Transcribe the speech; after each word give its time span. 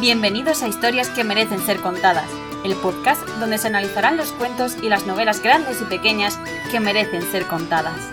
Bienvenidos 0.00 0.62
a 0.62 0.68
Historias 0.68 1.10
que 1.10 1.24
merecen 1.24 1.58
ser 1.58 1.78
contadas, 1.82 2.26
el 2.64 2.74
podcast 2.76 3.20
donde 3.38 3.58
se 3.58 3.66
analizarán 3.66 4.16
los 4.16 4.32
cuentos 4.32 4.82
y 4.82 4.88
las 4.88 5.06
novelas 5.06 5.42
grandes 5.42 5.82
y 5.82 5.84
pequeñas 5.84 6.38
que 6.70 6.80
merecen 6.80 7.20
ser 7.20 7.46
contadas. 7.46 8.10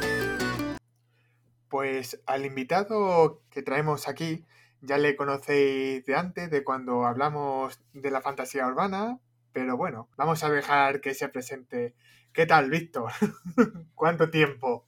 Pues 1.70 2.22
al 2.26 2.46
invitado 2.46 3.42
que 3.50 3.64
traemos 3.64 4.10
aquí 4.10 4.46
ya 4.82 4.98
le 4.98 5.16
conocéis 5.16 6.06
de 6.06 6.14
antes, 6.14 6.52
de 6.52 6.66
cuando 6.66 7.06
hablamos 7.06 7.80
de 7.94 8.12
la 8.12 8.20
fantasía 8.20 8.68
urbana, 8.68 9.22
pero 9.54 9.78
bueno, 9.78 10.10
vamos 10.18 10.44
a 10.44 10.50
dejar 10.50 11.00
que 11.00 11.14
se 11.14 11.30
presente. 11.30 11.96
¿Qué 12.34 12.46
tal, 12.46 12.70
Víctor? 12.70 13.14
¿Cuánto 13.96 14.30
tiempo? 14.30 14.86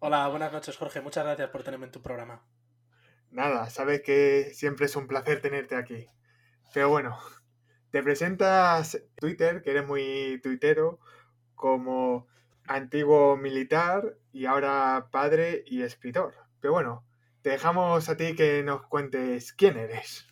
Hola, 0.00 0.28
buenas 0.28 0.52
noches, 0.52 0.76
Jorge. 0.76 1.00
Muchas 1.00 1.24
gracias 1.24 1.48
por 1.48 1.62
tenerme 1.62 1.86
en 1.86 1.92
tu 1.92 2.02
programa. 2.02 2.44
Nada, 3.30 3.70
sabes 3.70 4.02
que 4.02 4.50
siempre 4.52 4.84
es 4.84 4.96
un 4.96 5.06
placer 5.06 5.40
tenerte 5.40 5.76
aquí. 5.76 6.06
Pero 6.72 6.88
bueno, 6.88 7.18
te 7.90 8.02
presentas 8.02 9.02
Twitter, 9.14 9.62
que 9.62 9.70
eres 9.70 9.86
muy 9.86 10.40
tuitero, 10.42 10.98
como 11.54 12.26
antiguo 12.66 13.36
militar 13.36 14.16
y 14.32 14.46
ahora 14.46 15.08
padre 15.10 15.64
y 15.66 15.82
escritor. 15.82 16.34
Pero 16.60 16.74
bueno, 16.74 17.04
te 17.42 17.50
dejamos 17.50 18.08
a 18.08 18.16
ti 18.16 18.34
que 18.34 18.62
nos 18.62 18.86
cuentes 18.86 19.52
quién 19.52 19.78
eres. 19.78 20.26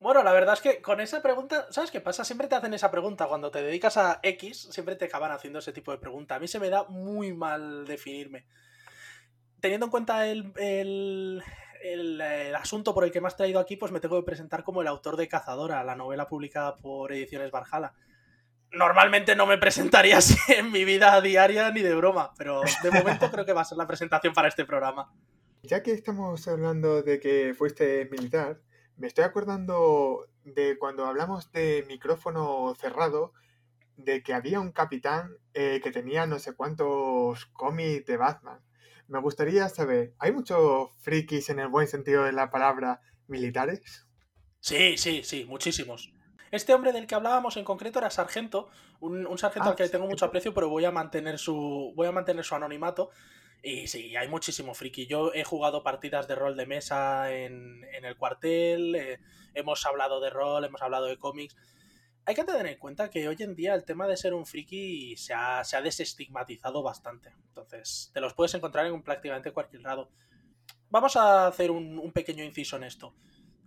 Bueno, 0.00 0.22
la 0.22 0.32
verdad 0.32 0.54
es 0.54 0.60
que 0.60 0.80
con 0.80 1.00
esa 1.00 1.22
pregunta, 1.22 1.66
¿sabes 1.70 1.90
qué 1.90 2.00
pasa? 2.00 2.24
Siempre 2.24 2.46
te 2.46 2.54
hacen 2.54 2.72
esa 2.72 2.90
pregunta. 2.90 3.26
Cuando 3.26 3.50
te 3.50 3.62
dedicas 3.62 3.96
a 3.96 4.20
X, 4.22 4.68
siempre 4.70 4.94
te 4.94 5.06
acaban 5.06 5.32
haciendo 5.32 5.58
ese 5.58 5.72
tipo 5.72 5.90
de 5.90 5.98
pregunta. 5.98 6.36
A 6.36 6.38
mí 6.38 6.46
se 6.46 6.60
me 6.60 6.70
da 6.70 6.84
muy 6.84 7.32
mal 7.32 7.84
definirme. 7.84 8.46
Teniendo 9.60 9.86
en 9.86 9.90
cuenta 9.90 10.28
el, 10.28 10.52
el, 10.56 11.42
asunto 12.56 12.94
por 12.94 13.04
el 13.04 13.10
que 13.10 13.20
me 13.20 13.28
has 13.28 13.36
traído 13.36 13.60
aquí, 13.60 13.76
pues 13.76 13.92
me 13.92 14.00
tengo 14.00 14.20
que 14.20 14.26
presentar 14.26 14.64
como 14.64 14.82
el 14.82 14.88
autor 14.88 15.16
de 15.16 15.28
Cazadora, 15.28 15.84
la 15.84 15.96
novela 15.96 16.28
publicada 16.28 16.76
por 16.76 17.12
Ediciones 17.12 17.50
Barjala. 17.50 17.94
Normalmente 18.70 19.34
no 19.34 19.46
me 19.46 19.58
presentaría 19.58 20.18
así 20.18 20.36
en 20.48 20.70
mi 20.70 20.84
vida 20.84 21.20
diaria 21.20 21.70
ni 21.70 21.82
de 21.82 21.94
broma, 21.94 22.32
pero 22.36 22.62
de 22.82 22.90
momento 22.90 23.30
creo 23.30 23.46
que 23.46 23.52
va 23.52 23.62
a 23.62 23.64
ser 23.64 23.78
la 23.78 23.86
presentación 23.86 24.34
para 24.34 24.48
este 24.48 24.64
programa. 24.64 25.12
Ya 25.62 25.82
que 25.82 25.92
estamos 25.92 26.46
hablando 26.48 27.02
de 27.02 27.18
que 27.20 27.54
fuiste 27.56 28.08
militar, 28.10 28.60
me 28.96 29.06
estoy 29.06 29.24
acordando 29.24 30.28
de 30.44 30.78
cuando 30.78 31.06
hablamos 31.06 31.50
de 31.52 31.84
micrófono 31.88 32.74
cerrado, 32.74 33.32
de 33.96 34.22
que 34.22 34.34
había 34.34 34.60
un 34.60 34.72
capitán 34.72 35.36
eh, 35.54 35.80
que 35.82 35.90
tenía 35.90 36.26
no 36.26 36.38
sé 36.38 36.54
cuántos 36.54 37.46
cómics 37.46 38.06
de 38.06 38.16
Batman. 38.16 38.60
Me 39.08 39.20
gustaría 39.20 39.68
saber, 39.70 40.14
¿hay 40.18 40.32
muchos 40.32 40.90
frikis 40.98 41.48
en 41.48 41.58
el 41.58 41.68
buen 41.68 41.88
sentido 41.88 42.24
de 42.24 42.32
la 42.32 42.50
palabra 42.50 43.00
militares? 43.26 44.06
Sí, 44.60 44.98
sí, 44.98 45.22
sí, 45.24 45.46
muchísimos. 45.46 46.12
Este 46.50 46.74
hombre 46.74 46.92
del 46.92 47.06
que 47.06 47.14
hablábamos 47.14 47.56
en 47.56 47.64
concreto 47.64 47.98
era 47.98 48.10
sargento, 48.10 48.68
un, 49.00 49.38
sargento 49.38 49.70
al 49.70 49.76
que 49.76 49.84
ah, 49.84 49.90
tengo 49.90 50.06
mucho 50.06 50.26
aprecio, 50.26 50.52
pero 50.52 50.68
voy 50.68 50.84
a 50.84 50.90
mantener 50.90 51.38
su, 51.38 51.92
voy 51.96 52.06
a 52.06 52.12
mantener 52.12 52.44
su 52.44 52.54
anonimato. 52.54 53.10
Y 53.62 53.86
sí, 53.86 54.14
hay 54.14 54.28
muchísimo 54.28 54.74
friki. 54.74 55.06
Yo 55.06 55.32
he 55.32 55.42
jugado 55.42 55.82
partidas 55.82 56.28
de 56.28 56.34
rol 56.34 56.56
de 56.56 56.66
mesa 56.66 57.32
en, 57.32 57.84
el 58.02 58.16
cuartel, 58.16 58.94
eh, 58.94 59.20
hemos 59.54 59.84
hablado 59.86 60.20
de 60.20 60.30
rol, 60.30 60.64
hemos 60.64 60.82
hablado 60.82 61.06
de 61.06 61.18
cómics. 61.18 61.56
Hay 62.28 62.34
que 62.34 62.44
tener 62.44 62.66
en 62.66 62.76
cuenta 62.76 63.08
que 63.08 63.26
hoy 63.26 63.38
en 63.38 63.54
día 63.54 63.72
el 63.72 63.86
tema 63.86 64.06
de 64.06 64.14
ser 64.14 64.34
un 64.34 64.44
friki 64.44 65.16
se 65.16 65.32
ha, 65.32 65.62
desestigmatizado 65.82 66.82
bastante. 66.82 67.32
Entonces, 67.48 68.10
te 68.12 68.20
los 68.20 68.34
puedes 68.34 68.52
encontrar 68.52 68.84
en 68.84 69.02
prácticamente 69.02 69.50
cualquier 69.50 69.80
lado. 69.80 70.10
Vamos 70.90 71.16
a 71.16 71.46
hacer 71.46 71.70
un, 71.70 72.12
pequeño 72.12 72.44
inciso 72.44 72.76
en 72.76 72.84
esto. 72.84 73.14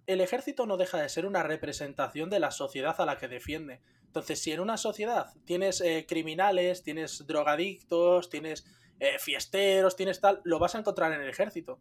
El 0.06 0.22
ejército 0.22 0.67
no 0.67 0.78
deja 0.78 1.02
de 1.02 1.09
ser 1.09 1.26
una 1.26 1.42
representación 1.42 2.30
de 2.30 2.39
la 2.39 2.52
sociedad 2.52 2.94
a 3.02 3.06
la 3.08 3.17
que 3.17 3.28
defiende. 3.28 3.82
Entonces, 4.06 4.39
si 4.39 4.52
en 4.52 4.59
una 4.59 4.78
sociedad 4.78 5.33
tienes 5.43 5.82
eh, 5.82 6.05
criminales, 6.08 6.83
tienes 6.83 7.26
drogadictos, 7.26 8.30
tienes 8.30 8.67
eh, 8.99 9.17
fiesteros, 9.17 9.95
tienes 9.95 10.22
tal, 10.22 10.39
lo 10.43 10.60
vas 10.60 10.76
a 10.76 10.78
encontrar 10.78 11.11
en 11.14 11.22
el 11.22 11.30
ejército. 11.30 11.80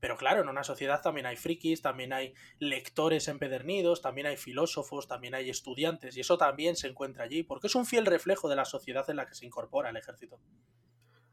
Pero 0.00 0.16
claro, 0.16 0.40
en 0.40 0.48
una 0.48 0.64
sociedad 0.64 1.02
también 1.02 1.26
hay 1.26 1.36
frikis, 1.36 1.82
también 1.82 2.12
hay 2.12 2.34
lectores 2.58 3.28
empedernidos, 3.28 4.00
también 4.00 4.26
hay 4.26 4.36
filósofos, 4.36 5.06
también 5.06 5.34
hay 5.34 5.50
estudiantes, 5.50 6.16
y 6.16 6.20
eso 6.20 6.38
también 6.38 6.76
se 6.76 6.88
encuentra 6.88 7.24
allí, 7.24 7.42
porque 7.42 7.66
es 7.66 7.74
un 7.74 7.86
fiel 7.86 8.06
reflejo 8.06 8.48
de 8.48 8.56
la 8.56 8.64
sociedad 8.64 9.08
en 9.10 9.16
la 9.16 9.26
que 9.26 9.34
se 9.34 9.46
incorpora 9.46 9.90
el 9.90 9.96
ejército. 9.96 10.40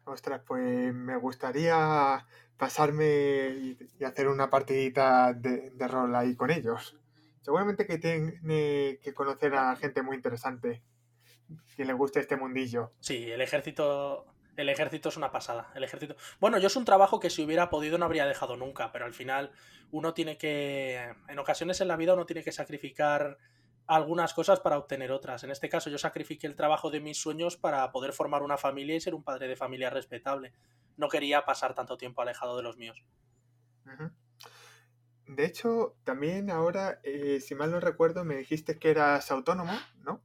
Ostras, 0.03 0.41
pues 0.45 0.93
me 0.93 1.17
gustaría 1.17 2.25
pasarme 2.57 3.49
y, 3.99 4.03
hacer 4.03 4.27
una 4.27 4.49
partidita 4.49 5.33
de, 5.33 5.71
de, 5.71 5.87
rol 5.87 6.15
ahí 6.15 6.35
con 6.35 6.49
ellos. 6.49 6.97
Seguramente 7.41 7.85
que 7.85 7.97
tiene 7.97 8.99
que 9.01 9.13
conocer 9.13 9.53
a 9.55 9.75
gente 9.75 10.01
muy 10.01 10.15
interesante 10.15 10.83
que 11.75 11.85
le 11.85 11.93
guste 11.93 12.19
este 12.19 12.35
mundillo. 12.35 12.91
Sí, 12.99 13.31
el 13.31 13.41
ejército 13.41 14.25
el 14.57 14.69
ejército 14.69 15.09
es 15.09 15.17
una 15.17 15.31
pasada. 15.31 15.71
El 15.75 15.83
ejército. 15.83 16.15
Bueno, 16.39 16.57
yo 16.57 16.67
es 16.67 16.75
un 16.75 16.83
trabajo 16.83 17.19
que 17.19 17.29
si 17.29 17.43
hubiera 17.43 17.69
podido 17.69 17.97
no 17.97 18.05
habría 18.05 18.25
dejado 18.25 18.57
nunca, 18.57 18.91
pero 18.91 19.05
al 19.05 19.13
final 19.13 19.51
uno 19.91 20.13
tiene 20.13 20.37
que. 20.37 21.13
En 21.27 21.39
ocasiones 21.39 21.79
en 21.79 21.87
la 21.87 21.95
vida 21.95 22.15
uno 22.15 22.25
tiene 22.25 22.43
que 22.43 22.51
sacrificar 22.51 23.37
algunas 23.85 24.33
cosas 24.33 24.59
para 24.59 24.77
obtener 24.77 25.11
otras. 25.11 25.43
En 25.43 25.51
este 25.51 25.69
caso, 25.69 25.89
yo 25.91 25.99
sacrifiqué 25.99 26.47
el 26.47 26.55
trabajo 26.55 26.89
de 26.89 26.99
mis 26.99 27.17
sueños 27.17 27.55
para 27.55 27.91
poder 27.91 28.13
formar 28.13 28.41
una 28.41 28.57
familia 28.57 28.95
y 28.95 28.99
ser 28.99 29.13
un 29.13 29.23
padre 29.23 29.47
de 29.47 29.55
familia 29.55 29.91
respetable. 29.91 30.53
No 30.97 31.07
quería 31.07 31.45
pasar 31.45 31.75
tanto 31.75 31.95
tiempo 31.95 32.23
alejado 32.23 32.57
de 32.57 32.63
los 32.63 32.77
míos. 32.77 33.01
De 35.27 35.45
hecho, 35.45 35.95
también 36.03 36.49
ahora, 36.49 36.99
eh, 37.03 37.39
si 37.39 37.53
mal 37.53 37.71
no 37.71 37.79
recuerdo, 37.79 38.25
me 38.25 38.35
dijiste 38.35 38.79
que 38.79 38.89
eras 38.89 39.29
autónomo, 39.29 39.73
¿no? 39.99 40.21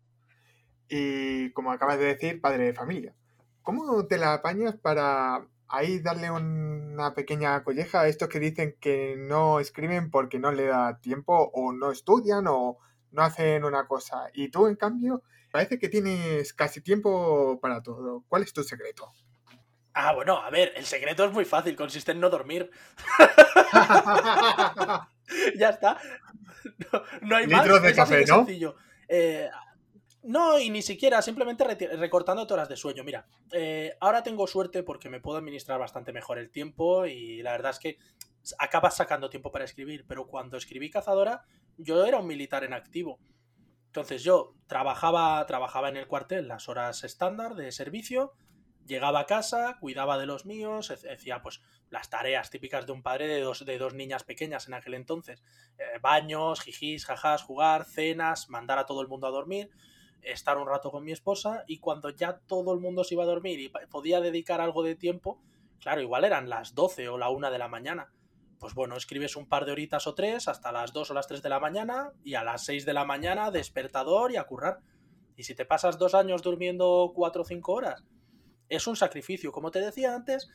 Y 0.88 1.52
como 1.52 1.70
acabas 1.70 1.98
de 1.98 2.06
decir, 2.06 2.40
padre 2.40 2.64
de 2.64 2.74
familia. 2.74 3.14
¿Cómo 3.62 4.06
te 4.06 4.18
la 4.18 4.34
apañas 4.34 4.76
para 4.76 5.46
ahí 5.68 6.00
darle 6.00 6.30
una 6.30 7.14
pequeña 7.14 7.62
colleja 7.64 8.02
a 8.02 8.08
estos 8.08 8.28
que 8.28 8.40
dicen 8.40 8.76
que 8.80 9.14
no 9.16 9.60
escriben 9.60 10.10
porque 10.10 10.38
no 10.38 10.52
le 10.52 10.66
da 10.66 10.98
tiempo 11.00 11.50
o 11.54 11.72
no 11.72 11.92
estudian 11.92 12.46
o 12.48 12.78
no 13.10 13.22
hacen 13.22 13.64
una 13.64 13.86
cosa? 13.86 14.28
Y 14.34 14.48
tú, 14.48 14.66
en 14.66 14.76
cambio, 14.76 15.22
parece 15.50 15.78
que 15.78 15.88
tienes 15.88 16.52
casi 16.52 16.80
tiempo 16.80 17.58
para 17.60 17.82
todo. 17.82 18.24
¿Cuál 18.28 18.42
es 18.42 18.52
tu 18.52 18.62
secreto? 18.64 19.12
Ah, 19.94 20.14
bueno, 20.14 20.38
a 20.38 20.50
ver, 20.50 20.72
el 20.74 20.86
secreto 20.86 21.24
es 21.24 21.32
muy 21.32 21.44
fácil, 21.44 21.76
consiste 21.76 22.12
en 22.12 22.20
no 22.20 22.30
dormir. 22.30 22.70
ya 25.56 25.70
está. 25.70 25.98
No, 27.20 27.36
hay 27.36 27.46
Litros 27.46 27.82
de 27.82 27.94
café, 27.94 28.24
¿no? 28.26 28.36
Sencillo. 28.38 28.76
Eh, 29.08 29.48
no, 30.24 30.58
y 30.58 30.70
ni 30.70 30.82
siquiera, 30.82 31.20
simplemente 31.20 31.64
recortando 31.96 32.42
horas 32.42 32.68
de 32.68 32.76
sueño. 32.76 33.02
Mira, 33.02 33.26
eh, 33.50 33.96
ahora 34.00 34.22
tengo 34.22 34.46
suerte 34.46 34.84
porque 34.84 35.08
me 35.08 35.20
puedo 35.20 35.38
administrar 35.38 35.80
bastante 35.80 36.12
mejor 36.12 36.38
el 36.38 36.50
tiempo 36.50 37.06
y 37.06 37.42
la 37.42 37.52
verdad 37.52 37.72
es 37.72 37.78
que 37.80 37.98
acabas 38.58 38.96
sacando 38.96 39.30
tiempo 39.30 39.50
para 39.50 39.64
escribir, 39.64 40.04
pero 40.06 40.26
cuando 40.28 40.56
escribí 40.56 40.90
Cazadora, 40.90 41.42
yo 41.76 42.04
era 42.04 42.18
un 42.18 42.26
militar 42.28 42.62
en 42.62 42.72
activo. 42.72 43.18
Entonces 43.86 44.22
yo 44.22 44.54
trabajaba, 44.68 45.44
trabajaba 45.46 45.88
en 45.88 45.96
el 45.96 46.06
cuartel 46.06 46.46
las 46.46 46.68
horas 46.68 47.02
estándar 47.02 47.56
de 47.56 47.72
servicio, 47.72 48.32
llegaba 48.86 49.20
a 49.20 49.26
casa, 49.26 49.76
cuidaba 49.80 50.18
de 50.18 50.26
los 50.26 50.46
míos, 50.46 50.90
hacía 50.90 51.42
pues 51.42 51.60
las 51.90 52.10
tareas 52.10 52.48
típicas 52.48 52.86
de 52.86 52.92
un 52.92 53.02
padre 53.02 53.26
de 53.26 53.40
dos, 53.40 53.64
de 53.64 53.76
dos 53.76 53.94
niñas 53.94 54.22
pequeñas 54.22 54.68
en 54.68 54.74
aquel 54.74 54.94
entonces. 54.94 55.42
Eh, 55.78 55.98
baños, 56.00 56.60
jijis, 56.60 57.06
jajas, 57.06 57.42
jugar, 57.42 57.84
cenas, 57.84 58.48
mandar 58.48 58.78
a 58.78 58.86
todo 58.86 59.02
el 59.02 59.08
mundo 59.08 59.26
a 59.26 59.30
dormir 59.30 59.68
estar 60.22 60.58
un 60.58 60.68
rato 60.68 60.90
con 60.90 61.04
mi 61.04 61.12
esposa 61.12 61.64
y 61.66 61.78
cuando 61.78 62.10
ya 62.10 62.38
todo 62.46 62.72
el 62.72 62.80
mundo 62.80 63.04
se 63.04 63.14
iba 63.14 63.24
a 63.24 63.26
dormir 63.26 63.60
y 63.60 63.70
podía 63.90 64.20
dedicar 64.20 64.60
algo 64.60 64.82
de 64.82 64.94
tiempo, 64.94 65.40
claro, 65.80 66.00
igual 66.00 66.24
eran 66.24 66.48
las 66.48 66.74
12 66.74 67.08
o 67.08 67.18
la 67.18 67.28
1 67.28 67.50
de 67.50 67.58
la 67.58 67.68
mañana. 67.68 68.12
Pues 68.58 68.74
bueno, 68.74 68.96
escribes 68.96 69.34
un 69.34 69.48
par 69.48 69.64
de 69.64 69.72
horitas 69.72 70.06
o 70.06 70.14
tres 70.14 70.46
hasta 70.46 70.70
las 70.70 70.92
2 70.92 71.10
o 71.10 71.14
las 71.14 71.26
3 71.26 71.42
de 71.42 71.48
la 71.48 71.58
mañana 71.58 72.12
y 72.22 72.34
a 72.34 72.44
las 72.44 72.64
6 72.64 72.86
de 72.86 72.92
la 72.92 73.04
mañana 73.04 73.50
despertador 73.50 74.30
y 74.30 74.36
a 74.36 74.44
currar. 74.44 74.78
Y 75.36 75.42
si 75.42 75.54
te 75.54 75.64
pasas 75.64 75.98
dos 75.98 76.14
años 76.14 76.42
durmiendo 76.42 77.10
4 77.14 77.42
o 77.42 77.44
5 77.44 77.72
horas, 77.72 78.04
es 78.68 78.86
un 78.86 78.94
sacrificio. 78.94 79.50
Como 79.50 79.72
te 79.72 79.80
decía 79.80 80.14
antes, 80.14 80.48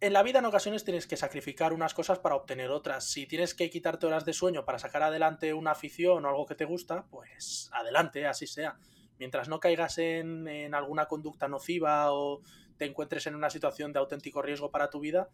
en 0.00 0.12
la 0.12 0.22
vida 0.22 0.38
en 0.38 0.44
ocasiones 0.44 0.84
tienes 0.84 1.06
que 1.06 1.16
sacrificar 1.16 1.72
unas 1.72 1.94
cosas 1.94 2.18
para 2.18 2.36
obtener 2.36 2.70
otras. 2.70 3.04
Si 3.04 3.26
tienes 3.26 3.54
que 3.54 3.68
quitarte 3.70 4.06
horas 4.06 4.24
de 4.24 4.32
sueño 4.32 4.64
para 4.64 4.78
sacar 4.78 5.02
adelante 5.02 5.54
una 5.54 5.72
afición 5.72 6.24
o 6.24 6.28
algo 6.28 6.46
que 6.46 6.54
te 6.54 6.64
gusta, 6.64 7.06
pues 7.10 7.68
adelante, 7.72 8.26
así 8.26 8.46
sea. 8.46 8.78
Mientras 9.18 9.48
no 9.48 9.58
caigas 9.58 9.98
en, 9.98 10.72
alguna 10.74 11.06
conducta 11.06 11.48
nociva 11.48 12.12
o 12.12 12.42
te 12.76 12.84
encuentres 12.84 13.26
en 13.26 13.34
una 13.34 13.50
situación 13.50 13.92
de 13.92 13.98
auténtico 13.98 14.40
riesgo 14.40 14.70
para 14.70 14.88
tu 14.88 15.00
vida, 15.00 15.30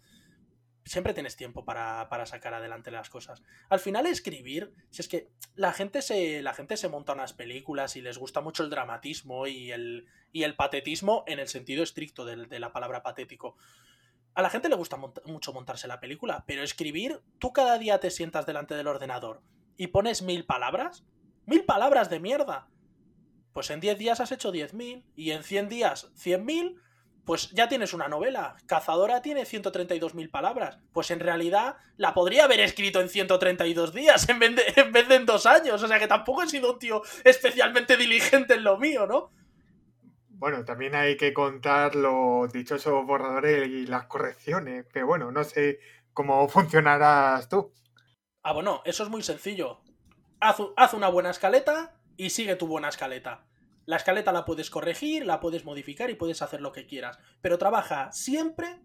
siempre 0.87 1.13
tienes 1.13 1.37
tiempo 1.37 1.67
para, 1.67 2.09
sacar 2.25 2.55
adelante 2.55 2.91
las 2.91 3.11
cosas. 3.11 3.43
Al 3.69 3.81
final 3.81 4.07
escribir, 4.07 4.73
si 4.89 5.03
es 5.03 5.09
que 5.09 5.29
la 5.55 5.75
gente 5.75 6.01
se, 6.01 6.41
la 6.41 6.55
gente 6.55 6.79
se 6.79 6.89
monta 6.89 7.13
unas 7.13 7.35
películas 7.35 7.97
y 7.97 8.01
les 8.01 8.17
gusta 8.17 8.41
mucho 8.41 8.63
el 8.63 8.71
dramatismo 8.71 9.47
y 9.47 9.73
el, 9.73 10.07
y 10.33 10.45
el 10.45 10.57
patetismo 10.57 11.25
en 11.27 11.39
el 11.39 11.49
sentido 11.49 11.83
estricto 11.83 12.25
de 12.25 12.59
la 12.59 12.73
palabra 12.73 13.03
patético 13.03 13.57
a 14.35 14.43
la 14.43 14.51
gente 14.51 14.69
le 14.69 14.77
gusta 14.77 14.97
mucho 14.97 15.53
montarse 15.53 15.87
la 15.87 16.01
película, 16.01 16.45
pero 16.47 16.63
escribir, 16.63 17.21
tú 17.39 17.53
cada 17.53 17.79
día 17.79 18.01
te 18.01 18.11
sientas 18.11 18.47
delante 18.47 18.75
del 18.75 18.89
ordenador 18.89 19.43
y 19.77 19.89
pones 19.89 20.23
mil 20.23 20.45
palabras. 20.45 21.05
Mil 21.47 21.65
palabras 21.65 22.11
de 22.11 22.21
mierda. 22.21 22.69
Pues 23.53 23.71
en 23.71 23.81
10 23.81 23.99
días 23.99 24.21
has 24.21 24.33
hecho 24.33 24.53
10.000 24.53 25.05
y 25.15 25.31
en 25.31 25.45
100 25.45 25.69
días 25.69 26.13
100.000, 26.17 26.81
pues 27.25 27.51
ya 27.51 27.69
tienes 27.69 27.93
una 27.93 28.09
novela. 28.09 28.57
Cazadora 28.67 29.23
tiene 29.23 29.43
132.000 29.43 30.31
palabras. 30.31 30.79
Pues 30.93 31.11
en 31.11 31.21
realidad 31.21 31.77
la 31.97 32.15
podría 32.15 32.45
haber 32.45 32.61
escrito 32.61 33.01
en 33.01 33.09
132 33.09 33.95
días 33.95 34.29
en 34.29 34.39
vez, 34.41 34.57
de, 34.57 34.65
en 34.77 34.93
vez 34.93 35.07
de 35.07 35.15
en 35.17 35.27
dos 35.27 35.47
años. 35.47 35.83
O 35.83 35.87
sea 35.87 36.01
que 36.01 36.09
tampoco 36.09 36.43
he 36.43 36.49
sido 36.49 36.73
un 36.73 36.79
tío 36.79 37.03
especialmente 37.23 37.97
diligente 37.97 38.55
en 38.55 38.65
lo 38.65 38.79
mío, 38.79 39.07
¿no? 39.07 39.31
Bueno, 40.37 40.65
también 40.65 40.95
hay 40.95 41.17
que 41.17 41.33
contar 41.33 41.95
los 41.95 42.53
dichosos 42.53 43.07
borradores 43.07 43.69
y 43.69 43.87
las 43.87 44.07
correcciones. 44.07 44.85
Pero 44.93 45.07
bueno, 45.07 45.31
no 45.31 45.45
sé 45.45 45.79
cómo 46.13 46.49
funcionarás 46.49 47.49
tú. 47.49 47.73
Ah, 48.43 48.53
bueno, 48.53 48.83
eso 48.85 49.05
es 49.05 49.09
muy 49.09 49.23
sencillo. 49.23 49.81
Haz, 50.41 50.93
una 50.93 51.09
buena 51.09 51.31
escaleta 51.31 51.97
y 52.17 52.31
sigue 52.31 52.57
tu 52.57 52.67
buena 52.67 52.89
escaleta. 52.89 53.47
La 53.87 53.97
escaleta 53.97 54.33
la 54.33 54.45
puedes 54.45 54.71
corregir, 54.71 55.25
la 55.25 55.41
puedes 55.41 55.65
modificar 55.65 56.11
y 56.11 56.15
puedes 56.15 56.43
hacer 56.43 56.61
lo 56.61 56.73
que 56.73 56.87
quieras. 56.87 57.19
Pero 57.41 57.57
trabaja 57.57 58.13
siempre 58.13 58.81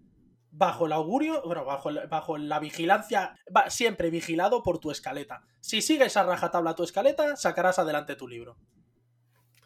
bajo 0.51 0.85
el 0.85 0.93
augurio, 0.93 1.41
bueno, 1.45 1.65
bajo, 1.65 1.89
bajo 2.09 2.37
la 2.37 2.59
vigilancia, 2.59 3.35
siempre 3.67 4.09
vigilado 4.09 4.63
por 4.63 4.79
tu 4.79 4.91
escaleta. 4.91 5.41
Si 5.59 5.81
sigues 5.81 6.15
a 6.15 6.23
rajatabla 6.23 6.75
tu 6.75 6.83
escaleta, 6.83 7.35
sacarás 7.35 7.79
adelante 7.79 8.15
tu 8.15 8.27
libro. 8.27 8.57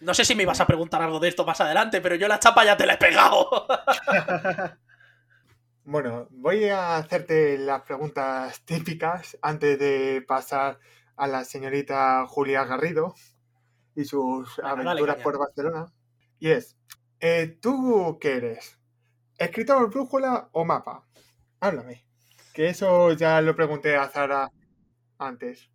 No 0.03 0.13
sé 0.13 0.25
si 0.25 0.35
me 0.35 0.43
ibas 0.43 0.59
a 0.59 0.67
preguntar 0.67 1.01
algo 1.01 1.19
de 1.19 1.29
esto 1.29 1.45
más 1.45 1.61
adelante, 1.61 2.01
pero 2.01 2.15
yo 2.15 2.27
la 2.27 2.39
chapa 2.39 2.65
ya 2.65 2.75
te 2.75 2.85
la 2.85 2.93
he 2.93 2.97
pegado. 2.97 3.49
bueno, 5.85 6.27
voy 6.31 6.65
a 6.65 6.97
hacerte 6.97 7.57
las 7.57 7.83
preguntas 7.83 8.61
típicas 8.65 9.37
antes 9.41 9.79
de 9.79 10.23
pasar 10.27 10.79
a 11.15 11.27
la 11.27 11.45
señorita 11.45 12.25
Julia 12.27 12.65
Garrido 12.65 13.15
y 13.95 14.03
sus 14.03 14.59
aventuras 14.59 15.17
por 15.17 15.39
Barcelona. 15.39 15.93
Y 16.37 16.49
es, 16.49 16.75
eh, 17.21 17.57
¿tú 17.61 18.17
qué 18.19 18.35
eres? 18.35 18.77
¿Escritor 19.37 19.89
brújula 19.89 20.49
o 20.51 20.65
mapa? 20.65 21.07
Háblame. 21.61 22.05
Que 22.53 22.67
eso 22.67 23.13
ya 23.13 23.39
lo 23.41 23.55
pregunté 23.55 23.95
a 23.95 24.09
Zara 24.09 24.51
antes. 25.17 25.69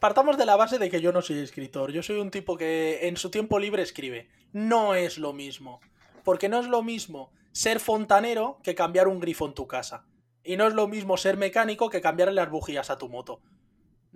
Partamos 0.00 0.36
de 0.36 0.46
la 0.46 0.56
base 0.56 0.78
de 0.78 0.90
que 0.90 1.00
yo 1.00 1.12
no 1.12 1.22
soy 1.22 1.38
escritor. 1.38 1.92
Yo 1.92 2.02
soy 2.02 2.18
un 2.18 2.30
tipo 2.30 2.56
que 2.56 3.08
en 3.08 3.16
su 3.16 3.30
tiempo 3.30 3.58
libre 3.58 3.82
escribe. 3.82 4.28
No 4.52 4.94
es 4.94 5.18
lo 5.18 5.32
mismo. 5.32 5.80
Porque 6.24 6.48
no 6.48 6.60
es 6.60 6.66
lo 6.66 6.82
mismo 6.82 7.32
ser 7.52 7.80
fontanero 7.80 8.58
que 8.62 8.74
cambiar 8.74 9.08
un 9.08 9.20
grifo 9.20 9.46
en 9.46 9.54
tu 9.54 9.66
casa. 9.66 10.06
Y 10.44 10.56
no 10.56 10.66
es 10.66 10.74
lo 10.74 10.88
mismo 10.88 11.16
ser 11.16 11.36
mecánico 11.36 11.90
que 11.90 12.00
cambiarle 12.00 12.34
las 12.34 12.50
bujías 12.50 12.90
a 12.90 12.98
tu 12.98 13.08
moto 13.08 13.40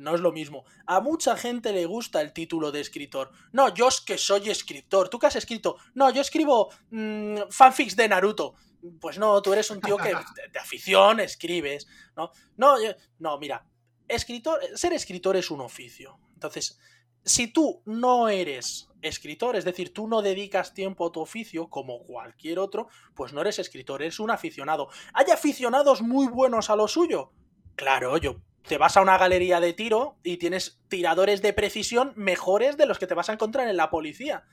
no 0.01 0.15
es 0.15 0.21
lo 0.21 0.33
mismo. 0.33 0.65
A 0.87 1.01
mucha 1.01 1.37
gente 1.37 1.73
le 1.73 1.87
gusta 1.87 2.21
el 2.21 2.33
título 2.33 2.73
de 2.73 2.81
escritor. 2.81 3.31
No, 3.53 3.73
yo 3.73 3.89
es 3.89 4.01
que 4.01 4.19
soy 4.19 4.51
escritor. 4.51 5.09
¿Tú 5.09 5.19
qué 5.19 5.27
has 5.27 5.37
escrito? 5.37 5.77
No, 5.95 6.11
yo 6.11 6.23
escribo 6.23 6.71
mmm, 6.91 7.37
fanfics 7.51 7.97
de 7.97 8.09
Naruto. 8.09 8.55
Pues 8.99 9.19
no, 9.19 9.41
tú 9.43 9.53
eres 9.53 9.71
un 9.71 9.81
tío 9.81 9.99
que 9.99 10.09
de, 10.53 10.59
afición 10.59 11.21
escribes, 11.21 11.87
¿no? 12.17 12.31
No, 12.57 12.77
no, 13.19 13.39
mira, 13.39 13.67
escritor, 14.11 14.61
ser 14.75 14.93
escritor 14.93 15.37
es 15.37 15.51
un 15.51 15.61
oficio. 15.61 16.19
Entonces, 16.35 16.79
si 17.25 17.49
tú 17.49 17.83
no 17.85 18.29
eres 18.29 18.89
escritor, 19.03 19.57
es 19.57 19.65
decir, 19.65 19.93
tú 19.93 20.09
no 20.09 20.23
dedicas 20.23 20.75
tiempo 20.75 21.07
a 21.07 21.13
tu 21.13 21.21
oficio 21.21 21.69
como 21.69 22.03
cualquier 22.05 22.59
otro, 22.59 22.89
pues 23.15 23.33
no 23.33 23.41
eres 23.41 23.59
escritor, 23.59 24.03
eres 24.03 24.21
un 24.21 24.31
aficionado. 24.31 24.89
¿Hay 25.13 25.31
aficionados 25.31 26.03
muy 26.03 26.29
buenos 26.29 26.71
a 26.71 26.77
lo 26.77 26.89
suyo? 26.89 27.33
Claro, 27.77 28.17
yo 28.19 28.41
te 28.67 28.79
vas 28.79 28.97
a 28.97 29.03
una 29.03 29.19
galería 29.19 29.61
de 29.61 29.73
tiro 29.73 30.19
y 30.23 30.37
tienes 30.37 30.81
tiradores 30.89 31.43
de 31.43 31.53
precisión 31.53 32.13
mejores 32.17 32.77
de 32.77 32.87
los 32.87 32.99
que 32.99 33.07
te 33.07 33.15
vas 33.15 33.29
a 33.29 33.33
encontrar 33.33 33.69
en 33.69 33.77
la 33.77 33.91
policía. 33.91 34.45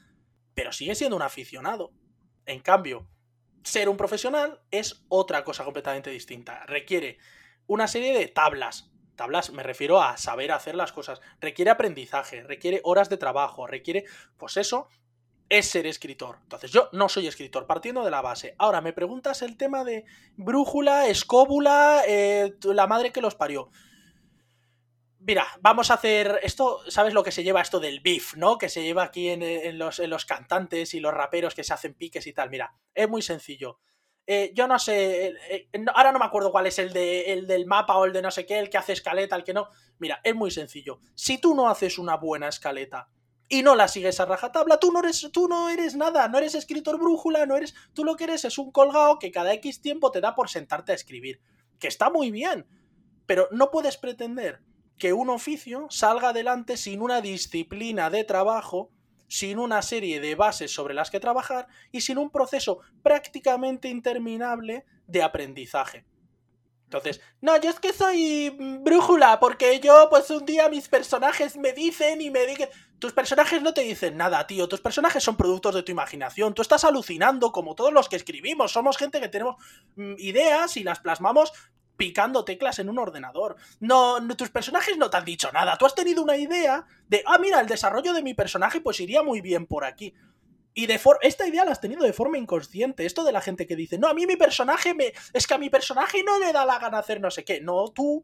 Pero 0.53 0.71
sigue 0.71 0.95
siendo 0.95 1.15
un 1.15 1.21
aficionado. 1.21 1.91
En 2.45 2.61
cambio, 2.61 3.07
ser 3.63 3.89
un 3.89 3.97
profesional 3.97 4.61
es 4.71 5.05
otra 5.09 5.43
cosa 5.43 5.65
completamente 5.65 6.09
distinta. 6.09 6.65
Requiere 6.65 7.17
una 7.67 7.87
serie 7.87 8.17
de 8.17 8.27
tablas. 8.27 8.89
Tablas, 9.17 9.51
me 9.51 9.63
refiero 9.63 10.01
a 10.01 10.15
saber 10.15 10.53
hacer 10.53 10.75
las 10.75 10.93
cosas. 10.93 11.19
Requiere 11.41 11.71
aprendizaje, 11.71 12.43
requiere 12.43 12.79
horas 12.85 13.09
de 13.09 13.17
trabajo, 13.17 13.67
requiere, 13.67 14.05
pues 14.37 14.55
eso, 14.55 14.87
es 15.49 15.69
ser 15.69 15.87
escritor. 15.87 16.37
Entonces, 16.43 16.71
yo 16.71 16.89
no 16.93 17.09
soy 17.09 17.27
escritor, 17.27 17.67
partiendo 17.67 18.05
de 18.05 18.11
la 18.11 18.21
base. 18.21 18.55
Ahora, 18.57 18.79
me 18.79 18.93
preguntas 18.93 19.41
el 19.41 19.57
tema 19.57 19.83
de 19.83 20.05
brújula, 20.35 21.07
escóbula, 21.07 22.03
eh, 22.07 22.53
la 22.63 22.87
madre 22.87 23.11
que 23.11 23.21
los 23.21 23.35
parió. 23.35 23.69
Mira, 25.19 25.45
vamos 25.59 25.91
a 25.91 25.95
hacer 25.95 26.39
esto, 26.43 26.79
¿sabes 26.89 27.13
lo 27.13 27.23
que 27.23 27.31
se 27.31 27.43
lleva 27.43 27.61
esto 27.61 27.79
del 27.79 27.99
beef, 27.99 28.35
no? 28.35 28.57
Que 28.57 28.69
se 28.69 28.83
lleva 28.83 29.03
aquí 29.03 29.29
en, 29.29 29.77
los, 29.77 29.99
en 29.99 30.09
los, 30.09 30.25
cantantes 30.25 30.93
y 30.93 30.99
los 30.99 31.13
raperos 31.13 31.53
que 31.53 31.63
se 31.63 31.73
hacen 31.73 31.95
piques 31.95 32.27
y 32.27 32.33
tal. 32.33 32.49
Mira, 32.49 32.73
es 32.93 33.09
muy 33.09 33.21
sencillo. 33.21 33.79
Eh, 34.29 34.51
yo 34.53 34.67
no 34.67 34.77
sé, 34.77 35.27
eh, 35.27 35.69
eh, 35.71 35.85
ahora 35.95 36.11
no 36.11 36.19
me 36.19 36.25
acuerdo 36.25 36.51
cuál 36.51 36.67
es 36.67 36.77
el, 36.79 36.91
de, 36.91 37.31
el 37.31 37.47
del 37.47 37.65
mapa 37.65 37.95
o 37.97 38.03
el 38.03 38.11
de 38.11 38.21
no 38.21 38.29
sé 38.29 38.45
qué, 38.45 38.59
el 38.59 38.69
que 38.69 38.77
hace 38.77 38.91
escaleta, 38.91 39.37
el 39.37 39.45
que 39.45 39.53
no. 39.53 39.69
Mira, 39.99 40.19
es 40.21 40.35
muy 40.35 40.51
sencillo. 40.51 40.99
Si 41.15 41.37
tú 41.37 41.55
no 41.55 41.69
haces 41.69 41.97
una 41.97 42.17
buena 42.17 42.49
escaleta 42.49 43.07
y 43.47 43.63
no 43.63 43.73
la 43.73 43.87
sigues 43.87 44.19
a 44.19 44.25
rajatabla, 44.25 44.81
tú 44.81 44.91
no 44.91 44.99
eres, 44.99 45.29
tú 45.31 45.47
no 45.47 45.69
eres 45.69 45.95
nada, 45.95 46.27
no 46.27 46.37
eres 46.39 46.55
escritor 46.55 46.99
brújula, 46.99 47.45
no 47.45 47.55
eres, 47.55 47.73
tú 47.93 48.03
lo 48.03 48.17
que 48.17 48.25
eres 48.25 48.43
es 48.43 48.57
un 48.57 48.69
colgado 48.71 49.17
que 49.17 49.31
cada 49.31 49.53
X 49.53 49.81
tiempo 49.81 50.11
te 50.11 50.19
da 50.19 50.35
por 50.35 50.49
sentarte 50.49 50.91
a 50.91 50.95
escribir. 50.95 51.39
Que 51.79 51.87
está 51.87 52.09
muy 52.09 52.29
bien, 52.29 52.67
pero 53.25 53.47
no 53.51 53.71
puedes 53.71 53.95
pretender 53.95 54.59
que 54.97 55.13
un 55.13 55.29
oficio 55.29 55.87
salga 55.89 56.29
adelante 56.29 56.75
sin 56.75 57.01
una 57.01 57.21
disciplina 57.21 58.09
de 58.09 58.25
trabajo, 58.25 58.91
sin 59.27 59.59
una 59.59 59.81
serie 59.81 60.19
de 60.19 60.35
bases 60.35 60.73
sobre 60.73 60.93
las 60.93 61.11
que 61.11 61.19
trabajar 61.19 61.67
y 61.91 62.01
sin 62.01 62.17
un 62.17 62.29
proceso 62.29 62.79
prácticamente 63.03 63.89
interminable 63.89 64.85
de 65.05 65.23
aprendizaje. 65.23 66.05
Entonces, 66.85 67.19
no, 67.41 67.59
yo 67.59 67.69
es 67.69 67.81
que 67.81 67.91
soy 67.91 68.49
brújula, 68.81 69.41
porque 69.41 69.81
yo, 69.81 70.07
pues 70.09 70.29
un 70.29 70.45
día 70.45 70.69
mis 70.69 70.87
personajes 70.87 71.57
me 71.57 71.73
dicen 71.73 72.21
y 72.21 72.31
me 72.31 72.45
dicen... 72.45 72.69
Tus 72.99 73.13
personajes 73.13 73.61
no 73.61 73.75
te 73.75 73.81
dicen 73.81 74.17
nada, 74.17 74.47
tío, 74.47 74.67
tus 74.67 74.81
personajes 74.81 75.23
son 75.23 75.37
productos 75.37 75.75
de 75.75 75.83
tu 75.83 75.91
imaginación, 75.91 76.55
tú 76.55 76.63
estás 76.63 76.83
alucinando 76.83 77.51
como 77.51 77.75
todos 77.75 77.93
los 77.93 78.09
que 78.09 78.15
escribimos, 78.15 78.71
somos 78.71 78.97
gente 78.97 79.19
que 79.19 79.29
tenemos 79.29 79.57
mm, 79.97 80.15
ideas 80.17 80.77
y 80.77 80.83
las 80.83 80.99
plasmamos 80.99 81.53
picando 81.97 82.45
teclas 82.45 82.79
en 82.79 82.89
un 82.89 82.99
ordenador. 82.99 83.57
No, 83.79 84.19
tus 84.35 84.49
personajes 84.49 84.97
no 84.97 85.09
te 85.09 85.17
han 85.17 85.25
dicho 85.25 85.51
nada. 85.51 85.77
Tú 85.77 85.85
has 85.85 85.95
tenido 85.95 86.23
una 86.23 86.37
idea 86.37 86.85
de, 87.07 87.23
ah, 87.25 87.37
mira, 87.39 87.59
el 87.59 87.67
desarrollo 87.67 88.13
de 88.13 88.23
mi 88.23 88.33
personaje 88.33 88.79
pues 88.79 88.99
iría 88.99 89.23
muy 89.23 89.41
bien 89.41 89.65
por 89.65 89.83
aquí. 89.83 90.13
Y 90.73 90.85
de 90.85 91.01
esta 91.23 91.47
idea 91.47 91.65
la 91.65 91.71
has 91.71 91.81
tenido 91.81 92.03
de 92.03 92.13
forma 92.13 92.37
inconsciente. 92.37 93.05
Esto 93.05 93.23
de 93.23 93.31
la 93.31 93.41
gente 93.41 93.65
que 93.65 93.75
dice, 93.75 93.97
no, 93.97 94.07
a 94.07 94.13
mí 94.13 94.27
mi 94.27 94.35
personaje 94.35 94.93
me. 94.93 95.11
Es 95.33 95.47
que 95.47 95.55
a 95.55 95.57
mi 95.57 95.71
personaje 95.71 96.23
no 96.23 96.39
le 96.39 96.53
da 96.53 96.65
la 96.65 96.77
gana 96.77 96.99
hacer 96.99 97.19
no 97.19 97.31
sé 97.31 97.43
qué. 97.43 97.61
No, 97.61 97.87
tú 97.89 98.23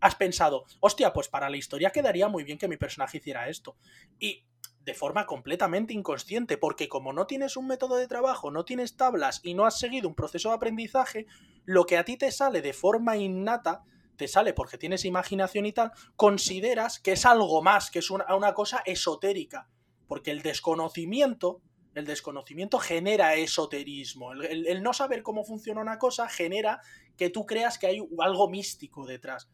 has 0.00 0.14
pensado, 0.14 0.66
hostia, 0.80 1.14
pues 1.14 1.28
para 1.28 1.48
la 1.48 1.56
historia 1.56 1.90
quedaría 1.90 2.28
muy 2.28 2.44
bien 2.44 2.58
que 2.58 2.68
mi 2.68 2.76
personaje 2.76 3.16
hiciera 3.16 3.48
esto. 3.48 3.74
Y 4.18 4.44
de 4.84 4.92
forma 4.92 5.24
completamente 5.24 5.94
inconsciente, 5.94 6.58
porque 6.58 6.90
como 6.90 7.14
no 7.14 7.26
tienes 7.26 7.56
un 7.56 7.66
método 7.66 7.96
de 7.96 8.06
trabajo, 8.06 8.50
no 8.50 8.66
tienes 8.66 8.98
tablas 8.98 9.40
y 9.42 9.54
no 9.54 9.64
has 9.64 9.78
seguido 9.78 10.06
un 10.06 10.14
proceso 10.14 10.50
de 10.50 10.56
aprendizaje, 10.56 11.26
lo 11.64 11.84
que 11.86 11.96
a 11.96 12.04
ti 12.04 12.16
te 12.16 12.30
sale 12.30 12.62
de 12.62 12.72
forma 12.72 13.16
innata, 13.16 13.84
te 14.16 14.28
sale 14.28 14.52
porque 14.52 14.78
tienes 14.78 15.04
imaginación 15.04 15.66
y 15.66 15.72
tal, 15.72 15.92
consideras 16.16 17.00
que 17.00 17.12
es 17.12 17.26
algo 17.26 17.62
más, 17.62 17.90
que 17.90 17.98
es 18.00 18.10
una, 18.10 18.54
cosa 18.54 18.82
esotérica, 18.86 19.68
porque 20.06 20.30
el 20.30 20.42
desconocimiento, 20.42 21.62
el 21.94 22.06
desconocimiento 22.06 22.78
genera 22.78 23.34
esoterismo, 23.34 24.32
el, 24.32 24.66
el 24.66 24.82
no 24.82 24.92
saber 24.92 25.22
cómo 25.22 25.44
funciona 25.44 25.80
una 25.80 25.98
cosa 25.98 26.28
genera 26.28 26.80
que 27.16 27.30
tú 27.30 27.46
creas 27.46 27.78
que 27.78 27.86
hay 27.86 28.00
algo 28.18 28.48
místico 28.48 29.06
detrás. 29.06 29.48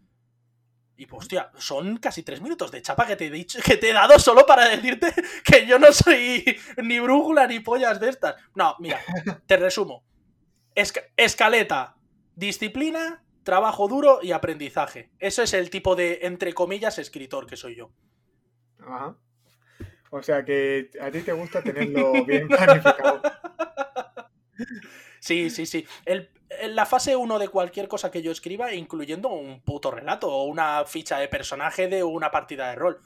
Y 1.00 1.07
pues, 1.07 1.23
hostia, 1.23 1.50
son 1.57 1.97
casi 1.97 2.23
tres 2.23 2.43
minutos 2.43 2.71
de 2.71 2.83
chapa 2.83 3.07
que 3.07 3.17
te 3.17 3.29
he 3.29 3.31
dicho, 3.31 3.59
que 3.64 3.79
te 3.79 3.88
he 3.88 3.93
dado 3.95 4.19
solo 4.19 4.45
para 4.45 4.69
decirte 4.69 5.11
que 5.47 5.67
yo 5.67 5.79
no 5.79 5.90
soy 5.93 6.45
ni 6.76 7.00
brújula 7.00 7.47
ni 7.47 7.61
pollas 7.61 7.99
de 7.99 8.11
estas. 8.11 8.35
No, 8.55 8.76
mira, 8.81 9.00
te 9.47 9.57
resumo. 9.57 10.05
escaleta, 11.17 11.97
disciplina, 12.35 13.23
trabajo 13.43 13.89
duro 13.89 14.21
y 14.23 14.33
aprendizaje. 14.33 15.11
Eso 15.19 15.43
es 15.43 15.55
el 15.55 15.71
tipo 15.71 15.97
de, 15.97 16.21
entre 16.23 16.53
comillas, 16.53 16.99
escritor 16.99 17.47
que 17.47 17.57
soy 17.57 17.77
yo. 17.77 17.91
Ajá. 18.79 19.17
O 20.11 20.23
sea 20.23 20.45
que 20.45 20.91
a 21.01 21.11
ti 21.11 21.23
te 21.23 21.33
gusta 21.33 21.63
tenerlo 21.63 22.13
bien 22.27 22.49
planificado. 22.49 23.23
Sí, 25.21 25.51
sí, 25.51 25.67
sí. 25.67 25.87
El, 26.05 26.31
la 26.69 26.87
fase 26.87 27.15
1 27.15 27.39
de 27.39 27.49
cualquier 27.49 27.89
cosa 27.89 28.11
que 28.11 28.23
yo 28.23 28.33
escriba, 28.33 28.75
incluyendo 28.75 29.29
un 29.29 29.63
puto 29.63 29.91
relato 29.91 30.29
o 30.29 30.45
una 30.45 30.85
ficha 30.85 31.19
de 31.19 31.29
personaje 31.29 31.89
de 31.89 32.03
una 32.03 32.31
partida 32.31 32.71
de 32.71 32.77
rol. 32.77 33.01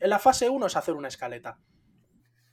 En 0.00 0.10
la 0.10 0.18
fase 0.18 0.48
1 0.48 0.66
es 0.66 0.76
hacer 0.76 0.94
una 0.94 1.08
escaleta. 1.08 1.58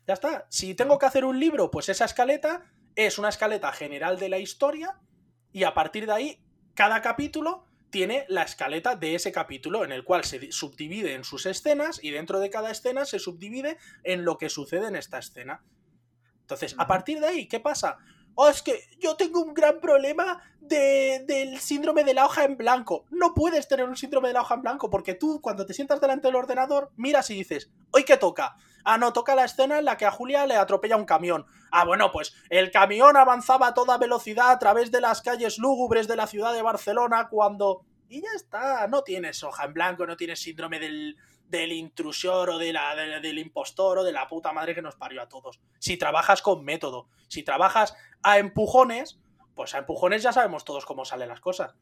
Ya 0.08 0.13
está. 0.13 0.46
Si 0.50 0.75
tengo 0.75 1.00
que 1.00 1.08
hacer 1.08 1.25
un 1.25 1.39
libro, 1.39 1.72
pues 1.72 1.89
esa 1.89 2.05
escaleta 2.05 2.63
es 2.96 3.17
una 3.17 3.29
escaleta 3.29 3.72
general 3.72 4.20
de 4.20 4.29
la 4.29 4.38
historia 4.38 5.00
y 5.55 5.63
a 5.63 5.74
partir 5.74 6.05
de 6.05 6.12
ahí, 6.12 6.39
cada 6.74 7.01
capítulo 7.01 7.63
tiene 7.89 8.25
la 8.27 8.41
escaleta 8.41 8.97
de 8.97 9.15
ese 9.15 9.31
capítulo 9.31 9.85
en 9.85 9.93
el 9.93 10.03
cual 10.03 10.25
se 10.25 10.51
subdivide 10.51 11.13
en 11.13 11.24
sus 11.24 11.45
escenas 11.45 12.03
y 12.03 12.12
dentro 12.12 12.41
de 12.41 12.50
cada 12.50 12.71
escena 12.71 13.05
se 13.05 13.19
subdivide 13.19 13.77
en 14.03 14.25
lo 14.25 14.38
que 14.38 14.50
sucede 14.50 14.89
en 14.89 14.97
esta 14.97 15.17
escena. 15.17 15.63
Entonces, 16.41 16.75
a 16.77 16.88
partir 16.88 17.21
de 17.21 17.27
ahí, 17.27 17.47
¿qué 17.47 17.62
pasa? 17.62 18.00
Oh, 18.35 18.49
es 18.49 18.61
que 18.61 18.83
yo 18.99 19.15
tengo 19.15 19.41
un 19.41 19.53
gran 19.53 19.79
problema 19.79 20.41
de, 20.59 21.23
del 21.25 21.59
síndrome 21.59 22.03
de 22.03 22.13
la 22.13 22.25
hoja 22.25 22.43
en 22.43 22.57
blanco. 22.57 23.05
No 23.09 23.33
puedes 23.33 23.67
tener 23.67 23.87
un 23.87 23.95
síndrome 23.95 24.27
de 24.27 24.33
la 24.33 24.41
hoja 24.41 24.55
en 24.55 24.61
blanco 24.61 24.89
porque 24.89 25.13
tú 25.13 25.39
cuando 25.41 25.65
te 25.65 25.73
sientas 25.73 26.01
delante 26.01 26.27
del 26.27 26.35
ordenador 26.35 26.91
miras 26.97 27.29
y 27.29 27.35
dices, 27.35 27.71
¿hoy 27.91 28.03
qué 28.03 28.17
toca? 28.17 28.55
Ah, 28.83 28.97
no, 28.97 29.13
toca 29.13 29.35
la 29.35 29.45
escena 29.45 29.79
en 29.79 29.85
la 29.85 29.97
que 29.97 30.05
a 30.05 30.11
Julia 30.11 30.45
le 30.45 30.55
atropella 30.55 30.97
un 30.97 31.05
camión. 31.05 31.45
Ah, 31.71 31.85
bueno, 31.85 32.11
pues 32.11 32.33
el 32.49 32.71
camión 32.71 33.17
avanzaba 33.17 33.67
a 33.67 33.73
toda 33.73 33.97
velocidad 33.97 34.51
a 34.51 34.59
través 34.59 34.91
de 34.91 35.01
las 35.01 35.21
calles 35.21 35.57
lúgubres 35.57 36.07
de 36.07 36.15
la 36.15 36.27
ciudad 36.27 36.53
de 36.53 36.61
Barcelona 36.61 37.27
cuando... 37.29 37.85
Y 38.07 38.21
ya 38.21 38.29
está, 38.35 38.87
no 38.87 39.01
tienes 39.01 39.43
hoja 39.43 39.65
en 39.65 39.73
blanco, 39.73 40.05
no 40.05 40.15
tienes 40.15 40.39
síndrome 40.39 40.79
del, 40.79 41.17
del 41.47 41.71
intrusor 41.71 42.49
o 42.49 42.57
de 42.57 42.73
la, 42.73 42.95
del 42.95 43.39
impostor 43.39 43.99
o 43.99 44.03
de 44.03 44.11
la 44.11 44.27
puta 44.27 44.51
madre 44.53 44.75
que 44.75 44.81
nos 44.81 44.95
parió 44.95 45.21
a 45.21 45.29
todos. 45.29 45.59
Si 45.79 45.97
trabajas 45.97 46.41
con 46.41 46.63
método, 46.63 47.07
si 47.27 47.43
trabajas 47.43 47.95
a 48.23 48.39
empujones, 48.39 49.19
pues 49.55 49.75
a 49.75 49.79
empujones 49.79 50.23
ya 50.23 50.33
sabemos 50.33 50.65
todos 50.65 50.85
cómo 50.85 51.05
salen 51.05 51.29
las 51.29 51.41
cosas. 51.41 51.75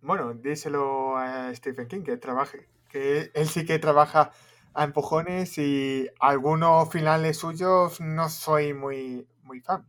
Bueno, 0.00 0.34
díselo 0.34 1.16
a 1.16 1.54
Stephen 1.54 1.88
King 1.88 2.02
que 2.02 2.16
trabaje, 2.16 2.68
que 2.88 3.30
él 3.34 3.48
sí 3.48 3.64
que 3.64 3.78
trabaja 3.78 4.32
a 4.74 4.84
empujones 4.84 5.58
y 5.58 6.08
algunos 6.18 6.90
finales 6.90 7.38
suyos 7.38 8.00
no 8.00 8.28
soy 8.28 8.74
muy, 8.74 9.26
muy 9.42 9.60
fan. 9.60 9.86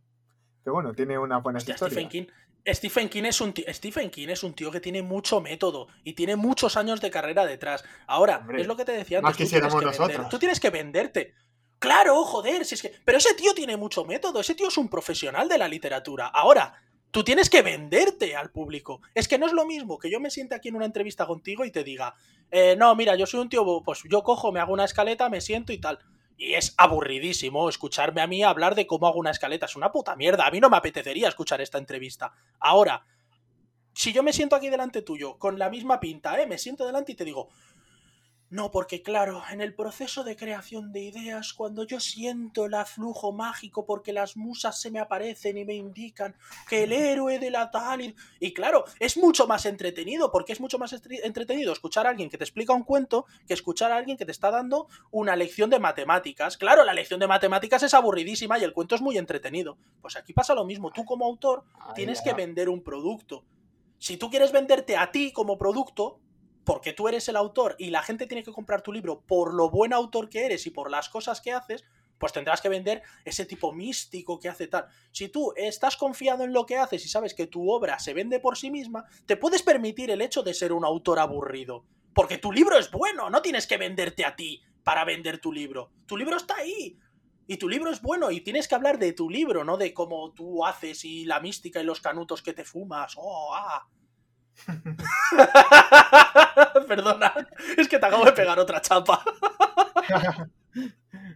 Pero 0.63 0.75
bueno, 0.75 0.93
tiene 0.93 1.17
una 1.17 1.39
buena 1.39 1.59
historia. 1.59 1.87
Stephen 1.87 2.09
King, 2.09 2.25
Stephen 2.65 3.09
King, 3.09 3.23
es 3.23 3.41
un 3.41 3.53
tío, 3.53 3.65
Stephen 3.69 4.09
King 4.09 4.29
es 4.29 4.43
un 4.43 4.53
tío 4.53 4.71
que 4.71 4.79
tiene 4.79 5.01
mucho 5.01 5.41
método 5.41 5.87
y 6.03 6.13
tiene 6.13 6.35
muchos 6.35 6.77
años 6.77 7.01
de 7.01 7.11
carrera 7.11 7.45
detrás. 7.45 7.83
Ahora, 8.07 8.45
es 8.57 8.67
lo 8.67 8.77
que 8.77 8.85
te 8.85 8.93
decía 8.93 9.19
antes. 9.19 9.35
tú 9.37 9.45
tienes, 9.45 9.73
que 9.73 10.29
tú 10.29 10.39
tienes 10.39 10.59
que 10.59 10.69
venderte. 10.69 11.33
Claro, 11.79 12.23
joder, 12.23 12.63
si 12.63 12.75
es 12.75 12.81
que. 12.81 12.93
Pero 13.03 13.17
ese 13.17 13.33
tío 13.33 13.53
tiene 13.53 13.75
mucho 13.75 14.05
método, 14.05 14.39
ese 14.39 14.55
tío 14.55 14.69
es 14.69 14.77
un 14.77 14.87
profesional 14.87 15.49
de 15.49 15.57
la 15.57 15.67
literatura. 15.67 16.27
Ahora, 16.27 16.81
tú 17.11 17.25
tienes 17.25 17.49
que 17.49 17.61
venderte 17.61 18.37
al 18.37 18.51
público. 18.51 19.01
Es 19.13 19.27
que 19.27 19.37
no 19.37 19.45
es 19.45 19.51
lo 19.51 19.65
mismo 19.65 19.99
que 19.99 20.09
yo 20.09 20.21
me 20.21 20.29
siente 20.29 20.55
aquí 20.55 20.69
en 20.69 20.75
una 20.75 20.85
entrevista 20.85 21.27
contigo 21.27 21.65
y 21.65 21.71
te 21.71 21.83
diga, 21.83 22.15
eh, 22.49 22.75
no, 22.77 22.95
mira, 22.95 23.17
yo 23.17 23.25
soy 23.25 23.41
un 23.41 23.49
tío, 23.49 23.83
pues 23.83 24.03
yo 24.09 24.23
cojo, 24.23 24.53
me 24.53 24.61
hago 24.61 24.71
una 24.71 24.85
escaleta, 24.85 25.29
me 25.29 25.41
siento 25.41 25.73
y 25.73 25.79
tal. 25.79 25.99
Y 26.43 26.55
es 26.55 26.73
aburridísimo 26.75 27.69
escucharme 27.69 28.19
a 28.19 28.27
mí 28.27 28.43
hablar 28.43 28.75
de 28.75 28.85
cómo 28.85 29.07
hago 29.07 29.17
una 29.17 29.31
escaleta. 29.31 29.65
Es 29.65 29.77
una 29.77 29.93
puta 29.93 30.17
mierda. 30.17 30.45
A 30.45 30.51
mí 30.51 30.59
no 30.59 30.69
me 30.69 30.75
apetecería 30.75 31.29
escuchar 31.29 31.61
esta 31.61 31.77
entrevista. 31.77 32.33
Ahora, 32.59 33.05
si 33.93 34.11
yo 34.11 34.23
me 34.23 34.33
siento 34.33 34.57
aquí 34.57 34.67
delante 34.67 35.03
tuyo 35.03 35.37
con 35.39 35.57
la 35.57 35.69
misma 35.69 36.01
pinta, 36.01 36.41
¿eh? 36.41 36.45
Me 36.45 36.57
siento 36.57 36.85
delante 36.85 37.13
y 37.13 37.15
te 37.15 37.23
digo, 37.23 37.47
no, 38.53 38.69
porque 38.69 39.01
claro, 39.01 39.41
en 39.49 39.61
el 39.61 39.73
proceso 39.73 40.23
de 40.23 40.35
creación 40.35 40.91
de 40.91 41.01
ideas, 41.01 41.53
cuando 41.53 41.85
yo 41.85 41.99
siento 41.99 42.67
el 42.67 42.75
aflujo 42.75 43.31
mágico 43.31 43.83
porque 43.83 44.13
las 44.13 44.37
musas 44.37 44.79
se 44.79 44.91
me 44.91 44.99
aparecen 44.99 45.57
y 45.57 45.65
me 45.65 45.73
indican 45.73 46.35
que 46.69 46.83
el 46.83 46.93
héroe 46.93 47.39
de 47.39 47.49
la 47.49 47.71
tal... 47.71 48.13
Y, 48.39 48.53
claro, 48.53 48.85
es 48.99 49.17
mucho 49.17 49.47
más 49.47 49.65
entretenido, 49.65 50.31
porque 50.31 50.53
es 50.53 50.61
mucho 50.61 50.77
más 50.77 50.93
entretenido 50.93 51.73
escuchar 51.73 52.05
a 52.05 52.11
alguien 52.11 52.29
que 52.29 52.37
te 52.37 52.43
explica 52.43 52.73
un 52.73 52.83
cuento 52.83 53.25
que 53.47 53.55
escuchar 53.55 53.91
a 53.91 53.97
alguien 53.97 54.17
que 54.17 54.25
te 54.25 54.31
está 54.31 54.51
dando 54.51 54.87
una 55.09 55.35
lección 55.35 55.71
de 55.71 55.79
matemáticas. 55.79 56.55
Claro, 56.55 56.83
la 56.83 56.93
lección 56.93 57.19
de 57.19 57.25
matemáticas 57.25 57.81
es 57.81 57.95
aburridísima 57.95 58.59
y 58.59 58.63
el 58.63 58.73
cuento 58.73 58.93
es 58.93 59.01
muy 59.01 59.17
entretenido. 59.17 59.79
Pues 59.99 60.15
aquí 60.15 60.31
pasa 60.31 60.53
lo 60.53 60.63
mismo, 60.63 60.91
tú 60.91 61.05
como 61.05 61.25
autor 61.25 61.63
tienes 61.95 62.21
que 62.21 62.33
vender 62.33 62.69
un 62.69 62.83
producto. 62.83 63.45
Si 63.97 64.17
tú 64.17 64.29
quieres 64.29 64.51
venderte 64.51 64.95
a 64.95 65.09
ti 65.11 65.31
como 65.31 65.57
producto, 65.57 66.19
porque 66.63 66.93
tú 66.93 67.07
eres 67.07 67.27
el 67.27 67.35
autor 67.35 67.75
y 67.77 67.89
la 67.89 68.03
gente 68.03 68.27
tiene 68.27 68.43
que 68.43 68.51
comprar 68.51 68.81
tu 68.81 68.91
libro 68.91 69.21
por 69.21 69.53
lo 69.53 69.69
buen 69.69 69.93
autor 69.93 70.29
que 70.29 70.45
eres 70.45 70.65
y 70.67 70.71
por 70.71 70.89
las 70.89 71.09
cosas 71.09 71.41
que 71.41 71.51
haces, 71.51 71.83
pues 72.17 72.31
tendrás 72.31 72.61
que 72.61 72.69
vender 72.69 73.01
ese 73.25 73.45
tipo 73.45 73.73
místico 73.73 74.39
que 74.39 74.49
hace 74.49 74.67
tal. 74.67 74.87
Si 75.11 75.27
tú 75.27 75.53
estás 75.57 75.97
confiado 75.97 76.43
en 76.43 76.53
lo 76.53 76.65
que 76.65 76.77
haces 76.77 77.05
y 77.05 77.09
sabes 77.09 77.33
que 77.33 77.47
tu 77.47 77.69
obra 77.69 77.99
se 77.99 78.13
vende 78.13 78.39
por 78.39 78.57
sí 78.57 78.71
misma, 78.71 79.05
te 79.25 79.35
puedes 79.35 79.61
permitir 79.61 80.09
el 80.09 80.21
hecho 80.21 80.41
de 80.41 80.53
ser 80.53 80.71
un 80.71 80.85
autor 80.85 81.19
aburrido. 81.19 81.85
Porque 82.13 82.37
tu 82.37 82.51
libro 82.51 82.77
es 82.77 82.91
bueno, 82.91 83.29
no 83.29 83.41
tienes 83.41 83.67
que 83.67 83.77
venderte 83.77 84.23
a 84.23 84.35
ti 84.35 84.61
para 84.83 85.03
vender 85.03 85.39
tu 85.39 85.51
libro. 85.51 85.91
Tu 86.05 86.15
libro 86.15 86.37
está 86.37 86.55
ahí. 86.57 86.97
Y 87.45 87.57
tu 87.57 87.67
libro 87.67 87.89
es 87.89 88.01
bueno 88.01 88.31
y 88.31 88.39
tienes 88.39 88.69
que 88.69 88.75
hablar 88.75 88.99
de 88.99 89.11
tu 89.11 89.29
libro, 89.29 89.65
no 89.65 89.75
de 89.75 89.93
cómo 89.93 90.31
tú 90.31 90.65
haces 90.65 91.03
y 91.03 91.25
la 91.25 91.41
mística 91.41 91.81
y 91.81 91.83
los 91.83 91.99
canutos 91.99 92.41
que 92.41 92.53
te 92.53 92.63
fumas. 92.63 93.15
Oh, 93.17 93.53
ah. 93.53 93.85
Perdona, 96.87 97.33
es 97.77 97.87
que 97.87 97.99
te 97.99 98.05
acabo 98.05 98.25
de 98.25 98.33
pegar 98.33 98.59
otra 98.59 98.81
chapa. 98.81 99.23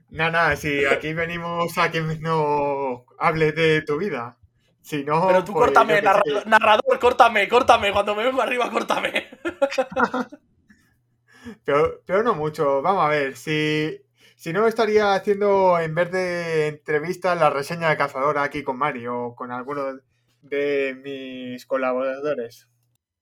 no, 0.09 0.31
no, 0.31 0.55
si 0.55 0.85
aquí 0.85 1.13
venimos 1.13 1.77
a 1.77 1.91
que 1.91 2.01
no 2.01 3.05
hable 3.17 3.51
de 3.51 3.81
tu 3.81 3.97
vida. 3.97 4.37
Si 4.81 5.03
no, 5.03 5.27
Pero 5.27 5.43
tú 5.43 5.51
pues, 5.51 5.65
córtame, 5.65 6.01
narrador, 6.01 6.99
córtame, 6.99 7.49
córtame. 7.49 7.91
Cuando 7.91 8.15
me 8.15 8.23
vengo 8.23 8.41
arriba, 8.41 8.71
córtame. 8.71 9.27
pero, 11.65 12.01
pero 12.05 12.23
no 12.23 12.35
mucho. 12.35 12.81
Vamos 12.81 13.05
a 13.05 13.09
ver, 13.09 13.35
si, 13.35 13.99
si 14.37 14.53
no 14.53 14.65
estaría 14.65 15.13
haciendo 15.13 15.77
en 15.77 15.93
vez 15.93 16.09
de 16.09 16.67
entrevistas 16.67 17.37
la 17.37 17.49
reseña 17.49 17.89
de 17.89 17.97
cazadora 17.97 18.43
aquí 18.43 18.63
con 18.63 18.77
Mario 18.77 19.19
o 19.19 19.35
con 19.35 19.51
alguno 19.51 19.99
de 20.41 20.97
mis 21.03 21.65
colaboradores. 21.65 22.69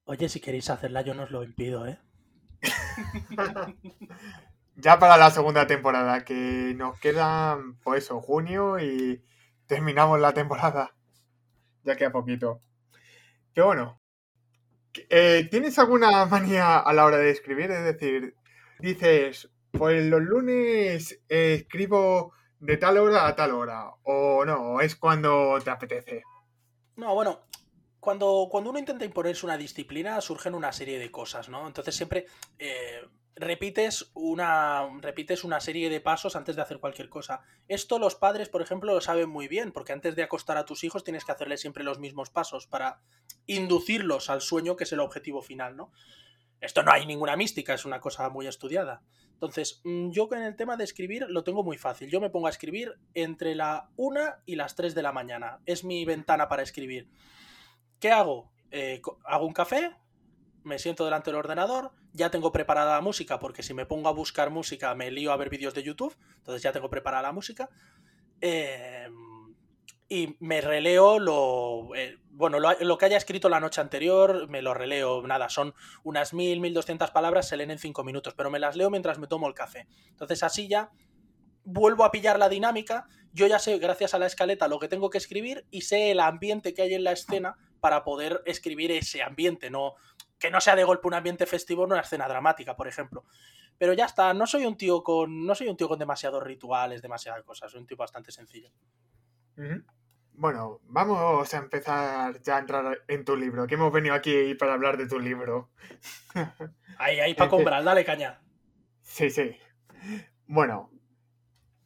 Oye, 0.05 0.29
si 0.29 0.39
queréis 0.39 0.69
hacerla, 0.69 1.01
yo 1.01 1.15
no 1.15 1.24
os 1.24 1.31
lo 1.31 1.43
impido, 1.43 1.88
¿eh? 1.88 2.00
ya 4.75 5.00
para 5.00 5.17
la 5.17 5.31
segunda 5.31 5.65
temporada, 5.65 6.24
que 6.24 6.74
nos 6.75 7.00
quedan, 7.00 7.77
pues 7.79 8.03
eso, 8.03 8.21
junio 8.21 8.79
y 8.79 9.24
terminamos 9.65 10.19
la 10.19 10.33
temporada. 10.33 10.95
Ya 11.83 11.95
queda 11.95 12.12
poquito. 12.12 12.62
Pero 13.55 13.67
bueno, 13.67 14.00
eh, 15.09 15.47
¿tienes 15.50 15.79
alguna 15.79 16.25
manía 16.25 16.77
a 16.77 16.93
la 16.93 17.05
hora 17.05 17.17
de 17.17 17.31
escribir? 17.31 17.71
Es 17.71 17.83
decir, 17.83 18.35
dices, 18.79 19.50
pues 19.71 20.05
los 20.05 20.21
lunes 20.21 21.19
escribo 21.29 22.33
de 22.59 22.77
tal 22.77 23.00
hora 23.00 23.27
a 23.27 23.35
tal 23.35 23.51
hora, 23.51 23.89
o 24.03 24.45
no, 24.45 24.81
es 24.81 24.95
cuando 24.95 25.59
te 25.63 25.71
apetece. 25.71 26.21
No, 26.95 27.13
bueno, 27.15 27.41
cuando, 28.05 28.47
cuando 28.51 28.69
uno 28.69 28.77
intenta 28.77 29.03
imponerse 29.03 29.47
una 29.47 29.57
disciplina, 29.57 30.21
surgen 30.21 30.53
una 30.53 30.71
serie 30.71 31.00
de 31.00 31.09
cosas, 31.09 31.50
¿no? 31.50 31.65
Entonces 31.65 31.95
siempre 31.95 32.27
eh, 32.59 33.01
repites, 33.35 34.12
una, 34.13 34.88
repites 35.01 35.43
una 35.43 35.59
serie 35.59 35.89
de 35.89 36.01
pasos 36.01 36.35
antes 36.35 36.55
de 36.55 36.62
hacer 36.62 36.79
cualquier 36.79 37.09
cosa. 37.09 37.41
Esto 37.67 37.97
los 37.97 38.13
padres, 38.13 38.47
por 38.47 38.62
ejemplo, 38.62 38.93
lo 38.93 39.01
saben 39.01 39.27
muy 39.27 39.47
bien, 39.47 39.71
porque 39.71 39.91
antes 39.91 40.15
de 40.15 40.21
acostar 40.21 40.55
a 40.57 40.65
tus 40.65 40.83
hijos 40.83 41.03
tienes 41.03 41.25
que 41.25 41.31
hacerles 41.31 41.62
siempre 41.62 41.83
los 41.83 41.97
mismos 41.97 42.29
pasos 42.29 42.67
para 42.67 43.01
inducirlos 43.47 44.29
al 44.29 44.41
sueño, 44.41 44.75
que 44.75 44.83
es 44.83 44.93
el 44.93 45.00
objetivo 45.00 45.41
final, 45.41 45.75
¿no? 45.75 45.91
Esto 46.62 46.83
no 46.83 46.91
hay 46.91 47.07
ninguna 47.07 47.35
mística, 47.35 47.74
es 47.74 47.85
una 47.85 48.00
cosa 48.00 48.29
muy 48.29 48.45
estudiada. 48.45 49.01
Entonces, 49.33 49.81
mm, 49.83 50.12
yo 50.12 50.29
en 50.31 50.43
el 50.43 50.55
tema 50.55 50.77
de 50.77 50.83
escribir 50.83 51.25
lo 51.27 51.43
tengo 51.43 51.63
muy 51.63 51.79
fácil. 51.79 52.09
Yo 52.09 52.21
me 52.21 52.29
pongo 52.29 52.45
a 52.45 52.51
escribir 52.51 52.93
entre 53.15 53.55
la 53.55 53.89
1 53.95 54.21
y 54.45 54.55
las 54.57 54.75
3 54.75 54.93
de 54.93 55.01
la 55.01 55.12
mañana. 55.12 55.59
Es 55.65 55.83
mi 55.83 56.05
ventana 56.05 56.47
para 56.47 56.62
escribir. 56.62 57.09
¿Qué 58.00 58.12
hago? 58.12 58.52
Eh, 58.72 59.02
hago 59.25 59.46
un 59.46 59.54
café, 59.54 59.96
me 60.64 60.80
siento 60.80 61.06
delante 61.06 61.32
del 61.32 61.40
ordenador, 61.40 61.92
ya 62.14 62.30
tengo 62.30 62.52
preparada 62.52 62.96
la 62.96 63.02
música, 63.02 63.40
porque 63.40 63.64
si 63.64 63.74
me 63.74 63.86
pongo 63.86 64.10
a 64.10 64.14
buscar 64.14 64.50
música 64.50 64.96
me 64.96 65.12
lío 65.12 65.32
a 65.32 65.38
ver 65.38 65.50
vídeos 65.50 65.74
de 65.74 65.84
YouTube, 65.84 66.16
entonces 66.38 66.62
ya 66.62 66.72
tengo 66.72 66.90
preparada 66.90 67.24
la 67.24 67.32
música. 67.32 67.70
Em, 68.42 69.14
y 70.08 70.36
me 70.40 70.62
releo 70.62 71.20
lo. 71.20 71.96
Eh, 71.96 72.18
bueno, 72.30 72.60
lo, 72.60 72.98
que 72.98 73.06
haya 73.06 73.18
escrito 73.18 73.50
la 73.50 73.60
noche 73.60 73.82
anterior, 73.82 74.48
me 74.50 74.62
lo 74.62 74.74
releo. 74.74 75.25
Nada, 75.25 75.50
son 75.50 75.74
unas 76.04 76.34
mil, 76.34 76.60
mil 76.60 76.74
doscientas 76.74 77.12
palabras, 77.12 77.48
se 77.48 77.58
leen 77.58 77.72
en 77.72 77.80
cinco 77.80 78.04
minutos, 78.04 78.34
pero 78.36 78.52
me 78.52 78.60
las 78.60 78.75
leo 78.75 78.90
mientras 78.90 79.18
me 79.20 79.28
tomo 79.28 79.48
el 79.48 79.54
café. 79.54 79.88
Entonces 80.10 80.44
así 80.44 80.68
ya 80.68 80.92
vuelvo 81.64 82.04
a 82.04 82.12
pillar 82.12 82.38
la 82.38 82.50
dinámica. 82.50 83.08
Yo 83.34 83.48
ya 83.48 83.60
sé, 83.60 83.78
gracias 83.80 84.14
a 84.14 84.20
la 84.20 84.28
escaleta, 84.28 84.68
lo 84.68 84.80
que 84.80 84.88
tengo 84.88 85.10
que 85.10 85.18
escribir 85.18 85.66
y 85.72 85.82
sé 85.82 86.12
el 86.12 86.20
ambiente 86.20 86.74
que 86.74 86.84
hay 86.84 86.94
en 86.94 87.04
la 87.04 87.12
escena 87.12 87.58
para 87.86 88.04
poder 88.04 88.42
escribir 88.48 88.92
ese 88.92 89.22
ambiente, 89.22 89.70
no 89.70 89.94
que 90.39 90.50
no 90.50 90.60
sea 90.60 90.75
de 90.75 90.84
golpe 90.84 91.08
un 91.08 91.13
ambiente 91.13 91.46
festivo 91.46 91.84
en 91.84 91.92
una 91.92 92.01
escena 92.01 92.27
dramática, 92.27 92.75
por 92.75 92.88
ejemplo. 92.88 93.25
Pero 93.77 93.94
ya 93.94 94.06
está, 94.06 94.34
no 94.34 94.48
soy 94.48 94.65
un 94.65 94.75
tío 94.75 95.04
con 95.04 95.46
no 95.46 95.54
soy 95.54 95.68
un 95.68 95.77
tío 95.77 95.88
con 95.88 96.00
demasiados 96.00 96.42
rituales, 96.42 97.04
demasiadas 97.04 97.44
cosas, 97.44 97.72
soy 97.72 97.82
un 97.82 97.86
tío 97.86 97.96
bastante 97.96 98.32
sencillo. 98.32 98.72
Bueno, 100.32 100.80
vamos 100.86 101.54
a 101.54 101.58
empezar 101.58 102.42
ya 102.42 102.56
a 102.56 102.60
entrar 102.62 103.04
en 103.08 103.24
tu 103.24 103.36
libro, 103.36 103.68
que 103.68 103.75
hemos 103.75 103.94
venido 103.94 104.15
aquí 104.15 104.56
para 104.56 104.74
hablar 104.74 104.98
de 104.98 105.08
tu 105.08 105.20
libro. 105.20 105.70
ahí, 106.98 107.20
ahí, 107.20 107.34
para 107.36 107.51
comprar, 107.51 107.84
dale 107.84 108.04
caña. 108.04 108.42
Sí, 109.04 109.30
sí. 109.30 109.56
Bueno, 110.48 110.89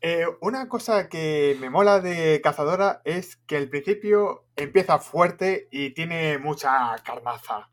eh, 0.01 0.25
una 0.39 0.69
cosa 0.69 1.09
que 1.09 1.57
me 1.59 1.69
mola 1.69 1.99
de 1.99 2.39
Cazadora 2.41 3.01
es 3.03 3.35
que 3.35 3.57
el 3.57 3.69
principio 3.69 4.45
empieza 4.55 4.99
fuerte 4.99 5.67
y 5.71 5.89
tiene 5.91 6.37
mucha 6.37 6.95
carnaza. 7.03 7.69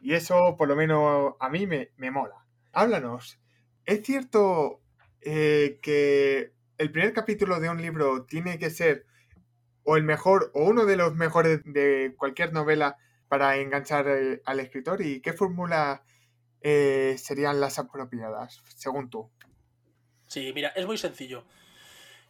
Y 0.00 0.14
eso, 0.14 0.56
por 0.56 0.68
lo 0.68 0.76
menos, 0.76 1.34
a 1.38 1.50
mí 1.50 1.66
me, 1.66 1.90
me 1.96 2.10
mola. 2.10 2.46
Háblanos. 2.72 3.38
¿Es 3.84 4.02
cierto 4.04 4.80
eh, 5.20 5.78
que 5.82 6.54
el 6.78 6.90
primer 6.90 7.12
capítulo 7.12 7.60
de 7.60 7.68
un 7.68 7.82
libro 7.82 8.24
tiene 8.24 8.58
que 8.58 8.70
ser 8.70 9.06
o 9.84 9.96
el 9.96 10.02
mejor 10.02 10.50
o 10.54 10.64
uno 10.64 10.86
de 10.86 10.96
los 10.96 11.14
mejores 11.14 11.60
de 11.64 12.14
cualquier 12.16 12.54
novela 12.54 12.96
para 13.28 13.58
enganchar 13.58 14.08
eh, 14.08 14.42
al 14.46 14.60
escritor? 14.60 15.02
¿Y 15.02 15.20
qué 15.20 15.34
fórmula 15.34 16.02
serían 16.62 17.60
las 17.60 17.78
apropiadas, 17.78 18.60
según 18.74 19.08
tú? 19.08 19.30
Sí, 20.26 20.50
mira, 20.52 20.70
es 20.70 20.84
muy 20.84 20.98
sencillo. 20.98 21.44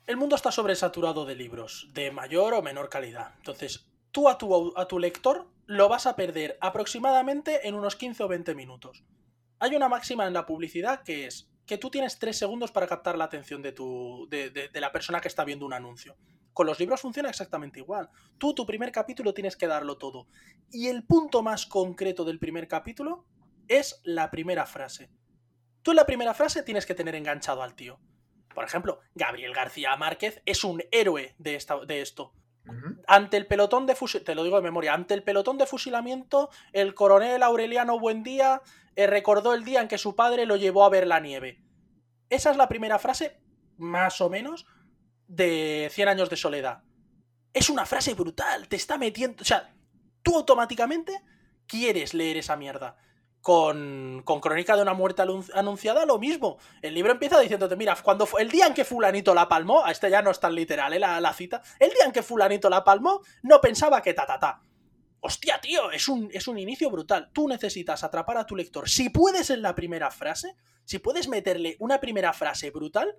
El 0.06 0.16
mundo 0.16 0.36
está 0.36 0.52
sobresaturado 0.52 1.24
de 1.26 1.34
libros, 1.34 1.88
de 1.92 2.12
mayor 2.12 2.54
o 2.54 2.62
menor 2.62 2.88
calidad. 2.88 3.34
Entonces, 3.38 3.88
tú 4.12 4.28
a 4.28 4.38
tu, 4.38 4.98
lector 5.00 5.48
lo 5.66 5.88
vas 5.88 6.06
a 6.06 6.14
perder 6.14 6.56
aproximadamente 6.60 7.66
en 7.66 7.74
unos 7.74 7.96
15 7.96 8.22
o 8.22 8.28
20 8.28 8.54
minutos. 8.54 9.02
Hay 9.58 9.74
una 9.74 9.88
máxima 9.88 10.24
en 10.26 10.32
la 10.32 10.46
publicidad 10.46 11.02
que 11.02 11.26
es 11.26 11.50
que 11.66 11.76
tú 11.76 11.90
tienes 11.90 12.20
3 12.20 12.38
segundos 12.38 12.70
para 12.70 12.86
captar 12.86 13.18
la 13.18 13.24
atención 13.24 13.62
de, 13.62 13.72
de 14.72 14.80
la 14.80 14.92
persona 14.92 15.20
que 15.20 15.26
está 15.26 15.44
viendo 15.44 15.66
un 15.66 15.72
anuncio. 15.72 16.16
Con 16.52 16.68
los 16.68 16.78
libros 16.78 17.00
funciona 17.00 17.28
exactamente 17.28 17.80
igual. 17.80 18.08
Tú, 18.38 18.54
tu 18.54 18.64
primer 18.64 18.92
capítulo, 18.92 19.34
tienes 19.34 19.56
que 19.56 19.66
darlo 19.66 19.98
todo. 19.98 20.28
Y 20.70 20.86
el 20.86 21.02
punto 21.04 21.42
más 21.42 21.66
concreto 21.66 22.24
del 22.24 22.38
primer 22.38 22.68
capítulo 22.68 23.26
es 23.66 24.00
la 24.04 24.30
primera 24.30 24.66
frase. 24.66 25.10
Tú 25.82 25.90
en 25.90 25.96
la 25.96 26.06
primera 26.06 26.32
frase 26.32 26.62
tienes 26.62 26.86
que 26.86 26.94
tener 26.94 27.16
enganchado 27.16 27.62
al 27.62 27.74
tío. 27.74 27.98
Por 28.56 28.64
ejemplo, 28.64 29.00
Gabriel 29.14 29.52
García 29.52 29.94
Márquez 29.96 30.40
es 30.46 30.64
un 30.64 30.82
héroe 30.90 31.34
de, 31.36 31.56
esta, 31.56 31.78
de 31.84 32.00
esto. 32.00 32.32
Ante 33.06 33.36
el 33.36 33.46
pelotón 33.46 33.84
de 33.84 33.94
fusilamiento, 33.94 34.32
te 34.32 34.34
lo 34.34 34.44
digo 34.44 34.56
de 34.56 34.62
memoria, 34.62 34.94
ante 34.94 35.12
el 35.12 35.22
pelotón 35.22 35.58
de 35.58 35.66
fusilamiento, 35.66 36.48
el 36.72 36.94
coronel 36.94 37.42
Aureliano 37.42 38.00
Buendía 38.00 38.62
eh, 38.96 39.06
recordó 39.06 39.52
el 39.52 39.62
día 39.62 39.82
en 39.82 39.88
que 39.88 39.98
su 39.98 40.16
padre 40.16 40.46
lo 40.46 40.56
llevó 40.56 40.86
a 40.86 40.88
ver 40.88 41.06
la 41.06 41.20
nieve. 41.20 41.60
Esa 42.30 42.50
es 42.50 42.56
la 42.56 42.66
primera 42.66 42.98
frase, 42.98 43.38
más 43.76 44.22
o 44.22 44.30
menos, 44.30 44.66
de 45.28 45.90
100 45.92 46.08
años 46.08 46.30
de 46.30 46.36
soledad. 46.36 46.82
Es 47.52 47.68
una 47.68 47.84
frase 47.84 48.14
brutal, 48.14 48.68
te 48.68 48.76
está 48.76 48.96
metiendo... 48.96 49.42
O 49.42 49.44
sea, 49.44 49.74
tú 50.22 50.34
automáticamente 50.34 51.12
quieres 51.66 52.14
leer 52.14 52.38
esa 52.38 52.56
mierda 52.56 52.96
con, 53.46 54.22
con 54.24 54.40
Crónica 54.40 54.74
de 54.74 54.82
una 54.82 54.92
muerte 54.92 55.22
anunciada, 55.54 56.04
lo 56.04 56.18
mismo. 56.18 56.58
El 56.82 56.94
libro 56.94 57.12
empieza 57.12 57.38
diciéndote, 57.38 57.76
mira, 57.76 57.96
cuando 58.02 58.26
el 58.40 58.50
día 58.50 58.66
en 58.66 58.74
que 58.74 58.84
fulanito 58.84 59.32
la 59.34 59.48
palmó, 59.48 59.84
a 59.84 59.92
este 59.92 60.10
ya 60.10 60.20
no 60.20 60.32
es 60.32 60.40
tan 60.40 60.52
literal 60.52 60.92
¿eh? 60.92 60.98
la, 60.98 61.32
cita, 61.32 61.62
el 61.78 61.90
día 61.90 62.06
en 62.06 62.10
que 62.10 62.24
fulanito 62.24 62.68
la 62.68 62.82
palmó, 62.82 63.20
no 63.44 63.60
pensaba 63.60 64.02
que 64.02 64.14
ta 64.14 64.26
ta 64.26 64.40
ta. 64.40 64.60
Hostia, 65.20 65.60
tío, 65.60 65.92
es 65.92 66.08
un, 66.08 66.28
es 66.32 66.48
un 66.48 66.58
inicio 66.58 66.90
brutal. 66.90 67.30
Tú 67.32 67.46
necesitas 67.46 68.02
atrapar 68.02 68.36
a 68.36 68.46
tu 68.46 68.56
lector. 68.56 68.88
Si 68.88 69.10
puedes 69.10 69.48
en 69.50 69.62
la 69.62 69.76
primera 69.76 70.10
frase, 70.10 70.56
si 70.84 70.98
puedes 70.98 71.28
meterle 71.28 71.76
una 71.78 72.00
primera 72.00 72.32
frase 72.32 72.72
brutal, 72.72 73.14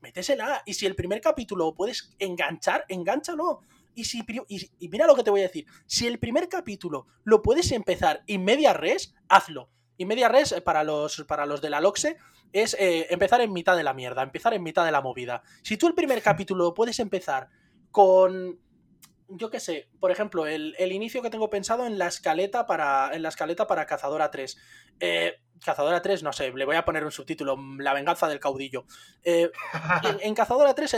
métesela. 0.00 0.62
Y 0.66 0.74
si 0.74 0.84
el 0.84 0.94
primer 0.94 1.22
capítulo 1.22 1.74
puedes 1.74 2.14
enganchar, 2.18 2.84
engánchalo. 2.86 3.60
Y, 3.94 4.04
si, 4.04 4.24
y, 4.48 4.88
mira 4.88 5.06
lo 5.06 5.14
que 5.14 5.22
te 5.22 5.30
voy 5.30 5.40
a 5.40 5.44
decir. 5.44 5.66
Si 5.86 6.06
el 6.06 6.18
primer 6.18 6.48
capítulo 6.48 7.06
lo 7.24 7.42
puedes 7.42 7.72
empezar 7.72 8.22
en 8.26 8.44
media 8.44 8.72
res, 8.72 9.14
hazlo. 9.28 9.70
Y 9.96 10.06
media 10.06 10.28
res, 10.28 10.52
eh, 10.52 10.60
para 10.60 10.82
los, 10.82 11.24
para 11.28 11.46
los 11.46 11.60
de 11.60 11.70
la 11.70 11.80
LOXE, 11.80 12.16
es 12.52 12.74
eh, 12.78 13.06
empezar 13.10 13.40
en 13.40 13.52
mitad 13.52 13.76
de 13.76 13.82
la 13.82 13.94
mierda, 13.94 14.22
empezar 14.22 14.54
en 14.54 14.62
mitad 14.62 14.84
de 14.84 14.92
la 14.92 15.00
movida. 15.00 15.42
Si 15.62 15.76
tú 15.76 15.86
el 15.86 15.94
primer 15.94 16.22
capítulo 16.22 16.64
lo 16.64 16.74
puedes 16.74 16.98
empezar 16.98 17.48
con 17.90 18.58
yo 19.36 19.50
qué 19.50 19.60
sé, 19.60 19.88
por 20.00 20.10
ejemplo, 20.10 20.46
el, 20.46 20.74
inicio 20.92 21.22
que 21.22 21.30
tengo 21.30 21.50
pensado 21.50 21.86
en 21.86 21.98
la 21.98 22.06
escaleta 22.06 22.66
para, 22.66 23.10
en 23.12 23.22
la 23.22 23.28
escaleta 23.28 23.66
para 23.66 23.86
Cazadora 23.86 24.30
3. 24.30 24.56
Eh, 25.00 25.40
Cazadora 25.64 26.02
3, 26.02 26.22
no 26.22 26.32
sé, 26.32 26.52
le 26.52 26.64
voy 26.64 26.76
a 26.76 26.84
poner 26.84 27.04
un 27.04 27.10
subtítulo, 27.10 27.56
La 27.78 27.94
venganza 27.94 28.28
del 28.28 28.38
caudillo. 28.38 28.84
Eh, 29.22 29.50
en, 30.20 30.34
Cazadora 30.34 30.74
3 30.74 30.94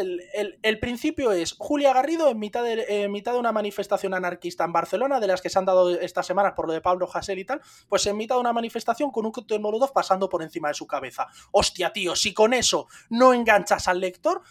el, 0.63 0.79
principio 0.81 1.33
es 1.33 1.55
Julia 1.59 1.93
Garrido 1.93 2.29
en 2.29 2.39
mitad, 2.39 2.63
de, 2.63 3.09
mitad 3.09 3.33
de 3.33 3.39
una 3.39 3.53
manifestación 3.53 4.13
anarquista 4.13 4.65
en 4.65 4.73
Barcelona, 4.73 5.21
de 5.21 5.29
las 5.29 5.41
que 5.41 5.51
se 5.51 5.59
han 5.59 5.65
dado 5.65 5.91
estas 5.91 6.27
semanas 6.27 6.53
por 6.55 6.67
lo 6.67 6.73
de 6.73 6.81
Pablo 6.81 7.09
Hasél 7.13 7.39
y 7.39 7.45
tal, 7.45 7.61
pues 7.89 8.07
en 8.07 8.17
mitad 8.17 8.37
de 8.37 8.41
una 8.41 8.53
manifestación 8.53 9.11
con 9.11 9.25
un 9.25 9.33
cóctel 9.33 9.61
Molotov 9.61 9.93
pasando 9.93 10.29
por 10.29 10.43
encima 10.43 10.69
de 10.69 10.75
su 10.75 10.87
cabeza. 10.87 11.27
Hostia, 11.53 11.93
tío, 11.93 12.17
si 12.17 12.35
con 12.35 12.53
eso 12.53 12.89
no 13.09 13.33
enganchas 13.33 13.89
al 13.89 14.01
lector, 14.01 14.43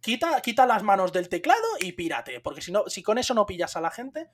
quita, 0.00 0.40
quita 0.42 0.66
las 0.66 0.82
manos 0.82 1.12
del 1.12 1.28
teclado 1.28 1.66
y 1.80 1.92
pírate, 1.92 2.40
porque 2.40 2.60
si, 2.60 2.72
no, 2.72 2.84
si 2.88 3.02
con 3.02 3.18
eso 3.18 3.34
no 3.34 3.46
pillas 3.46 3.76
a 3.76 3.80
la 3.80 3.90
gente, 3.90 4.30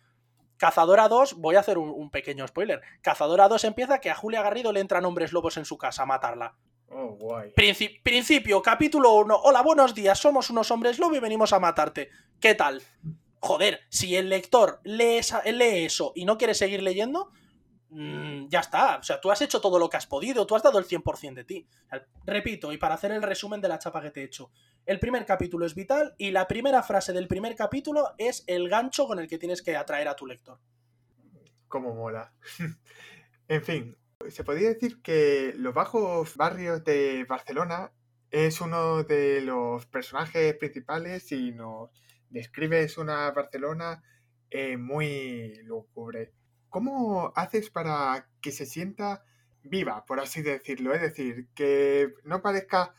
Cazadora 0.57 1.09
2, 1.09 1.35
voy 1.35 1.57
a 1.57 1.61
hacer 1.61 1.79
un, 1.79 2.11
pequeño 2.11 2.47
spoiler. 2.47 2.81
Cazadora 3.03 3.49
2 3.49 3.65
empieza 3.65 4.01
que 4.01 4.11
a 4.11 4.15
Julia 4.15 4.43
Garrido 4.43 4.73
le 4.73 4.81
entran 4.81 5.05
hombres 5.05 5.33
lobos 5.33 5.57
en 5.57 5.65
su 5.65 5.77
casa 5.77 6.05
a 6.05 6.07
matarla. 6.07 6.55
Oh, 6.89 7.17
guay. 7.19 7.53
principio, 7.53 8.63
capítulo 8.63 9.13
1. 9.15 9.41
Hola, 9.43 9.63
buenos 9.63 9.95
días, 9.95 10.19
somos 10.19 10.51
unos 10.51 10.71
hombres 10.71 10.99
lobo 10.99 11.15
y 11.15 11.21
venimos 11.21 11.53
a 11.53 11.59
matarte. 11.59 12.11
¿Qué 12.41 12.55
tal? 12.55 12.83
Joder, 13.41 13.81
si 13.91 14.17
el 14.17 14.31
lector 14.31 14.81
lee, 14.85 15.21
lee 15.45 15.85
eso 15.85 16.13
y 16.15 16.25
no 16.25 16.39
quiere 16.39 16.55
seguir 16.55 16.83
leyendo, 16.83 17.33
Mm, 17.99 18.49
ya 18.51 18.61
está. 18.61 18.99
O 18.99 19.03
sea, 19.03 19.19
tú 19.19 19.31
has 19.31 19.41
hecho 19.41 19.59
todo 19.59 19.79
lo 19.79 19.89
que 19.89 19.97
has 19.97 20.07
podido, 20.07 20.47
tú 20.47 20.55
has 20.55 20.63
dado 20.63 20.79
el 20.79 20.85
100% 20.85 21.33
de 21.33 21.45
ti. 21.45 21.67
repito, 22.27 22.71
y 22.71 22.77
para 22.77 22.95
hacer 22.95 23.11
el 23.11 23.23
resumen 23.23 23.63
de 23.63 23.69
la 23.69 23.79
chapa 23.79 24.03
que 24.03 24.11
te 24.11 24.21
he 24.21 24.25
hecho, 24.25 24.51
el 24.85 25.01
primer 25.01 25.25
capítulo 25.25 25.65
es 25.65 25.75
vital 25.75 26.15
y 26.19 26.31
la 26.31 26.47
primera 26.47 26.83
frase 26.83 27.15
del 27.15 27.27
primer 27.27 27.57
capítulo 27.57 28.13
es 28.19 28.45
el 28.49 28.69
gancho 28.69 29.07
con 29.07 29.19
el 29.19 29.27
que 29.27 29.39
tienes 29.39 29.63
que 29.63 29.77
atraer 29.77 30.09
a 30.09 30.15
tu 30.15 30.27
lector. 30.27 30.59
Como 31.69 31.95
mola. 31.95 32.35
en 33.49 33.63
fin, 33.63 33.97
se 34.29 34.45
podría 34.45 34.69
decir 34.69 35.01
que 35.01 35.55
los 35.57 35.73
bajos 35.73 36.37
barrios 36.37 36.85
de 36.85 37.25
Barcelona 37.27 37.93
es 38.31 38.61
uno 38.61 39.05
de 39.05 39.41
los 39.41 39.87
personajes 39.87 40.55
principales 40.59 41.33
y 41.33 41.53
nos 41.53 41.89
describes 42.29 42.99
una 42.99 43.31
Barcelona 43.31 44.03
eh, 44.51 44.77
muy 44.77 45.55
lúgubre. 45.63 46.35
¿Cómo 46.77 47.33
haces 47.35 47.71
para 47.71 48.29
que 48.43 48.53
se 48.53 48.67
sienta 48.67 49.25
viva, 49.63 50.05
por 50.05 50.21
así 50.21 50.43
decirlo? 50.43 50.93
Es 50.93 51.01
decir, 51.01 51.49
que 51.55 52.13
no 52.23 52.43
parezca 52.43 52.95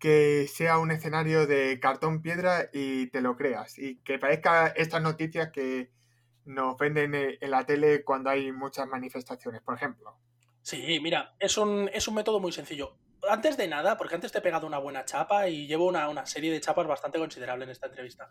que 0.00 0.48
sea 0.52 0.78
un 0.78 0.90
escenario 0.90 1.46
de 1.46 1.78
cartón 1.78 2.20
piedra 2.20 2.68
y 2.72 3.06
te 3.10 3.20
lo 3.20 3.36
creas. 3.36 3.78
Y 3.78 4.00
que 4.00 4.18
parezca 4.18 4.66
estas 4.74 5.02
noticias 5.02 5.52
que 5.52 5.92
nos 6.46 6.76
venden 6.76 7.14
en 7.14 7.48
la 7.48 7.64
tele 7.64 8.02
cuando 8.02 8.28
hay 8.28 8.50
muchas 8.50 8.88
manifestaciones, 8.88 9.62
por 9.62 9.76
ejemplo. 9.76 10.18
Sí, 10.60 10.98
mira, 11.00 11.36
es 11.38 11.56
un, 11.56 11.88
es 11.92 12.08
un 12.08 12.16
método 12.16 12.40
muy 12.40 12.50
sencillo. 12.50 12.96
Antes 13.30 13.56
de 13.56 13.68
nada, 13.68 13.96
porque 13.96 14.16
antes 14.16 14.32
te 14.32 14.38
he 14.38 14.42
pegado 14.42 14.66
una 14.66 14.78
buena 14.78 15.04
chapa 15.04 15.48
y 15.48 15.68
llevo 15.68 15.86
una, 15.86 16.08
una 16.08 16.26
serie 16.26 16.50
de 16.50 16.60
chapas 16.60 16.88
bastante 16.88 17.20
considerable 17.20 17.66
en 17.66 17.70
esta 17.70 17.86
entrevista. 17.86 18.28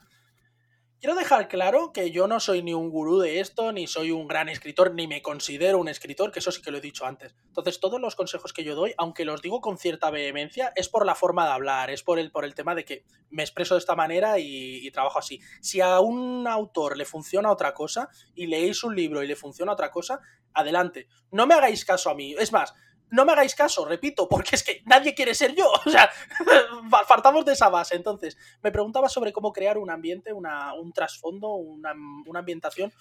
Quiero 1.01 1.15
dejar 1.15 1.47
claro 1.47 1.93
que 1.93 2.11
yo 2.11 2.27
no 2.27 2.39
soy 2.39 2.61
ni 2.61 2.75
un 2.75 2.91
gurú 2.91 3.17
de 3.17 3.39
esto, 3.39 3.71
ni 3.71 3.87
soy 3.87 4.11
un 4.11 4.27
gran 4.27 4.49
escritor, 4.49 4.93
ni 4.93 5.07
me 5.07 5.23
considero 5.23 5.79
un 5.79 5.87
escritor, 5.87 6.31
que 6.31 6.37
eso 6.37 6.51
sí 6.51 6.61
que 6.61 6.69
lo 6.69 6.77
he 6.77 6.81
dicho 6.81 7.07
antes. 7.07 7.35
Entonces, 7.47 7.79
todos 7.79 7.99
los 7.99 8.15
consejos 8.15 8.53
que 8.53 8.63
yo 8.63 8.75
doy, 8.75 8.93
aunque 8.99 9.25
los 9.25 9.41
digo 9.41 9.61
con 9.61 9.79
cierta 9.79 10.11
vehemencia, 10.11 10.71
es 10.75 10.89
por 10.89 11.07
la 11.07 11.15
forma 11.15 11.45
de 11.47 11.53
hablar, 11.53 11.89
es 11.89 12.03
por 12.03 12.19
el, 12.19 12.29
por 12.29 12.45
el 12.45 12.53
tema 12.53 12.75
de 12.75 12.85
que 12.85 13.03
me 13.31 13.41
expreso 13.41 13.73
de 13.73 13.79
esta 13.79 13.95
manera 13.95 14.37
y, 14.37 14.85
y 14.85 14.91
trabajo 14.91 15.17
así. 15.17 15.39
Si 15.59 15.81
a 15.81 15.99
un 16.01 16.47
autor 16.47 16.95
le 16.95 17.05
funciona 17.05 17.51
otra 17.51 17.73
cosa 17.73 18.09
y 18.35 18.45
leéis 18.45 18.83
un 18.83 18.95
libro 18.95 19.23
y 19.23 19.27
le 19.27 19.35
funciona 19.35 19.73
otra 19.73 19.89
cosa, 19.89 20.19
adelante. 20.53 21.07
No 21.31 21.47
me 21.47 21.55
hagáis 21.55 21.83
caso 21.83 22.11
a 22.11 22.13
mí. 22.13 22.35
Es 22.37 22.51
más, 22.51 22.75
no 23.11 23.25
me 23.25 23.33
hagáis 23.33 23.53
caso, 23.53 23.85
repito, 23.85 24.27
porque 24.27 24.55
es 24.55 24.63
que 24.63 24.81
nadie 24.85 25.13
quiere 25.13 25.35
ser 25.35 25.53
yo. 25.53 25.71
O 25.85 25.89
sea, 25.89 26.09
faltamos 27.07 27.45
de 27.45 27.53
esa 27.53 27.69
base. 27.69 27.95
Entonces, 27.95 28.37
me 28.63 28.71
preguntaba 28.71 29.09
sobre 29.09 29.33
cómo 29.33 29.51
crear 29.51 29.77
un 29.77 29.91
ambiente, 29.91 30.33
una, 30.33 30.73
un 30.73 30.93
trasfondo, 30.93 31.53
una, 31.55 31.91
ambientación 32.39 32.91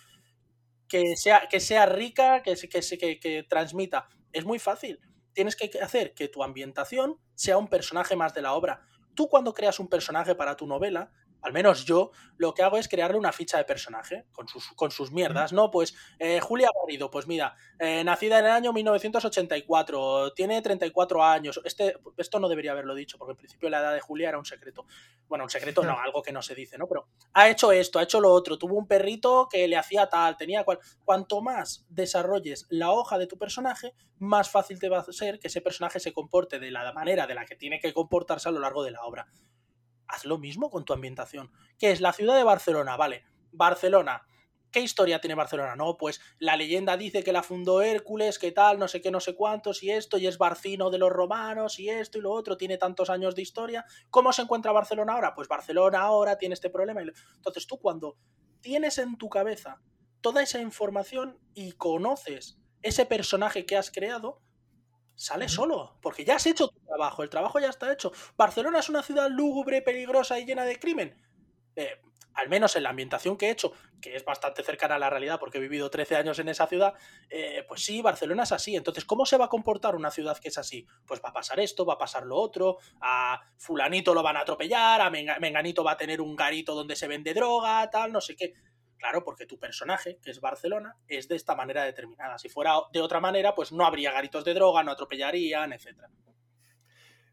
que 0.88 1.16
sea, 1.16 1.48
que 1.48 1.60
sea 1.60 1.86
rica, 1.86 2.42
que, 2.42 2.54
que, 2.56 2.98
que, 2.98 3.20
que 3.20 3.42
transmita. 3.44 4.08
Es 4.32 4.44
muy 4.44 4.58
fácil. 4.58 5.00
Tienes 5.32 5.54
que 5.54 5.70
hacer 5.80 6.12
que 6.12 6.28
tu 6.28 6.42
ambientación 6.42 7.18
sea 7.34 7.56
un 7.56 7.68
personaje 7.68 8.16
más 8.16 8.34
de 8.34 8.42
la 8.42 8.54
obra. 8.54 8.82
Tú 9.14 9.28
cuando 9.28 9.54
creas 9.54 9.78
un 9.78 9.88
personaje 9.88 10.34
para 10.34 10.56
tu 10.56 10.66
novela, 10.66 11.12
al 11.42 11.52
menos 11.52 11.84
yo, 11.84 12.10
lo 12.36 12.54
que 12.54 12.62
hago 12.62 12.76
es 12.76 12.88
crearle 12.88 13.18
una 13.18 13.32
ficha 13.32 13.58
de 13.58 13.64
personaje 13.64 14.24
con 14.32 14.48
sus, 14.48 14.68
con 14.72 14.90
sus 14.90 15.10
mierdas, 15.12 15.52
¿no? 15.52 15.70
Pues 15.70 15.94
eh, 16.18 16.40
Julia 16.40 16.68
Garrido, 16.80 17.10
pues 17.10 17.26
mira, 17.26 17.54
eh, 17.78 18.02
nacida 18.04 18.38
en 18.38 18.46
el 18.46 18.50
año 18.50 18.72
1984, 18.72 20.32
tiene 20.34 20.60
34 20.62 21.24
años. 21.24 21.60
Este, 21.64 21.96
esto 22.16 22.40
no 22.40 22.48
debería 22.48 22.72
haberlo 22.72 22.94
dicho, 22.94 23.18
porque 23.18 23.32
en 23.32 23.36
principio 23.36 23.68
la 23.68 23.80
edad 23.80 23.94
de 23.94 24.00
Julia 24.00 24.30
era 24.30 24.38
un 24.38 24.44
secreto. 24.44 24.86
Bueno, 25.28 25.44
un 25.44 25.50
secreto 25.50 25.82
no, 25.82 25.98
algo 25.98 26.22
que 26.22 26.32
no 26.32 26.42
se 26.42 26.54
dice, 26.54 26.78
¿no? 26.78 26.86
Pero 26.86 27.08
ha 27.34 27.48
hecho 27.48 27.72
esto, 27.72 27.98
ha 27.98 28.02
hecho 28.02 28.20
lo 28.20 28.32
otro, 28.32 28.58
tuvo 28.58 28.76
un 28.76 28.86
perrito 28.86 29.48
que 29.50 29.68
le 29.68 29.76
hacía 29.76 30.08
tal, 30.08 30.36
tenía 30.36 30.64
cual. 30.64 30.78
Cuanto 31.04 31.40
más 31.40 31.84
desarrolles 31.88 32.66
la 32.70 32.90
hoja 32.90 33.18
de 33.18 33.26
tu 33.26 33.38
personaje, 33.38 33.94
más 34.18 34.50
fácil 34.50 34.78
te 34.78 34.88
va 34.88 34.98
a 34.98 35.12
ser 35.12 35.38
que 35.38 35.48
ese 35.48 35.60
personaje 35.60 36.00
se 36.00 36.12
comporte 36.12 36.58
de 36.58 36.70
la 36.70 36.92
manera 36.92 37.26
de 37.26 37.34
la 37.34 37.44
que 37.44 37.56
tiene 37.56 37.80
que 37.80 37.92
comportarse 37.92 38.48
a 38.48 38.52
lo 38.52 38.60
largo 38.60 38.82
de 38.82 38.90
la 38.90 39.02
obra 39.02 39.26
haz 40.10 40.24
lo 40.24 40.38
mismo 40.38 40.70
con 40.70 40.84
tu 40.84 40.92
ambientación. 40.92 41.50
¿Qué 41.78 41.90
es 41.90 42.00
la 42.00 42.12
ciudad 42.12 42.36
de 42.36 42.44
Barcelona? 42.44 42.96
Vale, 42.96 43.24
Barcelona. 43.52 44.26
¿Qué 44.70 44.80
historia 44.80 45.20
tiene 45.20 45.34
Barcelona? 45.34 45.74
No, 45.74 45.96
pues 45.96 46.20
la 46.38 46.56
leyenda 46.56 46.96
dice 46.96 47.24
que 47.24 47.32
la 47.32 47.42
fundó 47.42 47.82
Hércules, 47.82 48.38
que 48.38 48.52
tal, 48.52 48.78
no 48.78 48.86
sé 48.86 49.00
qué, 49.00 49.10
no 49.10 49.18
sé 49.18 49.34
cuántos, 49.34 49.82
y 49.82 49.90
esto, 49.90 50.16
y 50.16 50.28
es 50.28 50.38
Barcino 50.38 50.90
de 50.90 50.98
los 50.98 51.10
romanos, 51.10 51.80
y 51.80 51.88
esto 51.88 52.18
y 52.18 52.20
lo 52.20 52.30
otro, 52.30 52.56
tiene 52.56 52.78
tantos 52.78 53.10
años 53.10 53.34
de 53.34 53.42
historia. 53.42 53.84
¿Cómo 54.10 54.32
se 54.32 54.42
encuentra 54.42 54.70
Barcelona 54.70 55.14
ahora? 55.14 55.34
Pues 55.34 55.48
Barcelona 55.48 56.02
ahora 56.02 56.38
tiene 56.38 56.54
este 56.54 56.70
problema. 56.70 57.02
Entonces 57.02 57.66
tú 57.66 57.78
cuando 57.80 58.16
tienes 58.60 58.98
en 58.98 59.18
tu 59.18 59.28
cabeza 59.28 59.80
toda 60.20 60.42
esa 60.42 60.60
información 60.60 61.40
y 61.54 61.72
conoces 61.72 62.58
ese 62.82 63.06
personaje 63.06 63.66
que 63.66 63.76
has 63.76 63.90
creado, 63.90 64.40
sale 65.20 65.50
solo, 65.50 65.98
porque 66.00 66.24
ya 66.24 66.36
has 66.36 66.46
hecho 66.46 66.68
tu 66.68 66.80
trabajo, 66.80 67.22
el 67.22 67.28
trabajo 67.28 67.60
ya 67.60 67.68
está 67.68 67.92
hecho. 67.92 68.10
Barcelona 68.38 68.78
es 68.78 68.88
una 68.88 69.02
ciudad 69.02 69.28
lúgubre, 69.28 69.82
peligrosa 69.82 70.38
y 70.38 70.46
llena 70.46 70.64
de 70.64 70.78
crimen. 70.78 71.14
Eh, 71.76 72.00
al 72.32 72.48
menos 72.48 72.74
en 72.76 72.84
la 72.84 72.88
ambientación 72.88 73.36
que 73.36 73.48
he 73.48 73.50
hecho, 73.50 73.74
que 74.00 74.16
es 74.16 74.24
bastante 74.24 74.62
cercana 74.62 74.94
a 74.94 74.98
la 74.98 75.10
realidad 75.10 75.38
porque 75.38 75.58
he 75.58 75.60
vivido 75.60 75.90
13 75.90 76.16
años 76.16 76.38
en 76.38 76.48
esa 76.48 76.66
ciudad, 76.66 76.94
eh, 77.28 77.66
pues 77.68 77.84
sí, 77.84 78.00
Barcelona 78.00 78.44
es 78.44 78.52
así. 78.52 78.74
Entonces, 78.76 79.04
¿cómo 79.04 79.26
se 79.26 79.36
va 79.36 79.44
a 79.44 79.48
comportar 79.48 79.94
una 79.94 80.10
ciudad 80.10 80.38
que 80.38 80.48
es 80.48 80.56
así? 80.56 80.86
Pues 81.04 81.20
va 81.22 81.28
a 81.28 81.34
pasar 81.34 81.60
esto, 81.60 81.84
va 81.84 81.94
a 81.94 81.98
pasar 81.98 82.24
lo 82.24 82.36
otro, 82.36 82.78
a 83.02 83.42
fulanito 83.58 84.14
lo 84.14 84.22
van 84.22 84.38
a 84.38 84.40
atropellar, 84.40 85.02
a 85.02 85.10
menganito 85.10 85.84
va 85.84 85.92
a 85.92 85.96
tener 85.98 86.22
un 86.22 86.34
garito 86.34 86.74
donde 86.74 86.96
se 86.96 87.08
vende 87.08 87.34
droga, 87.34 87.90
tal, 87.90 88.10
no 88.10 88.22
sé 88.22 88.36
qué. 88.36 88.54
Claro, 89.00 89.24
porque 89.24 89.46
tu 89.46 89.58
personaje, 89.58 90.18
que 90.22 90.30
es 90.30 90.42
Barcelona, 90.42 90.94
es 91.08 91.26
de 91.26 91.34
esta 91.34 91.54
manera 91.54 91.84
determinada. 91.84 92.36
Si 92.36 92.50
fuera 92.50 92.74
de 92.92 93.00
otra 93.00 93.18
manera, 93.18 93.54
pues 93.54 93.72
no 93.72 93.86
habría 93.86 94.12
garitos 94.12 94.44
de 94.44 94.52
droga, 94.52 94.82
no 94.82 94.90
atropellarían, 94.90 95.72
etc. 95.72 96.02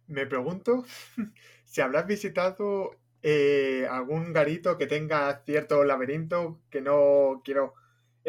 Me 0.08 0.26
pregunto 0.26 0.86
si 1.66 1.82
habrás 1.82 2.08
visitado 2.08 2.92
eh, 3.22 3.86
algún 3.92 4.32
garito 4.32 4.78
que 4.78 4.88
tenga 4.88 5.44
cierto 5.46 5.84
laberinto 5.84 6.62
que 6.70 6.80
no 6.80 7.42
quiero 7.44 7.74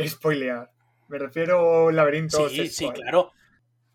spoilear. 0.04 0.72
Me 1.06 1.18
refiero 1.18 1.92
laberinto. 1.92 2.48
Sí, 2.48 2.66
sí, 2.66 2.90
claro. 2.90 3.32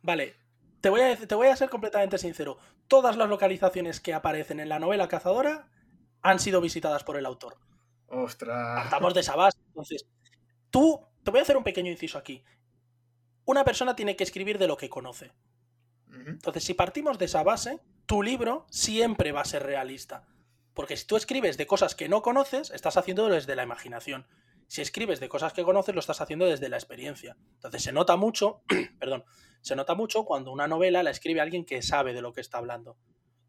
Vale, 0.02 0.36
te 0.80 0.88
voy, 0.88 1.02
a, 1.02 1.18
te 1.18 1.36
voy 1.36 1.48
a 1.48 1.56
ser 1.58 1.70
completamente 1.70 2.18
sincero. 2.18 2.58
Todas 2.88 3.18
las 3.18 3.28
localizaciones 3.28 4.00
que 4.00 4.14
aparecen 4.14 4.62
en 4.62 4.70
la 4.70 4.80
novela 4.80 5.10
Cazadora 5.10 5.68
han 6.22 6.40
sido 6.40 6.62
visitadas 6.62 7.04
por 7.04 7.18
el 7.18 7.26
autor. 7.26 7.58
Ostras. 8.14 8.86
Estamos 8.86 9.14
de 9.14 9.22
esa 9.22 9.36
base. 9.36 9.58
Entonces, 9.68 10.06
tú, 10.70 11.02
te 11.24 11.32
voy 11.32 11.40
a 11.40 11.44
hacer 11.44 11.58
un 11.58 11.64
pequeño 11.64 11.92
inciso 11.92 12.18
aquí. 12.18 12.44
Una 13.46 13.66
persona 13.66 13.96
tiene 13.96 14.16
que 14.16 14.24
escribir 14.24 14.58
de 14.58 14.68
lo 14.68 14.78
que 14.78 14.90
conoce. 14.90 15.32
Entonces, 16.26 16.64
si 16.64 16.74
partimos 16.74 17.18
de 17.18 17.26
esa 17.26 17.44
base, 17.44 17.82
tu 18.06 18.22
libro 18.22 18.66
siempre 18.70 19.32
va 19.32 19.42
a 19.42 19.46
ser 19.46 19.64
realista. 19.64 20.28
Porque 20.74 20.96
si 20.96 21.06
tú 21.06 21.18
escribes 21.18 21.58
de 21.58 21.68
cosas 21.68 21.96
que 21.96 22.08
no 22.08 22.22
conoces, 22.22 22.72
estás 22.72 22.98
haciéndolo 22.98 23.34
desde 23.34 23.56
la 23.56 23.64
imaginación. 23.64 24.28
Si 24.68 24.82
escribes 24.82 25.20
de 25.20 25.30
cosas 25.30 25.54
que 25.54 25.64
conoces, 25.64 25.94
lo 25.94 26.00
estás 26.00 26.22
haciendo 26.22 26.46
desde 26.46 26.70
la 26.70 26.78
experiencia. 26.78 27.38
Entonces 27.56 27.84
se 27.84 27.92
nota 27.92 28.16
mucho, 28.16 28.64
perdón, 29.00 29.24
se 29.62 29.76
nota 29.76 29.96
mucho 29.96 30.26
cuando 30.26 30.52
una 30.52 30.68
novela 30.68 31.04
la 31.04 31.12
escribe 31.12 31.42
alguien 31.42 31.66
que 31.66 31.82
sabe 31.82 32.14
de 32.14 32.22
lo 32.22 32.34
que 32.34 32.42
está 32.42 32.58
hablando. 32.58 32.98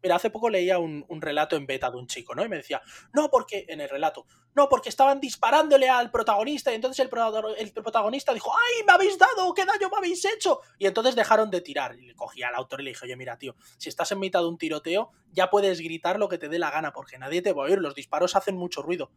Mira, 0.05 0.17
hace 0.17 0.29
poco 0.29 0.51
leía 0.51 0.77
un, 0.77 1.03
relato 1.19 1.55
en 1.55 1.65
beta 1.65 1.89
de 1.89 1.97
un 1.97 2.05
chico, 2.05 2.35
¿no? 2.35 2.45
Y 2.45 2.47
me 2.47 2.57
decía, 2.57 2.79
no, 3.11 3.27
porque, 3.31 3.65
en 3.67 3.81
el 3.81 3.89
relato, 3.89 4.27
no, 4.53 4.69
porque 4.69 4.89
estaban 4.89 5.19
disparándole 5.19 5.89
al 5.89 6.11
protagonista 6.11 6.71
y 6.71 6.75
entonces 6.75 7.03
el, 7.03 7.09
el 7.57 7.71
protagonista 7.73 8.31
dijo, 8.31 8.51
¡ay, 8.55 8.85
me 8.85 8.93
habéis 8.93 9.17
dado! 9.17 9.51
¿Qué 9.55 9.65
daño 9.65 9.89
me 9.89 9.97
habéis 9.97 10.23
hecho? 10.25 10.59
Y 10.77 10.85
entonces 10.85 11.15
dejaron 11.15 11.49
de 11.49 11.61
tirar. 11.61 11.95
Y 11.95 12.05
le 12.05 12.13
cogí 12.13 12.43
al 12.43 12.53
autor 12.53 12.81
y 12.81 12.83
le 12.83 12.91
dije, 12.91 13.05
oye, 13.05 13.15
mira, 13.15 13.39
tío, 13.39 13.55
si 13.79 13.89
estás 13.89 14.11
en 14.11 14.19
mitad 14.19 14.41
de 14.41 14.47
un 14.47 14.59
tiroteo, 14.59 15.09
ya 15.31 15.49
puedes 15.49 15.81
gritar 15.81 16.19
lo 16.19 16.29
que 16.29 16.37
te 16.37 16.49
dé 16.49 16.59
la 16.59 16.69
gana, 16.69 16.93
porque 16.93 17.17
nadie 17.17 17.41
te 17.41 17.53
va 17.53 17.63
a 17.63 17.65
oír, 17.65 17.79
los 17.79 17.95
disparos 17.95 18.35
hacen 18.35 18.57
mucho 18.57 18.83
ruido. 18.83 19.09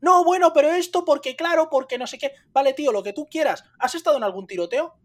No, 0.00 0.24
bueno, 0.24 0.52
pero 0.52 0.72
esto 0.72 1.04
porque, 1.04 1.36
claro, 1.36 1.68
porque 1.70 1.98
no 1.98 2.08
sé 2.08 2.18
qué. 2.18 2.32
Vale, 2.52 2.74
tío, 2.74 2.90
lo 2.90 3.04
que 3.04 3.12
tú 3.12 3.28
quieras. 3.30 3.62
¿Has 3.78 3.94
estado 3.94 4.16
en 4.16 4.24
algún 4.24 4.48
tiroteo? 4.48 4.98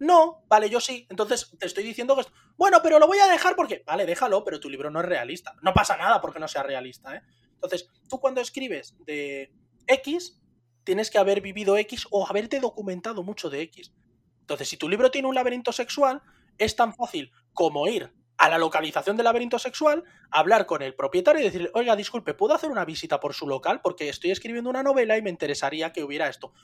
No, 0.00 0.44
vale, 0.48 0.70
yo 0.70 0.80
sí. 0.80 1.06
Entonces 1.10 1.54
te 1.58 1.66
estoy 1.66 1.84
diciendo 1.84 2.16
que... 2.16 2.22
Bueno, 2.56 2.80
pero 2.82 2.98
lo 2.98 3.06
voy 3.06 3.18
a 3.18 3.26
dejar 3.26 3.54
porque... 3.54 3.84
Vale, 3.86 4.06
déjalo, 4.06 4.42
pero 4.42 4.58
tu 4.58 4.68
libro 4.68 4.90
no 4.90 5.00
es 5.00 5.06
realista. 5.06 5.54
No 5.62 5.74
pasa 5.74 5.96
nada 5.96 6.20
porque 6.20 6.40
no 6.40 6.48
sea 6.48 6.62
realista, 6.62 7.14
¿eh? 7.14 7.22
Entonces, 7.54 7.90
tú 8.08 8.18
cuando 8.18 8.40
escribes 8.40 8.96
de 9.04 9.52
X, 9.86 10.40
tienes 10.84 11.10
que 11.10 11.18
haber 11.18 11.42
vivido 11.42 11.76
X 11.76 12.06
o 12.10 12.26
haberte 12.26 12.60
documentado 12.60 13.22
mucho 13.22 13.50
de 13.50 13.60
X. 13.60 13.92
Entonces, 14.40 14.68
si 14.68 14.78
tu 14.78 14.88
libro 14.88 15.10
tiene 15.10 15.28
un 15.28 15.34
laberinto 15.34 15.70
sexual, 15.70 16.22
es 16.56 16.74
tan 16.74 16.94
fácil 16.94 17.30
como 17.52 17.86
ir 17.86 18.10
a 18.38 18.48
la 18.48 18.56
localización 18.56 19.18
del 19.18 19.24
laberinto 19.24 19.58
sexual, 19.58 20.02
hablar 20.30 20.64
con 20.64 20.80
el 20.80 20.94
propietario 20.94 21.42
y 21.42 21.44
decirle, 21.44 21.70
oiga, 21.74 21.94
disculpe, 21.94 22.32
¿puedo 22.32 22.54
hacer 22.54 22.70
una 22.70 22.86
visita 22.86 23.20
por 23.20 23.34
su 23.34 23.46
local? 23.46 23.82
Porque 23.82 24.08
estoy 24.08 24.30
escribiendo 24.30 24.70
una 24.70 24.82
novela 24.82 25.18
y 25.18 25.22
me 25.22 25.28
interesaría 25.28 25.92
que 25.92 26.02
hubiera 26.02 26.26
esto. 26.26 26.54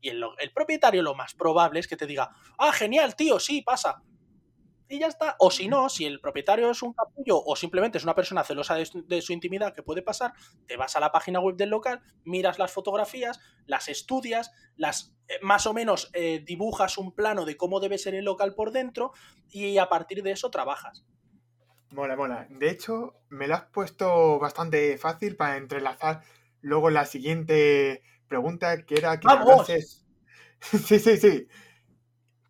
Y 0.00 0.10
el, 0.10 0.24
propietario 0.54 1.02
lo 1.02 1.14
más 1.14 1.34
probable 1.34 1.80
es 1.80 1.88
que 1.88 1.96
te 1.96 2.06
diga, 2.06 2.30
ah, 2.58 2.72
genial, 2.72 3.16
tío, 3.16 3.38
sí, 3.40 3.62
pasa. 3.62 4.02
Y 4.88 5.00
ya 5.00 5.08
está. 5.08 5.36
O 5.40 5.50
si 5.50 5.66
no, 5.66 5.88
si 5.88 6.04
el 6.04 6.20
propietario 6.20 6.70
es 6.70 6.82
un 6.82 6.92
capullo 6.92 7.42
o 7.44 7.56
simplemente 7.56 7.98
es 7.98 8.04
una 8.04 8.14
persona 8.14 8.44
celosa 8.44 8.76
de 8.76 9.22
su, 9.22 9.32
intimidad 9.32 9.74
que 9.74 9.82
puede 9.82 10.02
pasar, 10.02 10.32
te 10.66 10.76
vas 10.76 10.94
a 10.94 11.00
la 11.00 11.10
página 11.10 11.40
web 11.40 11.56
del 11.56 11.70
local, 11.70 12.02
miras 12.24 12.58
las 12.58 12.72
fotografías, 12.72 13.40
las 13.66 13.88
estudias, 13.88 14.52
las 14.76 15.16
eh, 15.28 15.38
más 15.42 15.66
o 15.66 15.74
menos 15.74 16.08
eh, 16.12 16.42
dibujas 16.46 16.98
un 16.98 17.12
plano 17.12 17.44
de 17.44 17.56
cómo 17.56 17.80
debe 17.80 17.98
ser 17.98 18.14
el 18.14 18.24
local 18.24 18.54
por 18.54 18.70
dentro 18.70 19.12
y 19.50 19.78
a 19.78 19.88
partir 19.88 20.22
de 20.22 20.30
eso 20.30 20.50
trabajas. 20.50 21.04
Mola, 21.90 22.16
mola. 22.16 22.46
De 22.50 22.70
hecho, 22.70 23.14
me 23.28 23.48
lo 23.48 23.54
has 23.54 23.64
puesto 23.64 24.38
bastante 24.38 24.98
fácil 24.98 25.36
para 25.36 25.56
entrelazar 25.56 26.22
luego 26.60 26.90
la 26.90 27.06
siguiente 27.06 28.02
pregunta 28.28 28.82
que 28.82 28.96
era 28.96 29.18
que 29.18 29.26
me 29.26 29.34
hablases. 29.34 30.04
sí, 30.60 30.98
sí, 30.98 31.16
sí. 31.16 31.48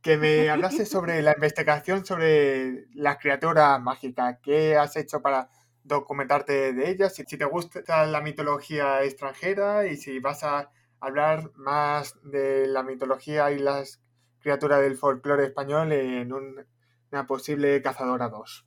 Que 0.03 0.17
me 0.17 0.49
hablases 0.51 0.89
sobre 0.89 1.21
la 1.23 1.33
investigación 1.33 2.05
sobre 2.05 2.87
las 2.95 3.19
criaturas 3.19 3.81
mágicas. 3.81 4.39
¿Qué 4.43 4.77
has 4.77 4.97
hecho 4.97 5.21
para 5.21 5.49
documentarte 5.83 6.73
de 6.73 6.91
ellas? 6.91 7.15
Si, 7.15 7.25
te 7.25 7.45
gusta 7.45 8.07
la 8.07 8.21
mitología 8.21 9.03
extranjera 9.03 9.87
y 9.87 9.97
si 9.97 10.21
vas 10.21 10.45
a 10.45 10.71
hablar 11.01 11.51
más 11.55 12.15
de 12.23 12.67
la 12.69 12.83
mitología 12.83 13.51
y 13.51 13.59
las 13.59 14.01
criaturas 14.39 14.81
del 14.81 14.97
folclore 14.97 15.47
español 15.47 15.93
en 15.93 16.33
una 16.33 17.27
posible 17.27 17.83
Cazadora 17.83 18.29
2. 18.29 18.67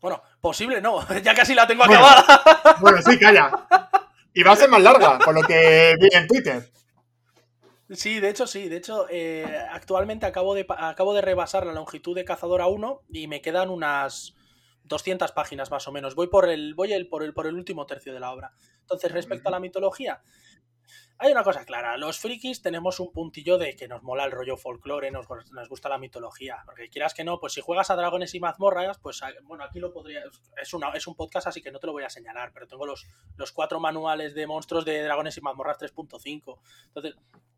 Bueno, 0.00 0.22
posible 0.40 0.80
no, 0.80 1.06
ya 1.22 1.34
casi 1.34 1.54
la 1.54 1.66
tengo 1.66 1.84
acabada. 1.84 2.24
Bueno, 2.80 3.02
sí, 3.02 3.18
calla. 3.18 3.66
Y 4.36 4.42
va 4.42 4.52
a 4.52 4.56
ser 4.56 4.68
más 4.68 4.82
larga, 4.82 5.18
por 5.18 5.34
lo 5.34 5.40
que 5.40 5.94
vi 5.98 6.08
en 6.12 6.26
Twitter. 6.26 6.70
Sí, 7.88 8.20
de 8.20 8.28
hecho 8.28 8.46
sí. 8.46 8.68
De 8.68 8.76
hecho, 8.76 9.06
eh, 9.08 9.46
actualmente 9.70 10.26
acabo 10.26 10.54
de, 10.54 10.66
acabo 10.68 11.14
de 11.14 11.22
rebasar 11.22 11.64
la 11.64 11.72
longitud 11.72 12.14
de 12.14 12.26
Cazadora 12.26 12.66
1 12.66 13.04
y 13.08 13.28
me 13.28 13.40
quedan 13.40 13.70
unas 13.70 14.34
200 14.84 15.32
páginas 15.32 15.70
más 15.70 15.88
o 15.88 15.92
menos. 15.92 16.14
Voy 16.14 16.26
por 16.26 16.50
el, 16.50 16.74
voy 16.74 16.92
el, 16.92 17.08
por, 17.08 17.22
el, 17.22 17.32
por 17.32 17.46
el 17.46 17.54
último 17.54 17.86
tercio 17.86 18.12
de 18.12 18.20
la 18.20 18.30
obra. 18.30 18.52
Entonces, 18.82 19.10
respecto 19.10 19.48
a 19.48 19.52
la 19.52 19.58
mitología, 19.58 20.20
hay 21.18 21.32
una 21.32 21.42
cosa 21.42 21.64
clara, 21.64 21.96
los 21.96 22.18
frikis 22.18 22.60
tenemos 22.60 23.00
un 23.00 23.12
puntillo 23.12 23.56
de 23.56 23.74
que 23.74 23.88
nos 23.88 24.02
mola 24.02 24.24
el 24.24 24.32
rollo 24.32 24.56
folclore, 24.56 25.10
nos, 25.10 25.26
nos, 25.50 25.68
gusta 25.68 25.88
la 25.88 25.98
mitología, 25.98 26.62
porque 26.66 26.90
quieras 26.90 27.14
que 27.14 27.24
no, 27.24 27.40
pues 27.40 27.54
si 27.54 27.60
juegas 27.60 27.90
a 27.90 27.96
dragones 27.96 28.34
y 28.34 28.40
mazmorras, 28.40 28.98
pues 28.98 29.20
bueno, 29.44 29.64
aquí 29.64 29.80
lo 29.80 29.92
podría, 29.92 30.22
es, 30.60 30.74
una, 30.74 30.90
es 30.90 31.06
un 31.06 31.14
podcast 31.14 31.46
así 31.46 31.62
que 31.62 31.70
no 31.70 31.78
te 31.78 31.86
lo 31.86 31.92
voy 31.92 32.04
a 32.04 32.10
señalar, 32.10 32.52
pero 32.52 32.66
tengo 32.66 32.84
los, 32.86 33.06
los 33.36 33.52
cuatro 33.52 33.80
manuales 33.80 34.34
de 34.34 34.46
monstruos 34.46 34.84
de 34.84 35.02
dragones 35.02 35.36
y 35.38 35.40
mazmorras 35.40 35.78
3.5, 35.78 36.58
entonces 36.88 37.16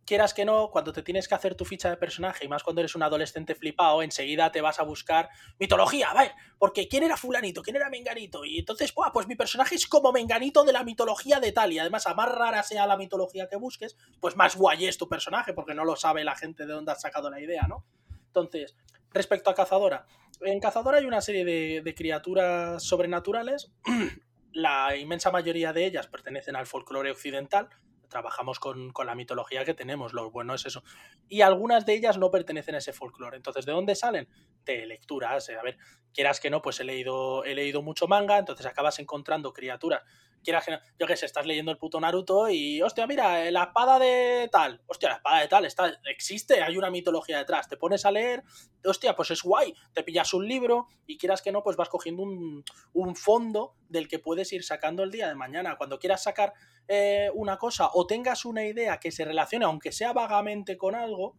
quieras 0.09 0.33
que 0.33 0.47
no, 0.47 0.71
cuando 0.71 0.91
te 0.91 1.03
tienes 1.03 1.29
que 1.29 1.35
hacer 1.35 1.55
tu 1.55 1.67
ficha 1.67 1.91
de 1.91 1.99
personaje, 1.99 2.47
y 2.47 2.49
más 2.49 2.63
cuando 2.63 2.81
eres 2.81 2.95
un 2.95 3.03
adolescente 3.03 3.55
flipado, 3.55 4.03
enseguida 4.03 4.51
te 4.51 4.63
vas 4.63 4.81
a 4.81 4.83
buscar 4.83 5.29
mitología, 5.59 6.11
a 6.11 6.23
ver, 6.23 6.33
porque 6.59 6.89
¿quién 6.89 7.03
era 7.03 7.19
fulanito? 7.19 7.63
¿Quién 7.63 7.77
era 7.77 7.91
menganito? 7.91 8.43
Y 8.43 8.59
entonces, 8.59 8.95
pues 9.13 9.29
mi 9.29 9.37
personaje 9.37 9.75
es 9.75 9.87
como 9.87 10.11
menganito 10.11 10.65
de 10.65 10.73
la 10.73 10.83
mitología 10.83 11.41
de 11.41 11.53
tal, 11.53 11.75
y 11.75 11.79
además 11.79 12.07
a 12.07 12.15
más 12.15 12.31
rara 12.33 12.63
sea 12.63 12.87
la 12.87 12.97
mitología 12.97 13.48
que 13.49 13.57
busques, 13.57 13.97
pues 14.21 14.37
más 14.37 14.57
guay 14.57 14.87
es 14.87 14.99
tu 14.99 15.09
personaje, 15.09 15.53
porque 15.53 15.75
no 15.75 15.85
lo 15.85 15.97
sabe 15.97 16.25
la 16.25 16.37
gente 16.37 16.67
de 16.67 16.73
dónde 16.73 16.93
has 16.93 17.01
sacado 17.01 17.31
la 17.31 17.41
idea, 17.41 17.67
¿no? 17.69 17.85
Entonces, 18.27 18.77
respecto 19.13 19.51
a 19.51 19.55
Cazadora, 19.55 20.07
en 20.41 20.61
Cazadora 20.61 20.99
hay 20.99 21.05
una 21.05 21.21
serie 21.21 21.45
de, 21.45 21.95
criaturas 21.95 22.83
sobrenaturales, 22.83 23.73
la 24.53 24.97
inmensa 24.97 25.31
mayoría 25.31 25.73
de 25.73 25.87
ellas 25.87 26.07
pertenecen 26.07 26.57
al 26.57 26.67
folclore 26.67 27.11
occidental, 27.11 27.69
trabajamos 28.09 28.59
con, 28.59 28.93
la 29.05 29.15
mitología 29.15 29.65
que 29.65 29.75
tenemos, 29.75 30.13
lo 30.13 30.31
bueno 30.31 30.55
es 30.55 30.65
eso. 30.67 30.83
Y 31.29 31.43
algunas 31.43 31.85
de 31.85 31.95
ellas 31.95 32.17
no 32.19 32.31
pertenecen 32.31 32.75
a 32.75 32.79
ese 32.79 32.93
folclore. 32.93 33.37
Entonces, 33.37 33.67
¿de 33.67 33.73
dónde 33.73 33.95
salen? 33.95 34.29
De 34.65 34.87
lecturas. 34.87 35.49
Eh, 35.51 35.57
a 35.57 35.63
ver, 35.63 35.77
quieras 36.15 36.41
que 36.41 36.49
no, 36.49 36.63
pues 36.63 36.81
he 36.81 36.85
leído, 36.85 37.45
he 37.45 37.55
leído 37.55 37.83
mucho 37.83 38.09
manga, 38.09 38.39
entonces 38.39 38.65
acabas 38.65 38.99
encontrando 38.99 39.53
criaturas 39.53 40.03
quieras 40.43 40.65
que 40.65 40.73
no, 40.73 40.79
yo 40.99 41.07
qué 41.07 41.17
sé, 41.17 41.27
estás 41.27 41.47
leyendo 41.47 41.71
el 41.71 41.79
puto 41.79 42.01
Naruto 42.01 42.49
y, 42.49 42.81
hostia, 42.83 43.07
mira, 43.07 43.47
eh, 43.47 43.51
la 43.51 43.65
espada 43.65 43.99
de 43.99 44.49
tal, 44.51 44.81
hostia, 44.87 45.11
la 45.11 45.15
espada 45.17 45.41
de 45.41 45.49
tal, 45.49 45.65
está, 45.65 45.93
existe, 46.05 46.63
hay 46.63 46.77
una 46.77 46.91
mitología 46.91 47.39
detrás, 47.39 47.69
te 47.69 47.77
pones 47.77 48.05
a 48.05 48.11
leer, 48.11 48.43
hostia, 48.85 49.15
pues 49.15 49.31
es 49.31 49.43
guay, 49.43 49.75
te 49.93 50.03
pillas 50.03 50.33
un 50.35 50.47
libro 50.47 50.87
y 51.07 51.19
quieras 51.19 51.43
que 51.43 51.53
no, 51.53 51.63
pues 51.63 51.77
vas 51.77 51.89
cogiendo 51.89 52.23
un, 52.23 52.65
un 52.93 53.17
fondo 53.17 53.75
del 53.89 54.09
que 54.09 54.19
puedes 54.19 54.53
ir 54.53 54.65
sacando 54.65 55.03
el 55.03 55.11
día 55.11 55.29
de 55.29 55.35
mañana. 55.35 55.77
Cuando 55.77 55.99
quieras 55.99 56.23
sacar 56.23 56.53
eh, 56.87 57.31
una 57.35 57.59
cosa 57.59 57.91
o 57.93 58.07
tengas 58.07 58.45
una 58.45 58.65
idea 58.65 58.99
que 58.99 59.11
se 59.11 59.25
relacione, 59.25 59.65
aunque 59.65 59.93
sea 59.93 60.13
vagamente 60.13 60.77
con 60.77 60.95
algo, 60.95 61.37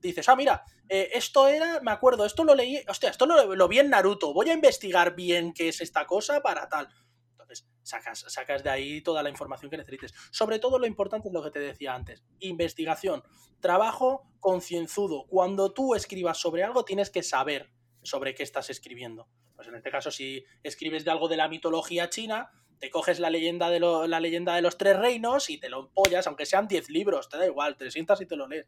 dices, 0.00 0.28
ah, 0.28 0.36
mira, 0.36 0.64
eh, 0.88 1.10
esto 1.12 1.48
era, 1.48 1.80
me 1.80 1.90
acuerdo, 1.90 2.24
esto 2.24 2.44
lo 2.44 2.54
leí, 2.54 2.82
hostia, 2.88 3.10
esto 3.10 3.26
lo, 3.26 3.54
lo, 3.54 3.68
vi 3.68 3.78
en 3.78 3.90
Naruto, 3.90 4.32
voy 4.32 4.50
a 4.50 4.54
investigar 4.54 5.14
bien 5.14 5.52
qué 5.52 5.68
es 5.68 5.80
esta 5.80 6.06
cosa 6.06 6.40
para 6.40 6.68
tal. 6.68 6.88
Sacas, 7.88 8.26
sacas 8.28 8.62
de 8.62 8.68
ahí 8.68 9.00
toda 9.00 9.22
la 9.22 9.30
información 9.30 9.70
que 9.70 9.78
necesites. 9.78 10.12
Sobre 10.30 10.58
todo 10.58 10.78
lo 10.78 10.86
importante 10.86 11.28
es 11.28 11.32
lo 11.32 11.42
que 11.42 11.50
te 11.50 11.58
decía 11.58 11.94
antes, 11.94 12.22
investigación, 12.38 13.22
trabajo 13.60 14.30
concienzudo. 14.40 15.24
Cuando 15.26 15.72
tú 15.72 15.94
escribas 15.94 16.36
sobre 16.36 16.64
algo, 16.64 16.84
tienes 16.84 17.08
que 17.08 17.22
saber 17.22 17.72
sobre 18.02 18.34
qué 18.34 18.42
estás 18.42 18.68
escribiendo. 18.68 19.26
Pues 19.56 19.68
en 19.68 19.74
este 19.74 19.90
caso, 19.90 20.10
si 20.10 20.44
escribes 20.62 21.06
de 21.06 21.12
algo 21.12 21.28
de 21.28 21.38
la 21.38 21.48
mitología 21.48 22.10
china, 22.10 22.50
te 22.78 22.90
coges 22.90 23.20
la 23.20 23.30
leyenda 23.30 23.70
de, 23.70 23.80
la 23.80 24.20
leyenda 24.20 24.54
de 24.54 24.60
los 24.60 24.76
tres 24.76 24.98
reinos 24.98 25.48
y 25.48 25.58
te 25.58 25.70
lo 25.70 25.86
empollas, 25.86 26.26
aunque 26.26 26.44
sean 26.44 26.68
10 26.68 26.90
libros, 26.90 27.30
te 27.30 27.38
da 27.38 27.46
igual, 27.46 27.78
te 27.78 27.90
sientas 27.90 28.20
y 28.20 28.26
te 28.26 28.36
lo 28.36 28.46
lees. 28.46 28.66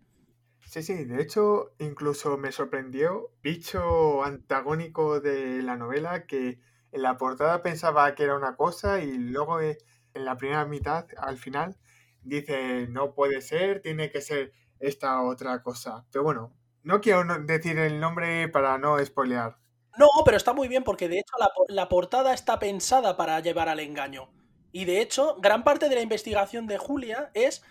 Sí, 0.65 0.83
sí, 0.83 1.05
de 1.05 1.21
hecho, 1.21 1.75
incluso 1.79 2.39
me 2.39 2.53
sorprendió, 2.53 3.35
bicho 3.43 4.25
antagónico 4.25 5.21
de 5.21 5.63
la 5.63 5.77
novela, 5.77 6.27
que 6.27 6.61
en 6.93 7.03
la 7.03 7.17
portada 7.17 7.63
pensaba 7.63 8.15
que 8.15 8.25
era 8.25 8.37
una 8.37 8.57
cosa 8.57 9.01
y 9.01 9.13
luego 9.13 9.61
en 9.61 9.77
la 10.13 10.37
primera 10.37 10.65
mitad, 10.65 11.07
al 11.19 11.39
final, 11.39 11.77
dice, 12.23 12.87
no 12.89 13.15
puede 13.15 13.41
ser, 13.41 13.81
tiene 13.81 14.11
que 14.11 14.21
ser 14.21 14.53
esta 14.79 15.23
otra 15.23 15.63
cosa. 15.63 16.07
Pero 16.11 16.25
bueno, 16.25 16.53
no 16.83 17.01
quiero 17.01 17.25
decir 17.41 17.79
el 17.79 18.01
nombre 18.01 18.49
para 18.49 18.79
no 18.79 19.05
spoilear. 19.05 19.57
No, 19.99 20.09
pero 20.25 20.37
está 20.37 20.53
muy 20.53 20.69
bien 20.69 20.85
porque 20.85 21.09
de 21.09 21.19
hecho 21.19 21.35
la, 21.39 21.51
la, 21.69 21.89
portada 21.89 22.33
está 22.33 22.59
pensada 22.59 23.17
para 23.17 23.41
llevar 23.41 23.69
al 23.69 23.81
engaño. 23.81 24.31
Y 24.73 24.85
de 24.85 25.01
hecho, 25.01 25.37
gran 25.41 25.65
parte 25.65 25.89
de 25.89 25.97
la 25.97 26.01
investigación 26.01 26.67
de 26.67 26.79
Julia 26.79 27.31
es 27.35 27.63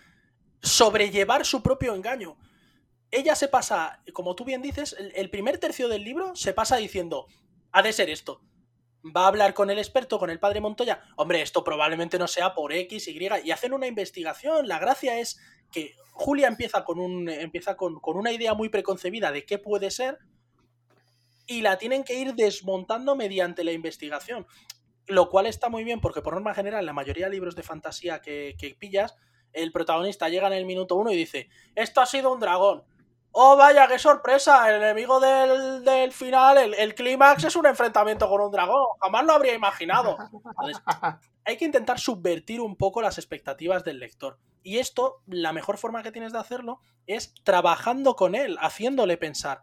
sobrellevar 0.60 1.46
su 1.46 1.62
propio 1.62 1.94
engaño 1.94 2.36
ella 3.10 3.34
se 3.34 3.48
pasa, 3.48 4.02
como 4.12 4.34
tú 4.34 4.44
bien 4.44 4.62
dices, 4.62 4.96
el, 4.98 5.30
primer 5.30 5.58
tercio 5.58 5.88
del 5.88 6.04
libro 6.04 6.36
se 6.36 6.52
pasa 6.52 6.76
diciendo, 6.76 7.26
ha 7.72 7.82
de 7.82 7.92
ser 7.92 8.08
esto. 8.08 8.40
Va 9.04 9.24
a 9.24 9.28
hablar 9.28 9.54
con 9.54 9.70
el 9.70 9.78
experto, 9.78 10.18
con 10.18 10.30
el 10.30 10.38
padre 10.38 10.60
Montoya. 10.60 11.02
Hombre, 11.16 11.40
esto 11.40 11.64
probablemente 11.64 12.18
no 12.18 12.28
sea 12.28 12.54
por 12.54 12.72
X, 12.72 13.08
Y, 13.08 13.28
y 13.44 13.50
hacen 13.50 13.72
una 13.72 13.86
investigación. 13.86 14.68
La 14.68 14.78
gracia 14.78 15.18
es 15.18 15.40
que 15.72 15.94
Julia 16.12 16.48
empieza 16.48 16.84
con, 16.84 16.98
un, 16.98 17.28
empieza 17.28 17.76
con, 17.76 17.98
con 18.00 18.16
una 18.16 18.32
idea 18.32 18.54
muy 18.54 18.68
preconcebida 18.68 19.32
de 19.32 19.46
qué 19.46 19.58
puede 19.58 19.90
ser 19.90 20.18
y 21.46 21.62
la 21.62 21.78
tienen 21.78 22.04
que 22.04 22.14
ir 22.14 22.34
desmontando 22.34 23.16
mediante 23.16 23.64
la 23.64 23.72
investigación. 23.72 24.46
Lo 25.06 25.30
cual 25.30 25.46
está 25.46 25.68
muy 25.68 25.82
bien 25.82 26.00
porque 26.00 26.22
por 26.22 26.34
norma 26.34 26.54
general, 26.54 26.84
la 26.84 26.92
mayoría 26.92 27.26
de 27.26 27.32
libros 27.32 27.56
de 27.56 27.62
fantasía 27.62 28.20
que, 28.20 28.54
que 28.58 28.76
pillas, 28.78 29.16
el 29.52 29.72
protagonista 29.72 30.28
llega 30.28 30.46
en 30.46 30.52
el 30.52 30.66
minuto 30.66 30.94
uno 30.96 31.10
y 31.10 31.16
dice, 31.16 31.48
esto 31.74 32.00
ha 32.00 32.06
sido 32.06 32.32
un 32.32 32.38
dragón 32.38 32.84
¡Oh, 33.32 33.56
vaya, 33.56 33.86
qué 33.86 33.98
sorpresa! 33.98 34.68
El 34.68 34.82
enemigo 34.82 35.20
del, 35.20 36.12
final, 36.12 36.58
el, 36.58 36.94
clímax, 36.94 37.44
es 37.44 37.54
un 37.54 37.66
enfrentamiento 37.66 38.28
con 38.28 38.40
un 38.40 38.50
dragón. 38.50 38.86
Jamás 39.00 39.24
lo 39.24 39.32
habría 39.32 39.54
imaginado. 39.54 40.16
hay 41.44 41.56
que 41.56 41.64
intentar 41.64 42.00
subvertir 42.00 42.60
un 42.60 42.76
poco 42.76 43.02
las 43.02 43.18
expectativas 43.18 43.84
del 43.84 44.00
lector. 44.00 44.38
Y 44.62 44.78
esto, 44.78 45.22
la 45.26 45.52
mejor 45.52 45.78
forma 45.78 46.02
que 46.02 46.12
tienes 46.12 46.32
de 46.32 46.40
hacerlo 46.40 46.80
es 47.06 47.32
trabajando 47.44 48.16
con 48.16 48.34
él, 48.34 48.58
haciéndole 48.60 49.16
pensar. 49.16 49.62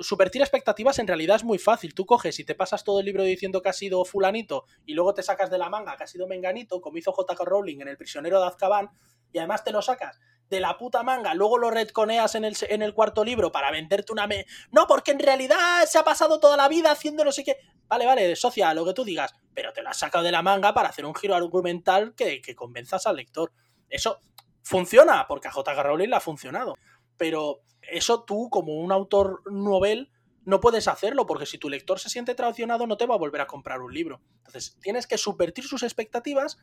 Subvertir 0.00 0.42
expectativas 0.42 0.98
en 0.98 1.06
realidad 1.06 1.36
es 1.36 1.44
muy 1.44 1.58
fácil. 1.58 1.94
Tú 1.94 2.06
coges 2.06 2.38
y 2.38 2.44
te 2.44 2.54
pasas 2.54 2.84
todo 2.84 3.00
el 3.00 3.06
libro 3.06 3.22
diciendo 3.22 3.62
que 3.62 3.68
ha 3.68 3.72
sido 3.72 4.04
fulanito 4.04 4.64
y 4.84 4.94
luego 4.94 5.14
te 5.14 5.22
sacas 5.22 5.50
de 5.50 5.58
la 5.58 5.68
manga 5.68 5.96
que 5.96 6.04
ha 6.04 6.06
sido 6.06 6.26
menganito, 6.26 6.80
como 6.80 6.98
hizo 6.98 7.12
J.K. 7.12 7.44
Rowling 7.44 7.80
en 7.80 7.88
El 7.88 7.96
prisionero 7.96 8.40
de 8.40 8.46
Azkaban, 8.46 8.90
y 9.32 9.38
además 9.38 9.64
te 9.64 9.72
lo 9.72 9.82
sacas 9.82 10.18
de 10.48 10.60
la 10.60 10.78
puta 10.78 11.02
manga, 11.02 11.34
luego 11.34 11.58
lo 11.58 11.70
redconeas 11.70 12.34
en 12.36 12.44
el, 12.44 12.56
en 12.68 12.82
el 12.82 12.94
cuarto 12.94 13.24
libro 13.24 13.50
para 13.50 13.70
venderte 13.70 14.12
una... 14.12 14.26
Me... 14.26 14.46
No, 14.70 14.86
porque 14.86 15.10
en 15.10 15.18
realidad 15.18 15.84
se 15.86 15.98
ha 15.98 16.04
pasado 16.04 16.38
toda 16.38 16.56
la 16.56 16.68
vida 16.68 16.90
haciendo 16.90 17.24
no 17.24 17.32
sé 17.32 17.44
qué... 17.44 17.56
Vale, 17.88 18.06
vale, 18.06 18.36
socia, 18.36 18.74
lo 18.74 18.84
que 18.84 18.94
tú 18.94 19.04
digas, 19.04 19.34
pero 19.54 19.72
te 19.72 19.82
lo 19.82 19.90
has 19.90 19.98
sacado 19.98 20.24
de 20.24 20.32
la 20.32 20.42
manga 20.42 20.72
para 20.74 20.88
hacer 20.88 21.04
un 21.04 21.14
giro 21.14 21.34
argumental 21.34 22.14
que, 22.14 22.40
que 22.40 22.54
convenzas 22.54 23.06
al 23.06 23.16
lector. 23.16 23.52
Eso 23.88 24.18
funciona, 24.62 25.26
porque 25.28 25.48
a 25.48 25.52
J.K. 25.52 25.82
Rowling 25.82 26.08
le 26.08 26.16
ha 26.16 26.20
funcionado. 26.20 26.74
Pero 27.16 27.60
eso 27.90 28.24
tú, 28.24 28.48
como 28.50 28.74
un 28.74 28.92
autor 28.92 29.42
novel, 29.50 30.10
no 30.44 30.60
puedes 30.60 30.88
hacerlo, 30.88 31.26
porque 31.26 31.46
si 31.46 31.58
tu 31.58 31.68
lector 31.68 31.98
se 31.98 32.08
siente 32.08 32.34
traicionado, 32.34 32.86
no 32.86 32.96
te 32.96 33.06
va 33.06 33.16
a 33.16 33.18
volver 33.18 33.40
a 33.40 33.46
comprar 33.46 33.80
un 33.82 33.92
libro. 33.92 34.20
Entonces, 34.38 34.76
tienes 34.80 35.06
que 35.06 35.18
subvertir 35.18 35.64
sus 35.64 35.82
expectativas, 35.82 36.58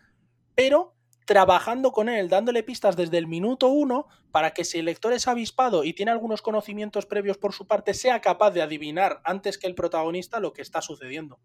pero 0.55 0.95
trabajando 1.25 1.91
con 1.91 2.09
él, 2.09 2.29
dándole 2.29 2.63
pistas 2.63 2.95
desde 2.95 3.17
el 3.17 3.27
minuto 3.27 3.67
uno 3.67 4.07
para 4.31 4.51
que 4.51 4.65
si 4.65 4.79
el 4.79 4.85
lector 4.85 5.13
es 5.13 5.27
avispado 5.27 5.83
y 5.83 5.93
tiene 5.93 6.11
algunos 6.11 6.41
conocimientos 6.41 7.05
previos 7.05 7.37
por 7.37 7.53
su 7.53 7.67
parte, 7.67 7.93
sea 7.93 8.21
capaz 8.21 8.51
de 8.51 8.61
adivinar 8.61 9.21
antes 9.23 9.57
que 9.57 9.67
el 9.67 9.75
protagonista 9.75 10.39
lo 10.39 10.53
que 10.53 10.61
está 10.61 10.81
sucediendo. 10.81 11.39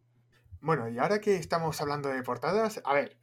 Bueno, 0.61 0.89
y 0.89 0.99
ahora 0.99 1.21
que 1.21 1.37
estamos 1.37 1.81
hablando 1.81 2.09
de 2.09 2.23
portadas, 2.23 2.81
a 2.85 2.93
ver, 2.93 3.19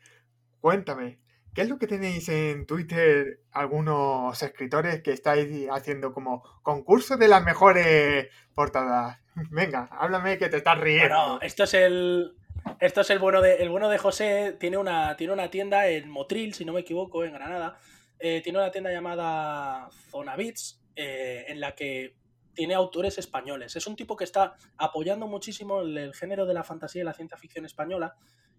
cuéntame, 0.61 1.19
¿qué 1.55 1.61
es 1.61 1.69
lo 1.69 1.79
que 1.79 1.87
tenéis 1.87 2.27
en 2.29 2.67
Twitter 2.67 3.39
algunos 3.51 4.43
escritores 4.43 5.01
que 5.01 5.13
estáis 5.13 5.67
haciendo 5.71 6.13
como 6.13 6.43
concurso 6.61 7.15
de 7.15 7.29
las 7.29 7.43
mejores 7.43 8.27
portadas? 8.53 9.19
Venga, 9.51 9.87
háblame 9.91 10.37
que 10.37 10.49
te 10.49 10.57
estás 10.57 10.77
riendo. 10.77 11.07
Bueno, 11.07 11.39
esto 11.41 11.63
es 11.63 11.73
el, 11.73 12.35
esto 12.79 13.01
es 13.01 13.09
el 13.09 13.19
bueno 13.19 13.41
de, 13.41 13.55
el 13.55 13.69
bueno 13.69 13.89
de 13.89 13.97
José. 13.97 14.57
Tiene 14.59 14.77
una, 14.77 15.15
tiene 15.15 15.33
una 15.33 15.49
tienda 15.49 15.87
en 15.87 16.09
Motril, 16.09 16.53
si 16.53 16.65
no 16.65 16.73
me 16.73 16.81
equivoco, 16.81 17.23
en 17.23 17.33
Granada. 17.33 17.77
Eh, 18.19 18.41
tiene 18.41 18.59
una 18.59 18.71
tienda 18.71 18.91
llamada 18.91 19.89
Zona 20.09 20.35
Beats, 20.35 20.81
eh, 20.95 21.45
en 21.47 21.61
la 21.61 21.73
que 21.73 22.15
tiene 22.53 22.73
autores 22.73 23.17
españoles. 23.17 23.75
Es 23.75 23.87
un 23.87 23.95
tipo 23.95 24.15
que 24.15 24.23
está 24.23 24.55
apoyando 24.77 25.27
muchísimo 25.27 25.81
el, 25.81 26.13
género 26.13 26.45
de 26.45 26.53
la 26.53 26.63
fantasía 26.63 27.01
y 27.01 27.05
la 27.05 27.13
ciencia 27.13 27.37
ficción 27.37 27.65
española 27.65 28.15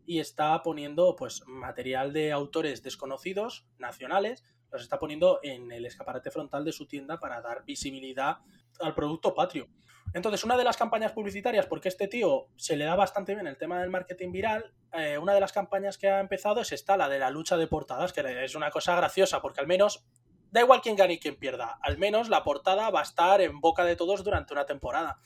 y 0.06 0.20
está 0.20 0.62
poniendo 0.62 1.16
pues 1.16 1.42
material 1.46 2.12
de 2.12 2.32
autores 2.32 2.82
desconocidos, 2.82 3.66
nacionales, 3.78 4.44
los 4.70 4.82
está 4.82 4.98
poniendo 4.98 5.40
en 5.42 5.70
el 5.72 5.86
escaparate 5.86 6.30
frontal 6.30 6.64
de 6.64 6.72
su 6.72 6.86
tienda 6.86 7.18
para 7.18 7.40
dar 7.40 7.64
visibilidad 7.64 8.38
al 8.80 8.94
producto 8.94 9.34
patrio. 9.34 9.68
Entonces, 10.14 10.44
una 10.44 10.56
de 10.56 10.64
las 10.64 10.76
campañas 10.76 11.12
publicitarias, 11.12 11.66
porque 11.66 11.88
este 11.88 12.08
tío 12.08 12.48
se 12.56 12.76
le 12.76 12.84
da 12.84 12.94
bastante 12.94 13.34
bien 13.34 13.46
el 13.46 13.58
tema 13.58 13.80
del 13.80 13.90
marketing 13.90 14.32
viral, 14.32 14.72
eh, 14.92 15.18
una 15.18 15.34
de 15.34 15.40
las 15.40 15.52
campañas 15.52 15.98
que 15.98 16.08
ha 16.08 16.20
empezado 16.20 16.60
es 16.60 16.72
esta, 16.72 16.96
la 16.96 17.08
de 17.08 17.18
la 17.18 17.30
lucha 17.30 17.56
de 17.56 17.66
portadas, 17.66 18.12
que 18.12 18.44
es 18.44 18.54
una 18.54 18.70
cosa 18.70 18.96
graciosa, 18.96 19.42
porque 19.42 19.60
al 19.60 19.66
menos, 19.66 20.06
da 20.50 20.60
igual 20.60 20.80
quién 20.80 20.96
gane 20.96 21.14
y 21.14 21.18
quién 21.18 21.36
pierda, 21.36 21.78
al 21.82 21.98
menos 21.98 22.28
la 22.28 22.44
portada 22.44 22.88
va 22.90 23.00
a 23.00 23.02
estar 23.02 23.40
en 23.40 23.60
boca 23.60 23.84
de 23.84 23.96
todos 23.96 24.24
durante 24.24 24.54
una 24.54 24.64
temporada. 24.64 25.18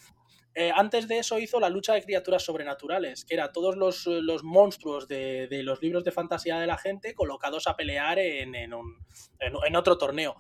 Eh, 0.55 0.73
antes 0.75 1.07
de 1.07 1.19
eso 1.19 1.39
hizo 1.39 1.61
la 1.61 1.69
lucha 1.69 1.95
de 1.95 2.03
criaturas 2.03 2.43
sobrenaturales, 2.43 3.25
que 3.25 3.35
era 3.35 3.53
todos 3.53 3.77
los, 3.77 4.43
monstruos 4.43 5.07
de, 5.07 5.49
los 5.63 5.81
libros 5.81 6.05
de 6.05 6.13
fantasía 6.13 6.59
de 6.59 6.67
la 6.67 6.79
gente 6.79 7.15
colocados 7.15 7.67
a 7.67 7.77
pelear 7.77 8.19
en, 8.19 8.55
en 8.55 9.77
otro 9.77 9.97
torneo. 9.97 10.37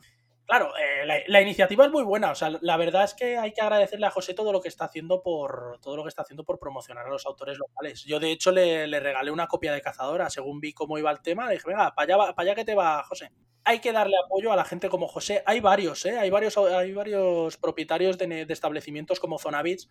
Claro, 0.51 0.73
eh, 0.77 1.23
la, 1.29 1.41
iniciativa 1.41 1.85
es 1.85 1.93
muy 1.93 2.03
buena. 2.03 2.33
O 2.33 2.35
sea, 2.35 2.51
la 2.61 2.77
verdad 2.77 3.05
es 3.05 3.15
que 3.15 3.39
hay 3.39 3.53
que 3.53 3.61
agradecerle 3.61 4.07
a 4.07 4.11
José 4.11 4.35
todo 4.35 4.51
lo 4.51 4.61
que 4.61 4.67
está 4.67 4.87
haciendo 4.87 5.23
por 5.23 5.79
todo 5.81 5.97
lo 5.97 6.03
que 6.03 6.09
está 6.09 6.23
haciendo 6.23 6.43
por 6.43 6.59
promocionar 6.59 7.07
a 7.07 7.09
los 7.09 7.25
autores 7.25 7.57
locales. 7.57 8.03
Yo, 8.03 8.19
de 8.19 8.33
hecho, 8.33 8.51
le, 8.51 8.89
regalé 8.99 9.31
una 9.31 9.47
copia 9.47 9.73
de 9.73 9.81
cazadora. 9.81 10.29
Según 10.29 10.59
vi 10.59 10.73
cómo 10.73 10.99
iba 10.99 11.09
el 11.13 11.23
tema, 11.23 11.47
le 11.47 11.53
dije, 11.53 11.69
venga, 11.69 11.95
para 11.95 12.17
allá, 12.17 12.35
allá 12.37 12.55
que 12.57 12.65
te 12.65 12.75
va, 12.75 13.05
José. 13.05 13.31
Hay 13.63 13.79
que 13.79 13.93
darle 13.93 14.17
apoyo 14.25 14.51
a 14.51 14.57
la 14.57 14.65
gente 14.65 14.89
como 14.89 15.07
José. 15.07 15.45
Hay 15.47 15.61
varios, 15.61 16.05
¿eh? 16.05 16.19
Hay 16.19 16.31
varios, 16.31 16.59
hay 16.59 16.95
varios 16.95 17.57
propietarios 17.57 18.19
de, 18.19 18.45
establecimientos 18.49 19.21
como 19.21 19.39
Zonabits 19.39 19.89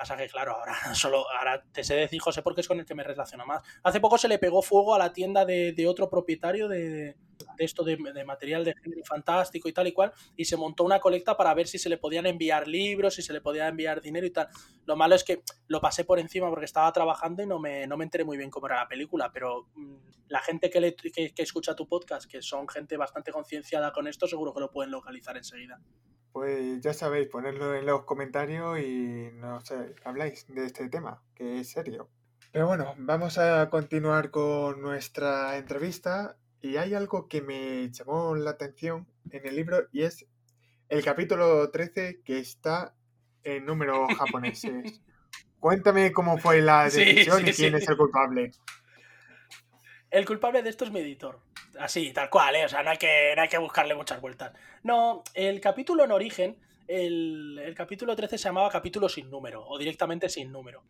Pasa 0.00 0.16
que, 0.16 0.28
claro, 0.28 0.56
ahora 0.56 0.72
solo 0.94 1.26
ahora 1.30 1.62
te 1.62 1.84
sé 1.84 1.94
decir, 1.94 2.22
José, 2.22 2.40
porque 2.40 2.62
es 2.62 2.68
con 2.68 2.80
el 2.80 2.86
que 2.86 2.94
me 2.94 3.04
relaciono 3.04 3.44
más. 3.44 3.62
Hace 3.82 4.00
poco 4.00 4.16
se 4.16 4.28
le 4.28 4.38
pegó 4.38 4.62
fuego 4.62 4.94
a 4.94 4.98
la 4.98 5.12
tienda 5.12 5.44
de, 5.44 5.86
otro 5.86 6.08
propietario 6.08 6.68
de, 6.68 7.18
esto 7.58 7.84
de, 7.84 7.98
material 8.24 8.64
de 8.64 8.72
género 8.82 9.04
fantástico 9.04 9.68
y 9.68 9.74
tal 9.74 9.88
y 9.88 9.92
cual, 9.92 10.14
y 10.38 10.46
se 10.46 10.56
montó 10.56 10.84
una 10.84 11.00
colecta 11.00 11.36
para 11.36 11.52
ver 11.52 11.68
si 11.68 11.78
se 11.78 11.90
le 11.90 11.98
podían 11.98 12.24
enviar 12.24 12.66
libros, 12.66 13.16
si 13.16 13.20
se 13.20 13.34
le 13.34 13.42
podía 13.42 13.68
enviar 13.68 14.00
dinero 14.00 14.26
y 14.26 14.30
tal. 14.30 14.48
Lo 14.86 14.96
malo 14.96 15.14
es 15.14 15.22
que 15.22 15.42
lo 15.68 15.82
pasé 15.82 16.06
por 16.06 16.18
encima 16.18 16.48
porque 16.48 16.64
estaba 16.64 16.90
trabajando 16.92 17.42
y 17.42 17.46
no 17.46 17.58
me, 17.58 17.86
no 17.86 17.98
me 17.98 18.04
enteré 18.04 18.24
muy 18.24 18.38
bien 18.38 18.48
cómo 18.48 18.68
era 18.68 18.76
la 18.76 18.88
película, 18.88 19.30
pero 19.30 19.68
mm, 19.74 19.96
la 20.28 20.40
gente 20.40 20.70
que, 20.70 20.80
le, 20.80 20.94
que 20.94 21.34
escucha 21.36 21.76
tu 21.76 21.86
podcast, 21.86 22.24
que 22.24 22.40
son 22.40 22.66
gente 22.68 22.96
bastante 22.96 23.32
concienciada 23.32 23.92
con 23.92 24.08
esto, 24.08 24.26
seguro 24.26 24.54
que 24.54 24.60
lo 24.60 24.70
pueden 24.70 24.92
localizar 24.92 25.36
enseguida. 25.36 25.78
Pues 26.32 26.80
ya 26.80 26.94
sabéis, 26.94 27.28
ponerlo 27.28 27.74
en 27.74 27.86
los 27.86 28.04
comentarios 28.04 28.78
y 28.80 29.30
no 29.34 29.60
sé, 29.60 29.94
habláis 30.04 30.46
de 30.48 30.64
este 30.66 30.88
tema, 30.88 31.22
que 31.34 31.60
es 31.60 31.70
serio. 31.70 32.08
Pero 32.52 32.66
bueno, 32.66 32.94
vamos 32.98 33.38
a 33.38 33.68
continuar 33.70 34.30
con 34.30 34.80
nuestra 34.80 35.56
entrevista 35.56 36.36
y 36.60 36.76
hay 36.76 36.94
algo 36.94 37.28
que 37.28 37.42
me 37.42 37.90
llamó 37.90 38.34
la 38.36 38.50
atención 38.50 39.06
en 39.30 39.46
el 39.46 39.56
libro 39.56 39.88
y 39.92 40.02
es 40.02 40.26
el 40.88 41.04
capítulo 41.04 41.70
13 41.70 42.22
que 42.24 42.38
está 42.38 42.94
en 43.44 43.66
números 43.66 44.08
japoneses. 44.16 45.00
Cuéntame 45.60 46.12
cómo 46.12 46.38
fue 46.38 46.60
la 46.62 46.88
Sí, 46.90 47.04
decisión 47.04 47.44
sí, 47.44 47.50
y 47.50 47.52
quién 47.54 47.72
sí. 47.72 47.76
es 47.82 47.88
el 47.88 47.96
culpable. 47.96 48.52
El 50.10 50.26
culpable 50.26 50.62
de 50.62 50.70
esto 50.70 50.84
es 50.84 50.90
mi 50.90 51.00
editor. 51.00 51.40
Así, 51.78 52.12
tal 52.12 52.28
cual, 52.30 52.56
¿eh? 52.56 52.64
O 52.64 52.68
sea, 52.68 52.82
no 52.82 52.90
hay 52.90 52.98
que, 52.98 53.32
no 53.36 53.42
hay 53.42 53.48
que 53.48 53.58
buscarle 53.58 53.94
muchas 53.94 54.20
vueltas. 54.20 54.52
No, 54.82 55.22
el 55.34 55.60
capítulo 55.60 56.04
en 56.04 56.10
origen, 56.10 56.58
el, 56.88 57.60
el 57.62 57.74
capítulo 57.74 58.16
13 58.16 58.36
se 58.36 58.44
llamaba 58.44 58.70
capítulo 58.70 59.08
sin 59.08 59.30
número, 59.30 59.64
o 59.64 59.78
directamente 59.78 60.28
sin 60.28 60.50
número. 60.50 60.82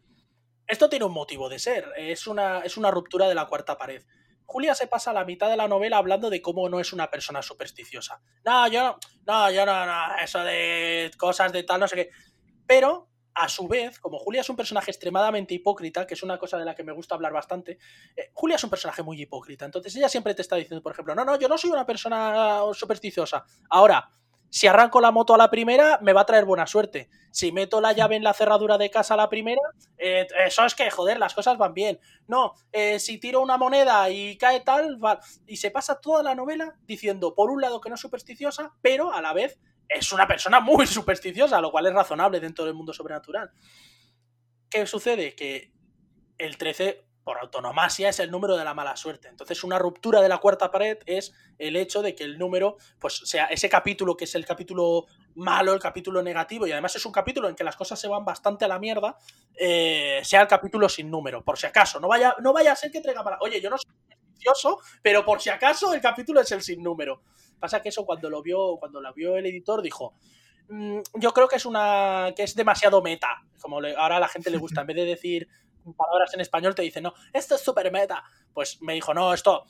Esto 0.66 0.88
tiene 0.88 1.04
un 1.04 1.12
motivo 1.12 1.48
de 1.48 1.58
ser, 1.58 1.84
es 1.96 2.26
una, 2.26 2.60
es 2.60 2.76
una 2.76 2.90
ruptura 2.90 3.28
de 3.28 3.34
la 3.34 3.46
cuarta 3.46 3.76
pared. 3.76 4.02
Julia 4.46 4.74
se 4.74 4.86
pasa 4.86 5.12
la 5.12 5.24
mitad 5.24 5.50
de 5.50 5.56
la 5.56 5.68
novela 5.68 5.98
hablando 5.98 6.30
de 6.30 6.40
cómo 6.40 6.68
no 6.68 6.80
es 6.80 6.92
una 6.92 7.10
persona 7.10 7.42
supersticiosa. 7.42 8.20
No, 8.44 8.66
yo 8.68 8.82
no, 8.82 8.98
no, 9.26 9.50
yo 9.50 9.66
no, 9.66 9.86
no, 9.86 10.16
eso 10.16 10.42
de 10.42 11.10
cosas 11.18 11.52
de 11.52 11.62
tal, 11.62 11.80
no 11.80 11.88
sé 11.88 11.96
qué. 11.96 12.10
Pero, 12.66 13.09
a 13.34 13.48
su 13.48 13.68
vez, 13.68 13.98
como 14.00 14.18
Julia 14.18 14.40
es 14.40 14.48
un 14.50 14.56
personaje 14.56 14.90
extremadamente 14.90 15.54
hipócrita, 15.54 16.06
que 16.06 16.14
es 16.14 16.22
una 16.22 16.38
cosa 16.38 16.58
de 16.58 16.64
la 16.64 16.74
que 16.74 16.84
me 16.84 16.92
gusta 16.92 17.14
hablar 17.14 17.32
bastante, 17.32 17.78
eh, 18.16 18.30
Julia 18.34 18.56
es 18.56 18.64
un 18.64 18.70
personaje 18.70 19.02
muy 19.02 19.20
hipócrita. 19.20 19.64
Entonces 19.64 19.94
ella 19.96 20.08
siempre 20.08 20.34
te 20.34 20.42
está 20.42 20.56
diciendo, 20.56 20.82
por 20.82 20.92
ejemplo, 20.92 21.14
no, 21.14 21.24
no, 21.24 21.38
yo 21.38 21.48
no 21.48 21.56
soy 21.58 21.70
una 21.70 21.86
persona 21.86 22.60
supersticiosa. 22.74 23.44
Ahora, 23.68 24.10
si 24.52 24.66
arranco 24.66 25.00
la 25.00 25.12
moto 25.12 25.32
a 25.32 25.38
la 25.38 25.48
primera, 25.48 26.00
me 26.02 26.12
va 26.12 26.22
a 26.22 26.26
traer 26.26 26.44
buena 26.44 26.66
suerte. 26.66 27.08
Si 27.30 27.52
meto 27.52 27.80
la 27.80 27.92
llave 27.92 28.16
en 28.16 28.24
la 28.24 28.34
cerradura 28.34 28.78
de 28.78 28.90
casa 28.90 29.14
a 29.14 29.16
la 29.16 29.28
primera, 29.28 29.60
eh, 29.96 30.26
eso 30.44 30.64
es 30.64 30.74
que, 30.74 30.90
joder, 30.90 31.20
las 31.20 31.34
cosas 31.34 31.56
van 31.56 31.72
bien. 31.72 32.00
No, 32.26 32.54
eh, 32.72 32.98
si 32.98 33.18
tiro 33.18 33.40
una 33.42 33.56
moneda 33.56 34.10
y 34.10 34.36
cae 34.38 34.58
tal, 34.60 35.02
va- 35.02 35.20
y 35.46 35.56
se 35.56 35.70
pasa 35.70 36.00
toda 36.00 36.24
la 36.24 36.34
novela 36.34 36.74
diciendo, 36.84 37.32
por 37.36 37.48
un 37.48 37.60
lado, 37.60 37.80
que 37.80 37.90
no 37.90 37.94
es 37.94 38.00
supersticiosa, 38.00 38.74
pero 38.82 39.12
a 39.12 39.22
la 39.22 39.32
vez 39.32 39.60
es 39.90 40.12
una 40.12 40.26
persona 40.26 40.60
muy 40.60 40.86
supersticiosa, 40.86 41.60
lo 41.60 41.70
cual 41.70 41.86
es 41.86 41.94
razonable 41.94 42.40
dentro 42.40 42.64
del 42.64 42.74
mundo 42.74 42.92
sobrenatural. 42.92 43.50
¿Qué 44.70 44.86
sucede? 44.86 45.34
Que 45.34 45.72
el 46.38 46.56
13, 46.56 47.04
por 47.24 47.38
autonomasia, 47.38 48.08
es 48.08 48.20
el 48.20 48.30
número 48.30 48.56
de 48.56 48.64
la 48.64 48.72
mala 48.72 48.96
suerte. 48.96 49.28
Entonces, 49.28 49.64
una 49.64 49.78
ruptura 49.78 50.22
de 50.22 50.28
la 50.28 50.38
cuarta 50.38 50.70
pared 50.70 50.98
es 51.06 51.32
el 51.58 51.74
hecho 51.74 52.02
de 52.02 52.14
que 52.14 52.22
el 52.22 52.38
número, 52.38 52.76
pues 53.00 53.20
sea 53.24 53.46
ese 53.46 53.68
capítulo 53.68 54.16
que 54.16 54.24
es 54.24 54.34
el 54.36 54.46
capítulo 54.46 55.06
malo, 55.34 55.74
el 55.74 55.80
capítulo 55.80 56.22
negativo, 56.22 56.66
y 56.66 56.72
además 56.72 56.94
es 56.94 57.04
un 57.04 57.12
capítulo 57.12 57.48
en 57.48 57.56
que 57.56 57.64
las 57.64 57.76
cosas 57.76 57.98
se 57.98 58.06
van 58.06 58.24
bastante 58.24 58.64
a 58.64 58.68
la 58.68 58.78
mierda, 58.78 59.16
eh, 59.54 60.20
sea 60.22 60.42
el 60.42 60.48
capítulo 60.48 60.88
sin 60.88 61.10
número, 61.10 61.44
por 61.44 61.58
si 61.58 61.66
acaso. 61.66 61.98
No 61.98 62.06
vaya, 62.06 62.36
no 62.40 62.52
vaya 62.52 62.72
a 62.72 62.76
ser 62.76 62.92
que 62.92 63.00
traiga 63.00 63.24
mala. 63.24 63.38
Oye, 63.40 63.60
yo 63.60 63.68
no 63.70 63.76
soy 63.76 63.92
supersticioso, 63.92 64.78
pero 65.02 65.24
por 65.24 65.40
si 65.40 65.50
acaso 65.50 65.92
el 65.92 66.00
capítulo 66.00 66.40
es 66.40 66.52
el 66.52 66.62
sin 66.62 66.80
número. 66.80 67.22
Pasa 67.60 67.80
que 67.82 67.90
eso 67.90 68.04
cuando 68.04 68.28
lo 68.30 68.42
vio, 68.42 68.76
cuando 68.78 69.00
lo 69.00 69.12
vio 69.14 69.36
el 69.36 69.46
editor, 69.46 69.82
dijo. 69.82 70.14
"Mm, 70.68 71.00
Yo 71.14 71.32
creo 71.32 71.46
que 71.48 71.56
es 71.56 71.66
una. 71.66 72.32
que 72.34 72.42
es 72.42 72.54
demasiado 72.54 73.02
meta. 73.02 73.42
Como 73.60 73.76
ahora 73.76 74.16
a 74.16 74.20
la 74.20 74.28
gente 74.28 74.50
le 74.50 74.56
gusta, 74.58 74.80
en 74.80 74.86
vez 74.88 74.96
de 74.96 75.04
decir 75.04 75.48
palabras 75.96 76.32
en 76.34 76.40
español, 76.40 76.74
te 76.74 76.82
dicen, 76.82 77.02
no, 77.04 77.14
esto 77.32 77.54
es 77.54 77.60
súper 77.62 77.90
meta. 77.90 78.22
Pues 78.52 78.80
me 78.82 78.94
dijo, 78.94 79.14
no, 79.14 79.32
esto, 79.34 79.64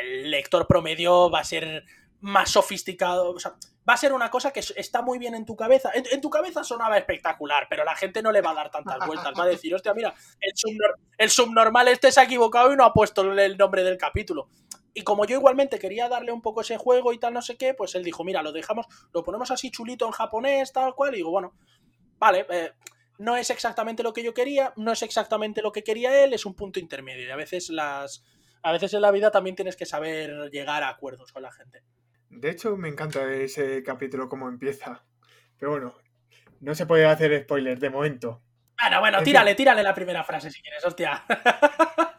el 0.00 0.30
lector 0.30 0.66
promedio 0.66 1.30
va 1.30 1.40
a 1.40 1.44
ser 1.44 1.84
más 2.20 2.50
sofisticado. 2.50 3.30
O 3.32 3.38
sea, 3.38 3.52
va 3.88 3.94
a 3.94 3.96
ser 3.98 4.12
una 4.12 4.30
cosa 4.30 4.50
que 4.52 4.60
es- 4.60 4.72
está 4.76 5.02
muy 5.02 5.18
bien 5.18 5.34
en 5.34 5.44
tu 5.44 5.54
cabeza. 5.56 5.90
En, 5.94 6.04
en 6.10 6.20
tu 6.20 6.28
cabeza 6.30 6.64
sonaba 6.64 6.96
espectacular, 6.98 7.66
pero 7.70 7.84
la 7.84 7.94
gente 7.94 8.20
no 8.22 8.32
le 8.32 8.40
va 8.40 8.50
a 8.50 8.54
dar 8.54 8.70
tantas 8.70 8.98
vueltas. 9.06 9.32
Va 9.38 9.44
a 9.44 9.46
decir, 9.46 9.74
hostia, 9.74 9.92
mira, 9.94 10.14
el, 10.40 10.52
subnor- 10.54 10.96
el 11.18 11.30
subnormal 11.30 11.88
este 11.88 12.10
se 12.10 12.20
ha 12.20 12.24
equivocado 12.24 12.72
y 12.72 12.76
no 12.76 12.84
ha 12.84 12.92
puesto 12.92 13.20
el 13.22 13.56
nombre 13.58 13.84
del 13.84 13.96
capítulo. 13.98 14.48
Y 14.94 15.02
como 15.02 15.26
yo 15.26 15.36
igualmente 15.36 15.78
quería 15.78 16.08
darle 16.08 16.32
un 16.32 16.40
poco 16.40 16.60
ese 16.60 16.78
juego 16.78 17.12
y 17.12 17.18
tal, 17.18 17.34
no 17.34 17.42
sé 17.42 17.56
qué, 17.56 17.74
pues 17.74 17.94
él 17.96 18.04
dijo, 18.04 18.22
mira, 18.22 18.42
lo 18.42 18.52
dejamos, 18.52 18.86
lo 19.12 19.24
ponemos 19.24 19.50
así 19.50 19.70
chulito 19.70 20.06
en 20.06 20.12
japonés, 20.12 20.72
tal 20.72 20.94
cual, 20.94 21.14
y 21.14 21.16
digo, 21.16 21.30
bueno, 21.30 21.54
vale, 22.18 22.46
eh, 22.48 22.72
no 23.18 23.36
es 23.36 23.50
exactamente 23.50 24.02
lo 24.02 24.12
que 24.12 24.22
yo 24.22 24.34
quería, 24.34 24.72
no 24.76 24.92
es 24.92 25.02
exactamente 25.02 25.62
lo 25.62 25.72
que 25.72 25.82
quería 25.84 26.24
él, 26.24 26.32
es 26.32 26.46
un 26.46 26.54
punto 26.54 26.80
intermedio. 26.80 27.26
Y 27.26 27.30
a 27.30 27.36
veces 27.36 27.70
las. 27.70 28.24
A 28.62 28.72
veces 28.72 28.94
en 28.94 29.02
la 29.02 29.10
vida 29.10 29.30
también 29.30 29.56
tienes 29.56 29.76
que 29.76 29.84
saber 29.84 30.48
llegar 30.50 30.82
a 30.82 30.88
acuerdos 30.88 31.32
con 31.32 31.42
la 31.42 31.52
gente. 31.52 31.82
De 32.30 32.50
hecho, 32.50 32.76
me 32.78 32.88
encanta 32.88 33.30
ese 33.30 33.82
capítulo 33.82 34.28
cómo 34.28 34.48
empieza. 34.48 35.04
Pero 35.58 35.72
bueno, 35.72 35.94
no 36.60 36.74
se 36.74 36.86
puede 36.86 37.04
hacer 37.04 37.42
spoiler 37.42 37.78
de 37.78 37.90
momento. 37.90 38.42
Bueno, 38.80 39.00
bueno, 39.00 39.22
tírale, 39.22 39.54
tírale 39.54 39.82
la 39.82 39.94
primera 39.94 40.24
frase 40.24 40.50
si 40.50 40.62
quieres, 40.62 40.82
hostia. 40.84 41.24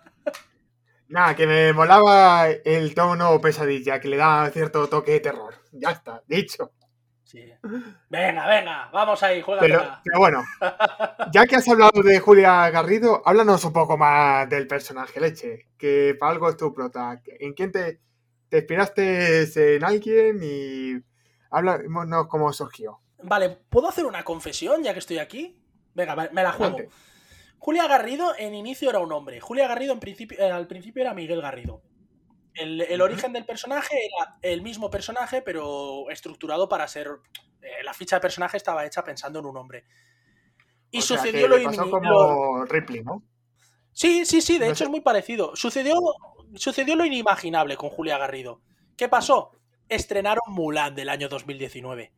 Nada, 1.07 1.35
que 1.35 1.45
me 1.47 1.71
molaba 1.73 2.49
el 2.49 2.95
tono 2.95 3.39
pesadilla, 3.39 3.99
que 3.99 4.07
le 4.07 4.17
da 4.17 4.49
cierto 4.51 4.87
toque 4.87 5.11
de 5.13 5.19
terror. 5.19 5.53
Ya 5.71 5.91
está, 5.91 6.23
dicho. 6.27 6.71
Sí. 7.23 7.43
Venga, 8.09 8.47
venga, 8.47 8.89
vamos 8.93 9.21
ahí, 9.23 9.43
Pero, 9.59 9.79
juega. 9.79 10.01
pero 10.03 10.19
bueno, 10.19 10.43
ya 11.31 11.45
que 11.45 11.55
has 11.55 11.67
hablado 11.67 12.01
de 12.03 12.19
Julia 12.19 12.69
Garrido, 12.69 13.21
háblanos 13.25 13.65
un 13.65 13.73
poco 13.73 13.97
más 13.97 14.47
del 14.49 14.67
personaje, 14.67 15.19
Leche, 15.19 15.67
que 15.77 16.15
para 16.19 16.31
algo 16.33 16.49
es 16.49 16.57
tu 16.57 16.73
prota. 16.73 17.21
¿En 17.39 17.53
quién 17.53 17.71
te, 17.71 17.99
te 18.49 18.57
inspiraste 18.59 19.75
en 19.75 19.83
alguien 19.83 20.39
y 20.41 20.93
háblanos 21.49 22.27
cómo 22.27 22.53
surgió? 22.53 22.99
Vale, 23.23 23.49
¿puedo 23.69 23.89
hacer 23.89 24.05
una 24.05 24.23
confesión 24.23 24.83
ya 24.83 24.93
que 24.93 24.99
estoy 24.99 25.17
aquí? 25.17 25.59
Venga, 25.93 26.15
me 26.15 26.29
me 26.29 26.43
la 26.43 26.51
juego. 26.51 26.75
Adelante. 26.75 26.95
Julia 27.65 27.88
Garrido 27.88 28.36
en 28.38 28.54
inicio 28.54 28.91
era 28.91 28.99
un 28.99 29.12
hombre. 29.12 29.39
Julia 29.39 29.67
Garrido 29.67 29.91
en 29.91 29.99
principio, 29.99 30.38
eh, 30.39 30.51
al 30.51 30.67
principio 30.67 31.01
era 31.01 31.15
Miguel 31.15 31.41
Garrido. 31.41 31.82
El, 32.54 33.01
origen 33.01 33.34
del 33.34 33.43
personaje 33.43 33.95
era 34.06 34.38
el 34.43 34.62
mismo 34.62 34.91
personaje, 34.91 35.41
pero 35.41 36.08
estructurado 36.12 36.69
para 36.69 36.88
ser. 36.88 37.08
eh, 37.63 37.84
la 37.84 37.95
ficha 37.95 38.17
de 38.17 38.21
personaje 38.21 38.58
estaba 38.58 38.86
hecha 38.86 39.04
pensando 39.04 39.39
en 39.39 39.47
un 39.47 39.58
hombre. 39.58 39.84
Y 40.91 40.99
O 40.99 41.01
sea, 41.01 41.17
sucedió 41.17 41.49
que 41.49 41.58
lo, 41.58 41.63
pasó 41.63 41.86
ini- 41.86 41.89
como 41.89 42.10
lo- 42.12 42.65
Ripley, 42.65 43.01
¿no? 43.04 43.23
Sí, 43.91 44.25
sí, 44.25 44.41
sí, 44.41 44.60
de 44.60 44.65
No 44.67 44.71
hecho 44.71 44.78
sé. 44.78 44.84
es 44.84 44.89
muy 44.91 45.01
parecido. 45.01 45.56
Sucedió, 45.56 45.95
sucedió 46.54 46.95
lo 46.95 47.04
inimaginable 47.04 47.78
con 47.78 47.89
Julia 47.89 48.19
Garrido. 48.19 48.62
¿Qué 48.95 49.10
pasó? 49.10 49.49
Estrenaron 49.89 50.43
Mulan 50.54 50.93
del 50.93 51.10
año 51.10 51.30
2019. 51.30 52.13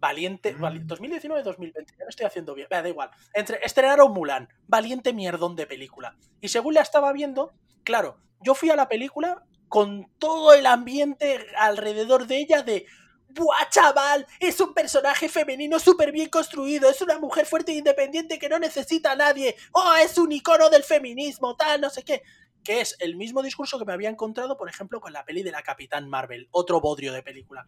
Valiente. 0.00 0.54
Mm. 0.54 0.60
vali- 0.60 0.80
2019-2020, 0.86 1.96
ya 1.98 2.04
lo 2.04 2.08
estoy 2.10 2.26
haciendo 2.26 2.54
bien. 2.54 2.68
Vea, 2.70 2.82
da 2.82 2.88
igual. 2.88 3.10
Entre, 3.34 3.58
estrenaron 3.64 4.12
Mulan. 4.12 4.48
Valiente 4.66 5.12
mierdón 5.12 5.56
de 5.56 5.66
película. 5.66 6.16
Y 6.40 6.48
según 6.48 6.74
la 6.74 6.82
estaba 6.82 7.12
viendo, 7.12 7.52
claro, 7.84 8.18
yo 8.40 8.54
fui 8.54 8.70
a 8.70 8.76
la 8.76 8.88
película 8.88 9.44
con 9.68 10.10
todo 10.18 10.54
el 10.54 10.66
ambiente 10.66 11.44
alrededor 11.58 12.26
de 12.26 12.38
ella 12.38 12.62
de. 12.62 12.86
¡Buah, 13.30 13.68
chaval! 13.68 14.26
Es 14.40 14.58
un 14.60 14.72
personaje 14.72 15.28
femenino 15.28 15.78
súper 15.78 16.12
bien 16.12 16.30
construido. 16.30 16.88
Es 16.88 17.02
una 17.02 17.18
mujer 17.18 17.44
fuerte 17.44 17.72
e 17.72 17.76
independiente 17.76 18.38
que 18.38 18.48
no 18.48 18.58
necesita 18.58 19.12
a 19.12 19.16
nadie. 19.16 19.54
¡Oh, 19.72 19.94
es 20.02 20.16
un 20.16 20.32
icono 20.32 20.70
del 20.70 20.82
feminismo! 20.82 21.54
Tal, 21.54 21.80
no 21.82 21.90
sé 21.90 22.04
qué. 22.04 22.22
Que 22.64 22.80
es 22.80 22.96
el 23.00 23.16
mismo 23.16 23.42
discurso 23.42 23.78
que 23.78 23.84
me 23.84 23.92
había 23.92 24.08
encontrado, 24.08 24.56
por 24.56 24.68
ejemplo, 24.70 25.00
con 25.00 25.12
la 25.12 25.24
peli 25.26 25.42
de 25.42 25.52
la 25.52 25.62
Capitán 25.62 26.08
Marvel. 26.08 26.48
Otro 26.52 26.80
bodrio 26.80 27.12
de 27.12 27.22
película. 27.22 27.66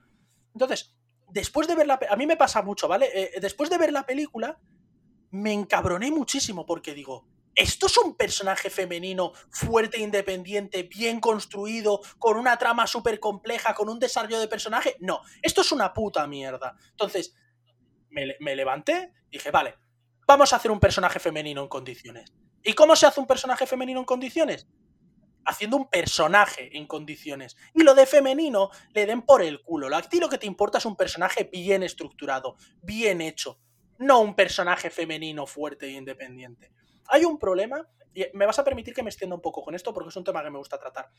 Entonces, 0.54 0.94
después 1.32 1.66
de 1.68 1.74
ver 1.74 1.86
la 1.86 1.98
A 2.10 2.16
mí 2.16 2.26
me 2.26 2.36
pasa 2.36 2.62
mucho, 2.62 2.88
¿vale? 2.88 3.08
Eh, 3.12 3.40
después 3.40 3.70
de 3.70 3.78
ver 3.78 3.92
la 3.92 4.04
película, 4.06 4.58
me 5.30 5.52
encabroné 5.52 6.10
muchísimo 6.10 6.66
porque 6.66 6.92
digo, 6.94 7.26
¿esto 7.54 7.86
es 7.86 7.96
un 7.98 8.16
personaje 8.16 8.70
femenino 8.70 9.32
fuerte, 9.50 9.98
independiente, 10.00 10.82
bien 10.84 11.20
construido, 11.20 12.00
con 12.18 12.36
una 12.36 12.56
trama 12.58 12.86
súper 12.86 13.20
compleja, 13.20 13.74
con 13.74 13.88
un 13.88 13.98
desarrollo 13.98 14.38
de 14.40 14.48
personaje? 14.48 14.96
No, 15.00 15.20
esto 15.42 15.60
es 15.60 15.72
una 15.72 15.92
puta 15.92 16.26
mierda. 16.26 16.76
Entonces, 16.90 17.34
me, 18.10 18.26
le- 18.26 18.36
me 18.40 18.56
levanté 18.56 19.12
dije, 19.30 19.50
vale, 19.52 19.74
vamos 20.26 20.52
a 20.52 20.56
hacer 20.56 20.70
un 20.70 20.80
personaje 20.80 21.20
femenino 21.20 21.62
en 21.62 21.68
condiciones. 21.68 22.32
¿Y 22.62 22.72
cómo 22.74 22.96
se 22.96 23.06
hace 23.06 23.20
un 23.20 23.26
personaje 23.26 23.66
femenino 23.66 24.00
en 24.00 24.04
condiciones? 24.06 24.66
Haciendo 25.44 25.76
un 25.76 25.88
personaje 25.88 26.76
en 26.76 26.86
condiciones. 26.86 27.56
Y 27.74 27.82
lo 27.82 27.94
de 27.94 28.06
femenino 28.06 28.70
le 28.94 29.06
den 29.06 29.22
por 29.22 29.42
el 29.42 29.62
culo. 29.62 29.94
A 29.94 30.02
ti 30.02 30.20
lo 30.20 30.28
que 30.28 30.38
te 30.38 30.46
importa 30.46 30.78
es 30.78 30.84
un 30.84 30.96
personaje 30.96 31.48
bien 31.50 31.82
estructurado, 31.82 32.56
bien 32.82 33.20
hecho. 33.20 33.58
No 33.98 34.20
un 34.20 34.34
personaje 34.34 34.90
femenino 34.90 35.46
fuerte 35.46 35.86
e 35.86 35.90
independiente. 35.92 36.72
Hay 37.08 37.24
un 37.24 37.38
problema, 37.38 37.88
y 38.14 38.24
me 38.34 38.46
vas 38.46 38.58
a 38.58 38.64
permitir 38.64 38.94
que 38.94 39.02
me 39.02 39.10
extienda 39.10 39.36
un 39.36 39.42
poco 39.42 39.62
con 39.62 39.74
esto 39.74 39.92
porque 39.92 40.10
es 40.10 40.16
un 40.16 40.24
tema 40.24 40.42
que 40.42 40.50
me 40.50 40.58
gusta 40.58 40.78
tratar. 40.78 41.10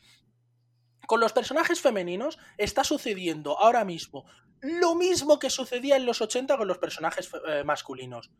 Con 1.06 1.20
los 1.20 1.32
personajes 1.32 1.80
femeninos 1.80 2.38
está 2.56 2.84
sucediendo 2.84 3.58
ahora 3.58 3.84
mismo 3.84 4.24
lo 4.62 4.94
mismo 4.94 5.40
que 5.40 5.50
sucedía 5.50 5.96
en 5.96 6.06
los 6.06 6.20
80 6.20 6.56
con 6.56 6.68
los 6.68 6.78
personajes 6.78 7.28
eh, 7.48 7.64
masculinos. 7.64 8.30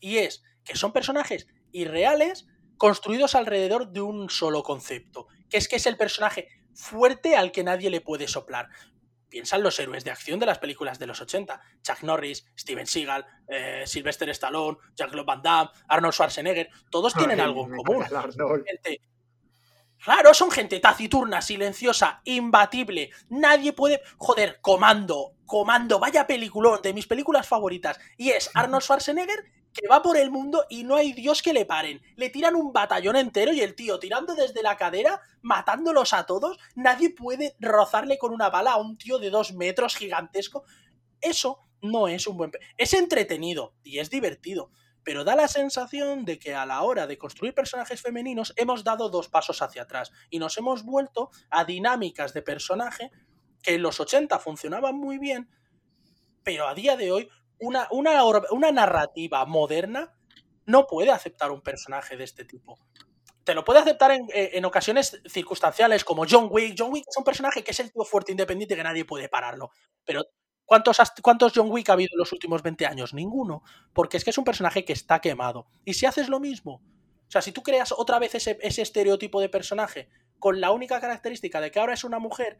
Y 0.00 0.18
es 0.18 0.42
que 0.64 0.76
son 0.76 0.92
personajes 0.92 1.46
irreales 1.70 2.46
construidos 2.76 3.34
alrededor 3.34 3.90
de 3.92 4.00
un 4.00 4.30
solo 4.30 4.62
concepto, 4.62 5.26
que 5.48 5.56
es 5.56 5.68
que 5.68 5.76
es 5.76 5.86
el 5.86 5.96
personaje 5.96 6.48
fuerte 6.74 7.36
al 7.36 7.52
que 7.52 7.64
nadie 7.64 7.90
le 7.90 8.00
puede 8.00 8.28
soplar. 8.28 8.68
piensa 9.28 9.56
en 9.56 9.64
los 9.64 9.80
héroes 9.80 10.04
de 10.04 10.12
acción 10.12 10.38
de 10.38 10.46
las 10.46 10.58
películas 10.58 11.00
de 11.00 11.08
los 11.08 11.20
80. 11.20 11.60
Chuck 11.82 12.02
Norris, 12.02 12.46
Steven 12.56 12.86
Seagal, 12.86 13.26
eh, 13.48 13.82
Sylvester 13.84 14.28
Stallone, 14.30 14.78
Jean-Claude 14.94 15.26
Van 15.26 15.42
Damme, 15.42 15.70
Arnold 15.88 16.14
Schwarzenegger, 16.14 16.68
todos 16.88 17.14
tienen 17.14 17.40
Ay, 17.40 17.46
algo 17.46 17.66
en 17.66 17.76
común. 17.76 18.04
Arnold. 18.04 18.64
Claro, 20.04 20.34
son 20.34 20.50
gente 20.50 20.80
taciturna, 20.80 21.40
silenciosa, 21.40 22.20
imbatible. 22.24 23.08
Nadie 23.30 23.72
puede. 23.72 24.02
Joder, 24.18 24.60
comando, 24.60 25.32
comando, 25.46 25.98
vaya 25.98 26.26
peliculón 26.26 26.82
de 26.82 26.92
mis 26.92 27.06
películas 27.06 27.48
favoritas. 27.48 27.98
Y 28.18 28.28
es 28.28 28.50
Arnold 28.52 28.82
Schwarzenegger 28.82 29.46
que 29.72 29.88
va 29.88 30.02
por 30.02 30.18
el 30.18 30.30
mundo 30.30 30.66
y 30.68 30.84
no 30.84 30.96
hay 30.96 31.14
Dios 31.14 31.40
que 31.40 31.54
le 31.54 31.64
paren. 31.64 32.02
Le 32.16 32.28
tiran 32.28 32.54
un 32.54 32.70
batallón 32.70 33.16
entero 33.16 33.54
y 33.54 33.62
el 33.62 33.74
tío 33.74 33.98
tirando 33.98 34.34
desde 34.34 34.62
la 34.62 34.76
cadera, 34.76 35.22
matándolos 35.40 36.12
a 36.12 36.26
todos. 36.26 36.58
Nadie 36.74 37.08
puede 37.08 37.56
rozarle 37.58 38.18
con 38.18 38.34
una 38.34 38.50
bala 38.50 38.72
a 38.72 38.76
un 38.76 38.98
tío 38.98 39.18
de 39.18 39.30
dos 39.30 39.54
metros 39.54 39.96
gigantesco. 39.96 40.64
Eso 41.22 41.60
no 41.80 42.08
es 42.08 42.26
un 42.26 42.36
buen. 42.36 42.52
Es 42.76 42.92
entretenido 42.92 43.72
y 43.82 44.00
es 44.00 44.10
divertido 44.10 44.70
pero 45.04 45.22
da 45.22 45.36
la 45.36 45.48
sensación 45.48 46.24
de 46.24 46.38
que 46.38 46.54
a 46.54 46.66
la 46.66 46.82
hora 46.82 47.06
de 47.06 47.18
construir 47.18 47.54
personajes 47.54 48.00
femeninos 48.00 48.52
hemos 48.56 48.82
dado 48.82 49.10
dos 49.10 49.28
pasos 49.28 49.62
hacia 49.62 49.82
atrás 49.82 50.10
y 50.30 50.38
nos 50.38 50.56
hemos 50.56 50.82
vuelto 50.82 51.30
a 51.50 51.64
dinámicas 51.64 52.32
de 52.32 52.42
personaje 52.42 53.10
que 53.62 53.74
en 53.74 53.82
los 53.82 54.00
80 54.00 54.38
funcionaban 54.38 54.96
muy 54.96 55.18
bien, 55.18 55.48
pero 56.42 56.66
a 56.66 56.74
día 56.74 56.96
de 56.96 57.12
hoy 57.12 57.28
una, 57.58 57.88
una, 57.90 58.72
narrativa 58.72 59.44
moderna 59.46 60.14
no 60.66 60.86
puede 60.86 61.10
aceptar 61.10 61.50
un 61.50 61.62
personaje 61.62 62.16
de 62.16 62.24
este 62.24 62.44
tipo. 62.44 62.78
Te 63.44 63.54
lo 63.54 63.64
puede 63.64 63.80
aceptar 63.80 64.10
en, 64.10 64.26
eh, 64.32 64.50
en 64.54 64.64
ocasiones 64.64 65.20
circunstanciales 65.26 66.04
como 66.04 66.24
John 66.28 66.48
Wick. 66.50 66.74
John 66.78 66.92
Wick 66.92 67.06
es 67.08 67.16
un 67.16 67.24
personaje 67.24 67.62
que 67.62 67.72
es 67.72 67.80
el 67.80 67.92
tío 67.92 68.04
fuerte 68.04 68.32
independiente 68.32 68.74
que 68.74 68.82
nadie 68.82 69.04
puede 69.04 69.28
pararlo. 69.28 69.70
Pero 70.04 70.24
¿cuántos, 70.66 71.00
has- 71.00 71.12
¿cuántos 71.22 71.52
John 71.54 71.70
Wick 71.70 71.88
ha 71.90 71.94
habido 71.94 72.10
en 72.12 72.18
los 72.18 72.32
últimos 72.32 72.62
20 72.62 72.86
años? 72.86 73.14
Ninguno 73.14 73.62
porque 73.92 74.16
es 74.16 74.24
que 74.24 74.30
es 74.30 74.38
un 74.38 74.44
personaje 74.44 74.84
que 74.84 74.92
está 74.92 75.20
quemado. 75.20 75.66
Y 75.84 75.94
si 75.94 76.06
haces 76.06 76.28
lo 76.28 76.40
mismo, 76.40 76.82
o 77.26 77.30
sea, 77.30 77.42
si 77.42 77.52
tú 77.52 77.62
creas 77.62 77.92
otra 77.92 78.18
vez 78.18 78.34
ese, 78.34 78.58
ese 78.62 78.82
estereotipo 78.82 79.40
de 79.40 79.48
personaje 79.48 80.08
con 80.38 80.60
la 80.60 80.70
única 80.70 81.00
característica 81.00 81.60
de 81.60 81.70
que 81.70 81.78
ahora 81.80 81.94
es 81.94 82.04
una 82.04 82.18
mujer, 82.18 82.58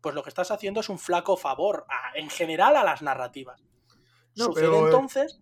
pues 0.00 0.14
lo 0.14 0.22
que 0.22 0.28
estás 0.28 0.50
haciendo 0.50 0.80
es 0.80 0.88
un 0.88 0.98
flaco 0.98 1.36
favor 1.36 1.86
a- 1.88 2.16
en 2.18 2.28
general 2.28 2.76
a 2.76 2.84
las 2.84 3.02
narrativas. 3.02 3.62
No, 4.36 4.46
Sucede 4.46 4.64
pero- 4.66 4.84
entonces, 4.86 5.40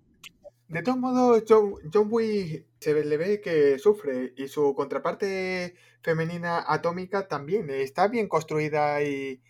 De 0.69 0.83
todos 0.85 0.99
modos, 0.99 1.43
John, 1.49 1.75
John 1.93 2.07
Wick 2.11 2.65
se 2.79 3.05
le 3.05 3.17
ve 3.17 3.41
que 3.41 3.77
sufre 3.81 4.33
y 4.37 4.47
su 4.47 4.73
contraparte 4.77 5.75
femenina 6.01 6.65
atómica 6.65 7.27
también 7.27 7.69
está 7.71 8.07
bien 8.07 8.29
construida 8.29 9.03
y, 9.03 9.43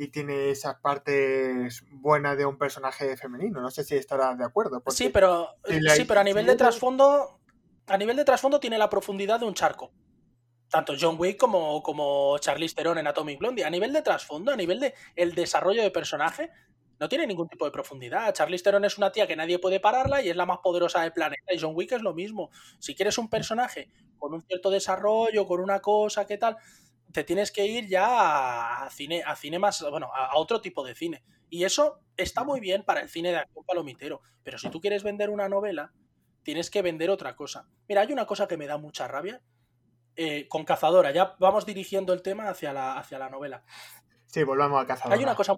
y 0.00 0.08
tiene 0.08 0.48
esas 0.48 0.76
partes 0.76 1.84
buenas 1.90 2.38
de 2.38 2.46
un 2.46 2.56
personaje 2.56 3.18
femenino. 3.18 3.60
No 3.60 3.70
sé 3.70 3.84
si 3.84 3.96
estarás 3.96 4.38
de 4.38 4.46
acuerdo. 4.46 4.82
sí, 4.86 5.10
pero, 5.10 5.56
si 5.66 5.78
sí, 5.90 6.04
pero 6.06 6.20
a 6.20 6.24
nivel 6.24 6.46
de 6.46 6.56
trasfondo, 6.56 7.38
a 7.86 7.98
nivel 7.98 8.16
de 8.16 8.24
trasfondo 8.24 8.58
tiene 8.58 8.78
la 8.78 8.88
profundidad 8.88 9.38
de 9.38 9.44
un 9.44 9.52
charco. 9.52 9.92
Tanto 10.70 10.94
John 10.98 11.16
Wick 11.18 11.36
como, 11.36 11.82
como 11.82 12.38
Charlize 12.38 12.74
Theron 12.74 12.96
en 12.96 13.08
Atomic 13.08 13.40
Blonde. 13.40 13.62
A 13.62 13.68
nivel 13.68 13.92
de 13.92 14.00
trasfondo, 14.00 14.50
a 14.50 14.56
nivel 14.56 14.80
de 14.80 14.94
el 15.16 15.34
desarrollo 15.34 15.82
de 15.82 15.90
personaje, 15.90 16.48
no 16.98 17.06
tiene 17.06 17.26
ningún 17.26 17.50
tipo 17.50 17.66
de 17.66 17.70
profundidad. 17.70 18.32
Charlize 18.32 18.64
Theron 18.64 18.86
es 18.86 18.96
una 18.96 19.12
tía 19.12 19.26
que 19.26 19.36
nadie 19.36 19.58
puede 19.58 19.80
pararla 19.80 20.22
y 20.22 20.30
es 20.30 20.36
la 20.36 20.46
más 20.46 20.60
poderosa 20.62 21.02
del 21.02 21.12
planeta. 21.12 21.52
Y 21.52 21.58
John 21.60 21.74
Wick 21.74 21.92
es 21.92 22.00
lo 22.00 22.14
mismo. 22.14 22.48
Si 22.78 22.94
quieres 22.94 23.18
un 23.18 23.28
personaje 23.28 23.90
con 24.18 24.32
un 24.32 24.40
cierto 24.44 24.70
desarrollo, 24.70 25.46
con 25.46 25.60
una 25.60 25.80
cosa, 25.80 26.26
¿qué 26.26 26.38
tal? 26.38 26.56
Te 27.12 27.24
tienes 27.24 27.50
que 27.52 27.66
ir 27.66 27.88
ya 27.88 28.84
a 28.84 28.90
cine, 28.90 29.22
a 29.26 29.34
cine 29.36 29.58
más, 29.58 29.84
bueno, 29.90 30.10
a, 30.14 30.26
a 30.26 30.36
otro 30.36 30.60
tipo 30.60 30.84
de 30.84 30.94
cine. 30.94 31.22
Y 31.48 31.64
eso 31.64 32.00
está 32.16 32.44
muy 32.44 32.60
bien 32.60 32.84
para 32.84 33.00
el 33.00 33.08
cine 33.08 33.30
de 33.30 33.38
acción 33.38 33.64
palomitero. 33.64 34.20
Pero 34.42 34.58
si 34.58 34.70
tú 34.70 34.80
quieres 34.80 35.02
vender 35.02 35.30
una 35.30 35.48
novela, 35.48 35.92
tienes 36.42 36.70
que 36.70 36.82
vender 36.82 37.10
otra 37.10 37.34
cosa. 37.36 37.68
Mira, 37.88 38.02
hay 38.02 38.12
una 38.12 38.26
cosa 38.26 38.46
que 38.46 38.56
me 38.56 38.66
da 38.66 38.78
mucha 38.78 39.08
rabia. 39.08 39.42
eh, 40.16 40.46
con 40.48 40.64
Cazadora, 40.64 41.12
ya 41.12 41.34
vamos 41.38 41.64
dirigiendo 41.66 42.12
el 42.12 42.22
tema 42.22 42.48
hacia 42.48 42.72
la, 42.72 42.98
hacia 42.98 43.18
la 43.18 43.30
novela. 43.30 43.64
Sí, 44.26 44.42
volvamos 44.44 44.82
a 44.82 44.86
Cazadora. 44.86 45.16
Hay 45.16 45.22
una 45.22 45.34
cosa. 45.34 45.56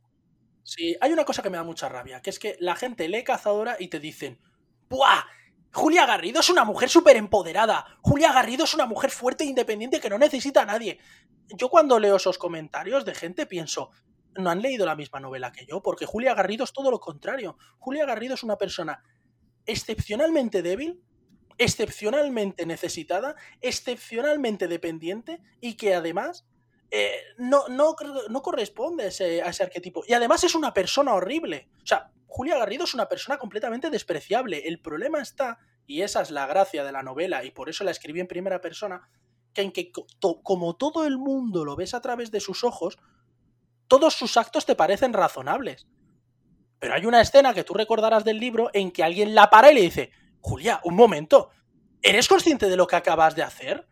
Sí, 0.62 0.96
hay 1.00 1.12
una 1.12 1.24
cosa 1.24 1.42
que 1.42 1.50
me 1.50 1.57
da 1.57 1.64
mucha 1.64 1.88
rabia, 1.88 2.22
que 2.22 2.30
es 2.30 2.38
que 2.38 2.57
la 2.61 2.76
gente 2.76 3.09
lee 3.09 3.24
Cazadora 3.24 3.76
y 3.78 3.88
te 3.88 3.98
dicen. 4.00 4.40
¡Buah! 4.88 5.24
Julia 5.73 6.05
Garrido 6.05 6.41
es 6.41 6.51
una 6.51 6.64
mujer 6.64 6.91
súper 6.91 7.16
empoderada. 7.16 7.87
Julia 8.03 8.33
Garrido 8.33 8.64
es 8.64 8.75
una 8.75 8.85
mujer 8.85 9.11
fuerte 9.11 9.45
e 9.45 9.47
independiente 9.47 10.01
que 10.01 10.11
no 10.11 10.18
necesita 10.18 10.62
a 10.62 10.66
nadie. 10.66 10.99
Yo 11.49 11.70
cuando 11.70 11.99
leo 11.99 12.16
esos 12.16 12.37
comentarios 12.37 13.07
de 13.07 13.14
gente 13.14 13.47
pienso, 13.47 13.91
no 14.37 14.51
han 14.51 14.61
leído 14.61 14.85
la 14.85 14.97
misma 14.97 15.18
novela 15.18 15.51
que 15.51 15.64
yo, 15.64 15.83
porque 15.83 16.05
Julia 16.05 16.35
Garrido 16.35 16.64
es 16.64 16.73
todo 16.73 16.91
lo 16.91 17.01
contrario. 17.01 17.57
Julia 17.79 18.05
Garrido 18.05 18.35
es 18.35 18.43
una 18.43 18.59
persona 18.59 19.03
excepcionalmente 19.64 20.61
débil, 20.61 21.03
excepcionalmente 21.57 22.66
necesitada, 22.66 23.35
excepcionalmente 23.62 24.68
dependiente 24.68 25.41
y 25.61 25.75
que 25.75 25.95
además 25.95 26.47
eh, 26.95 27.22
no, 27.38 27.68
no, 27.68 27.95
corresponde 28.43 29.05
a 29.05 29.07
ese, 29.07 29.40
arquetipo. 29.43 30.05
Y 30.07 30.12
además 30.12 30.45
es 30.45 30.55
una 30.55 30.74
persona 30.74 31.14
horrible. 31.14 31.70
O 31.82 31.86
sea, 31.86 32.12
Julia 32.26 32.59
Garrido 32.59 32.84
es 32.84 32.93
una 32.93 33.09
persona 33.09 33.38
completamente 33.38 33.88
despreciable. 33.88 34.68
El 34.68 34.78
problema 34.78 35.18
está, 35.22 35.59
y 35.86 36.03
esa 36.03 36.20
es 36.20 36.30
la 36.30 36.45
gracia 36.45 36.84
de 36.84 36.93
la 36.93 37.03
novela, 37.03 37.45
y 37.45 37.51
por 37.51 37.70
eso 37.70 37.82
la 37.82 37.93
escribí 37.93 38.20
en 38.20 38.28
primera 38.28 38.61
persona, 38.61 39.09
que 39.55 39.62
en 39.62 39.72
que 39.72 39.90
como 40.43 40.76
todo 40.76 41.07
el 41.07 41.16
mundo 41.16 41.64
lo 41.64 41.76
ves 41.76 41.95
a 41.95 42.03
través 42.03 42.30
de 42.30 42.40
sus 42.40 42.62
ojos, 42.62 42.99
todos 43.88 44.12
sus 44.12 44.36
actos 44.36 44.66
te 44.66 44.74
parecen 44.74 45.14
razonables. 45.14 45.86
Pero 46.78 46.93
hay 46.93 47.07
una 47.07 47.22
escena 47.22 47.55
que 47.55 47.64
tú 47.64 47.72
recordarás 47.72 48.22
del 48.22 48.38
libro 48.38 48.68
en 48.74 48.90
que 48.90 49.03
alguien 49.03 49.34
la 49.34 49.49
para 49.49 49.72
y 49.72 49.76
le 49.76 49.80
dice, 49.80 50.11
Julia, 50.43 50.78
un 50.84 50.95
momento, 50.95 51.49
¿eres 52.03 52.28
consciente 52.28 52.68
de 52.68 52.76
lo 52.76 52.86
que 52.86 52.97
acabas 52.97 53.34
de 53.34 53.45
hacer? 53.45 53.88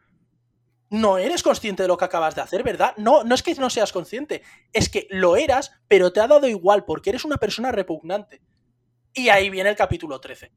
No 0.91 1.19
eres 1.19 1.43
consciente 1.43 1.85
de 1.85 1.89
lo 1.89 1.97
que 1.97 2.05
acabas 2.05 2.35
de 2.35 2.43
hacer, 2.43 2.65
¿verdad? 2.65 2.95
No, 2.97 3.23
no 3.23 3.35
es 3.35 3.43
que 3.43 3.55
no 3.55 3.71
seas 3.71 3.93
consciente, 3.93 4.43
es 4.73 4.89
que 4.89 5.07
lo 5.11 5.37
eras, 5.37 5.73
pero 5.87 6.13
te 6.13 6.21
ha 6.21 6.27
dado 6.27 6.49
igual 6.49 6.85
porque 6.85 7.11
eres 7.11 7.25
una 7.25 7.37
persona 7.37 7.71
repugnante. 7.71 8.43
Y 9.15 9.29
ahí 9.29 9.51
viene 9.51 9.71
el 9.71 9.77
capítulo 9.77 10.21
13. 10.21 10.53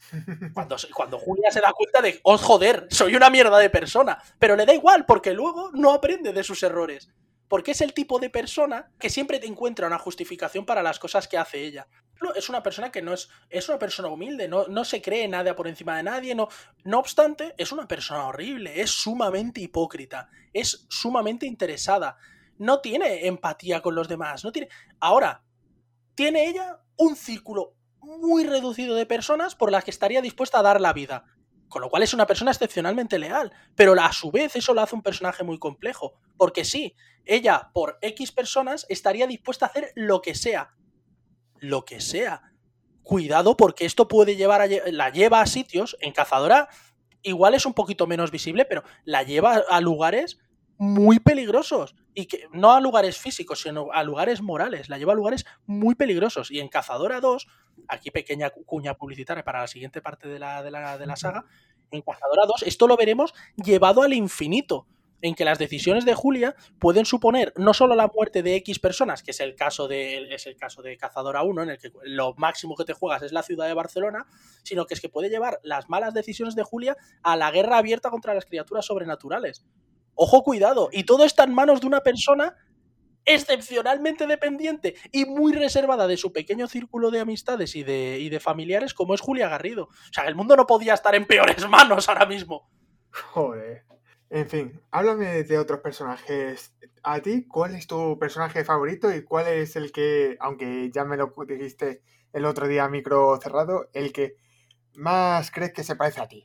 Cuando, 0.54 0.76
cuando 0.94 1.18
Julia 1.18 1.50
se 1.50 1.60
da 1.60 1.72
cuenta 1.72 2.00
de, 2.00 2.20
oh 2.22 2.38
joder, 2.38 2.86
soy 2.88 3.14
una 3.14 3.30
mierda 3.30 3.58
de 3.58 3.68
persona. 3.68 4.22
Pero 4.38 4.56
le 4.56 4.64
da 4.64 4.72
igual 4.72 5.04
porque 5.04 5.34
luego 5.34 5.70
no 5.72 5.92
aprende 5.92 6.32
de 6.32 6.44
sus 6.44 6.62
errores. 6.62 7.10
Porque 7.48 7.70
es 7.70 7.80
el 7.80 7.94
tipo 7.94 8.18
de 8.18 8.30
persona 8.30 8.90
que 8.98 9.10
siempre 9.10 9.38
te 9.38 9.46
encuentra 9.46 9.86
una 9.86 9.98
justificación 9.98 10.66
para 10.66 10.82
las 10.82 10.98
cosas 10.98 11.26
que 11.26 11.38
hace 11.38 11.64
ella. 11.64 11.88
Es 12.34 12.48
una 12.48 12.62
persona 12.62 12.90
que 12.90 13.00
no 13.00 13.14
es, 13.14 13.28
es 13.48 13.68
una 13.68 13.78
persona 13.78 14.08
humilde, 14.08 14.48
no, 14.48 14.66
no 14.66 14.84
se 14.84 15.00
cree 15.00 15.28
nada 15.28 15.54
por 15.54 15.68
encima 15.68 15.96
de 15.96 16.02
nadie, 16.02 16.34
no, 16.34 16.48
no 16.84 16.98
obstante, 16.98 17.54
es 17.58 17.70
una 17.70 17.86
persona 17.86 18.26
horrible, 18.26 18.80
es 18.80 18.90
sumamente 18.90 19.60
hipócrita, 19.60 20.28
es 20.52 20.86
sumamente 20.88 21.46
interesada, 21.46 22.16
no 22.58 22.80
tiene 22.80 23.26
empatía 23.26 23.80
con 23.80 23.94
los 23.94 24.08
demás, 24.08 24.44
no 24.44 24.50
tiene. 24.50 24.68
Ahora, 24.98 25.44
tiene 26.16 26.48
ella 26.48 26.80
un 26.96 27.14
círculo 27.14 27.76
muy 28.00 28.44
reducido 28.44 28.96
de 28.96 29.06
personas 29.06 29.54
por 29.54 29.70
las 29.70 29.84
que 29.84 29.90
estaría 29.90 30.20
dispuesta 30.20 30.58
a 30.58 30.62
dar 30.62 30.80
la 30.80 30.92
vida. 30.92 31.24
Con 31.68 31.82
lo 31.82 31.90
cual 31.90 32.02
es 32.02 32.14
una 32.14 32.26
persona 32.26 32.50
excepcionalmente 32.50 33.18
leal. 33.18 33.52
Pero 33.74 33.92
a 33.92 34.12
su 34.12 34.30
vez 34.30 34.56
eso 34.56 34.74
lo 34.74 34.80
hace 34.80 34.94
un 34.94 35.02
personaje 35.02 35.44
muy 35.44 35.58
complejo. 35.58 36.14
Porque 36.36 36.64
sí, 36.64 36.94
ella 37.24 37.70
por 37.72 37.98
X 38.00 38.32
personas 38.32 38.86
estaría 38.88 39.26
dispuesta 39.26 39.66
a 39.66 39.68
hacer 39.68 39.92
lo 39.94 40.22
que 40.22 40.34
sea. 40.34 40.74
Lo 41.58 41.84
que 41.84 42.00
sea. 42.00 42.42
Cuidado 43.02 43.56
porque 43.56 43.84
esto 43.84 44.08
puede 44.08 44.36
llevar 44.36 44.62
a, 44.62 44.66
la 44.66 45.10
lleva 45.10 45.40
a 45.40 45.46
sitios, 45.46 45.96
en 46.00 46.12
cazadora 46.12 46.68
igual 47.22 47.54
es 47.54 47.66
un 47.66 47.74
poquito 47.74 48.06
menos 48.06 48.30
visible, 48.30 48.64
pero 48.64 48.84
la 49.04 49.22
lleva 49.22 49.62
a 49.68 49.80
lugares 49.80 50.38
muy 50.78 51.18
peligrosos. 51.20 51.94
Y 52.14 52.26
que 52.26 52.46
no 52.52 52.72
a 52.72 52.80
lugares 52.80 53.18
físicos, 53.18 53.60
sino 53.62 53.88
a 53.92 54.02
lugares 54.04 54.40
morales. 54.40 54.88
La 54.88 54.98
lleva 54.98 55.12
a 55.12 55.16
lugares 55.16 55.44
muy 55.66 55.94
peligrosos. 55.94 56.50
Y 56.50 56.60
en 56.60 56.68
Cazadora 56.68 57.20
2, 57.20 57.46
aquí 57.88 58.10
pequeña 58.10 58.50
cu- 58.50 58.64
cuña 58.64 58.94
publicitaria 58.94 59.44
para 59.44 59.60
la 59.60 59.66
siguiente 59.66 60.00
parte 60.00 60.28
de 60.28 60.38
la, 60.38 60.62
de 60.62 60.70
la, 60.70 60.96
de 60.98 61.06
la 61.06 61.16
saga, 61.16 61.44
en 61.90 62.02
Cazadora 62.02 62.46
2 62.46 62.62
esto 62.64 62.86
lo 62.86 62.96
veremos 62.96 63.34
llevado 63.56 64.02
al 64.02 64.12
infinito. 64.12 64.86
En 65.20 65.34
que 65.34 65.44
las 65.44 65.58
decisiones 65.58 66.04
de 66.04 66.14
Julia 66.14 66.54
pueden 66.78 67.04
suponer 67.04 67.52
no 67.56 67.74
solo 67.74 67.96
la 67.96 68.06
muerte 68.06 68.44
de 68.44 68.54
X 68.54 68.78
personas, 68.78 69.24
que 69.24 69.32
es 69.32 69.40
el 69.40 69.56
caso 69.56 69.88
de, 69.88 70.32
es 70.32 70.46
el 70.46 70.56
caso 70.56 70.80
de 70.80 70.96
Cazadora 70.96 71.42
1, 71.42 71.64
en 71.64 71.70
el 71.70 71.78
que 71.78 71.90
lo 72.04 72.34
máximo 72.36 72.76
que 72.76 72.84
te 72.84 72.92
juegas 72.92 73.22
es 73.22 73.32
la 73.32 73.42
ciudad 73.42 73.66
de 73.66 73.74
Barcelona, 73.74 74.26
sino 74.62 74.86
que 74.86 74.94
es 74.94 75.00
que 75.00 75.08
puede 75.08 75.28
llevar 75.28 75.58
las 75.64 75.88
malas 75.88 76.14
decisiones 76.14 76.54
de 76.54 76.62
Julia 76.62 76.96
a 77.24 77.34
la 77.34 77.50
guerra 77.50 77.78
abierta 77.78 78.10
contra 78.10 78.32
las 78.32 78.44
criaturas 78.44 78.86
sobrenaturales. 78.86 79.64
Ojo, 80.20 80.42
cuidado. 80.42 80.88
Y 80.92 81.04
todo 81.04 81.24
está 81.24 81.44
en 81.44 81.54
manos 81.54 81.80
de 81.80 81.86
una 81.86 82.00
persona 82.00 82.56
excepcionalmente 83.24 84.26
dependiente 84.26 84.96
y 85.12 85.26
muy 85.26 85.52
reservada 85.52 86.08
de 86.08 86.16
su 86.16 86.32
pequeño 86.32 86.66
círculo 86.66 87.12
de 87.12 87.20
amistades 87.20 87.76
y 87.76 87.84
de, 87.84 88.18
y 88.18 88.28
de 88.28 88.40
familiares 88.40 88.94
como 88.94 89.14
es 89.14 89.20
Julia 89.20 89.48
Garrido. 89.48 89.84
O 89.84 90.12
sea, 90.12 90.24
el 90.24 90.34
mundo 90.34 90.56
no 90.56 90.66
podía 90.66 90.94
estar 90.94 91.14
en 91.14 91.24
peores 91.24 91.68
manos 91.68 92.08
ahora 92.08 92.26
mismo. 92.26 92.68
Joder. 93.10 93.84
En 94.30 94.48
fin, 94.48 94.80
háblame 94.90 95.44
de 95.44 95.58
otros 95.58 95.80
personajes 95.80 96.74
a 97.02 97.20
ti, 97.20 97.46
¿cuál 97.46 97.74
es 97.74 97.86
tu 97.86 98.18
personaje 98.18 98.64
favorito 98.64 99.14
y 99.14 99.22
cuál 99.22 99.46
es 99.46 99.76
el 99.76 99.92
que, 99.92 100.36
aunque 100.40 100.90
ya 100.92 101.04
me 101.04 101.16
lo 101.16 101.32
dijiste 101.46 102.02
el 102.32 102.44
otro 102.44 102.66
día 102.68 102.88
micro 102.88 103.38
cerrado, 103.40 103.88
el 103.92 104.12
que 104.12 104.36
más 104.94 105.50
crees 105.50 105.72
que 105.72 105.84
se 105.84 105.96
parece 105.96 106.20
a 106.20 106.28
ti? 106.28 106.44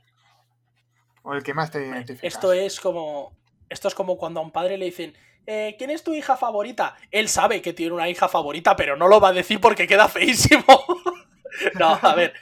O 1.22 1.34
el 1.34 1.42
que 1.42 1.54
más 1.54 1.70
te 1.70 1.86
identifica. 1.86 2.26
Esto 2.26 2.52
es 2.52 2.80
como. 2.80 3.36
Esto 3.68 3.88
es 3.88 3.94
como 3.94 4.16
cuando 4.16 4.40
a 4.40 4.42
un 4.42 4.52
padre 4.52 4.78
le 4.78 4.86
dicen. 4.86 5.14
Eh, 5.46 5.74
¿Quién 5.76 5.90
es 5.90 6.02
tu 6.02 6.14
hija 6.14 6.36
favorita? 6.36 6.96
Él 7.10 7.28
sabe 7.28 7.60
que 7.60 7.74
tiene 7.74 7.92
una 7.92 8.08
hija 8.08 8.28
favorita, 8.28 8.76
pero 8.76 8.96
no 8.96 9.08
lo 9.08 9.20
va 9.20 9.28
a 9.28 9.32
decir 9.32 9.60
porque 9.60 9.86
queda 9.86 10.08
feísimo. 10.08 10.64
no, 11.78 11.98
a 12.00 12.14
ver, 12.14 12.32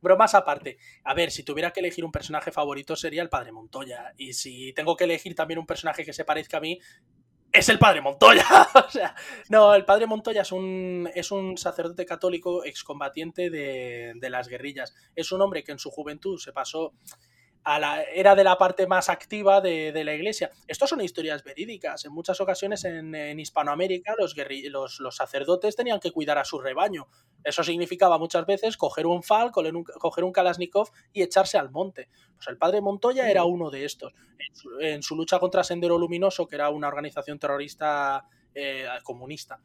bromas, 0.00 0.34
aparte. 0.34 0.78
A 1.04 1.14
ver, 1.14 1.30
si 1.30 1.42
tuviera 1.42 1.72
que 1.72 1.80
elegir 1.80 2.04
un 2.04 2.12
personaje 2.12 2.52
favorito 2.52 2.96
sería 2.96 3.22
el 3.22 3.28
padre 3.28 3.52
Montoya. 3.52 4.12
Y 4.16 4.34
si 4.34 4.72
tengo 4.74 4.96
que 4.96 5.04
elegir 5.04 5.34
también 5.34 5.58
un 5.58 5.66
personaje 5.66 6.04
que 6.04 6.12
se 6.12 6.24
parezca 6.24 6.58
a 6.58 6.60
mí, 6.60 6.78
es 7.52 7.68
el 7.68 7.78
padre 7.78 8.00
Montoya. 8.00 8.44
o 8.86 8.90
sea, 8.90 9.14
no, 9.48 9.74
el 9.74 9.84
padre 9.84 10.06
Montoya 10.06 10.42
es 10.42 10.52
un, 10.52 11.10
es 11.14 11.30
un 11.30 11.56
sacerdote 11.56 12.06
católico 12.06 12.64
excombatiente 12.64 13.50
de, 13.50 14.12
de 14.16 14.30
las 14.30 14.48
guerrillas. 14.48 14.94
Es 15.14 15.32
un 15.32 15.40
hombre 15.42 15.64
que 15.64 15.72
en 15.72 15.78
su 15.78 15.90
juventud 15.90 16.38
se 16.38 16.52
pasó 16.52 16.94
era 18.14 18.34
de 18.34 18.44
la 18.44 18.56
parte 18.56 18.86
más 18.86 19.08
activa 19.08 19.60
de, 19.60 19.92
la 20.04 20.14
iglesia. 20.14 20.50
Estos 20.66 20.90
son 20.90 21.00
historias 21.00 21.44
verídicas. 21.44 22.04
En 22.04 22.12
muchas 22.12 22.40
ocasiones 22.40 22.84
en, 22.84 23.38
Hispanoamérica 23.38 24.14
los, 24.18 24.34
los, 25.00 25.16
sacerdotes 25.16 25.76
tenían 25.76 26.00
que 26.00 26.10
cuidar 26.10 26.38
a 26.38 26.44
su 26.44 26.58
rebaño. 26.58 27.06
Eso 27.44 27.62
significaba 27.62 28.18
muchas 28.18 28.46
veces 28.46 28.76
coger 28.76 29.06
un 29.06 29.22
fal, 29.22 29.50
coger 29.52 30.24
un 30.24 30.32
Kalashnikov 30.32 30.90
y 31.12 31.22
echarse 31.22 31.58
al 31.58 31.70
monte. 31.70 32.08
Pues 32.36 32.48
el 32.48 32.56
padre 32.56 32.80
Montoya 32.80 33.30
era 33.30 33.44
uno 33.44 33.70
de 33.70 33.84
estos. 33.84 34.12
En 34.80 35.02
su, 35.02 35.14
lucha 35.14 35.38
contra 35.38 35.62
Sendero 35.62 35.98
Luminoso, 35.98 36.46
que 36.46 36.56
era 36.56 36.70
una 36.70 36.88
organización 36.88 37.38
terrorista 37.38 38.26
eh, 38.54 38.86
comunista. 39.04 39.60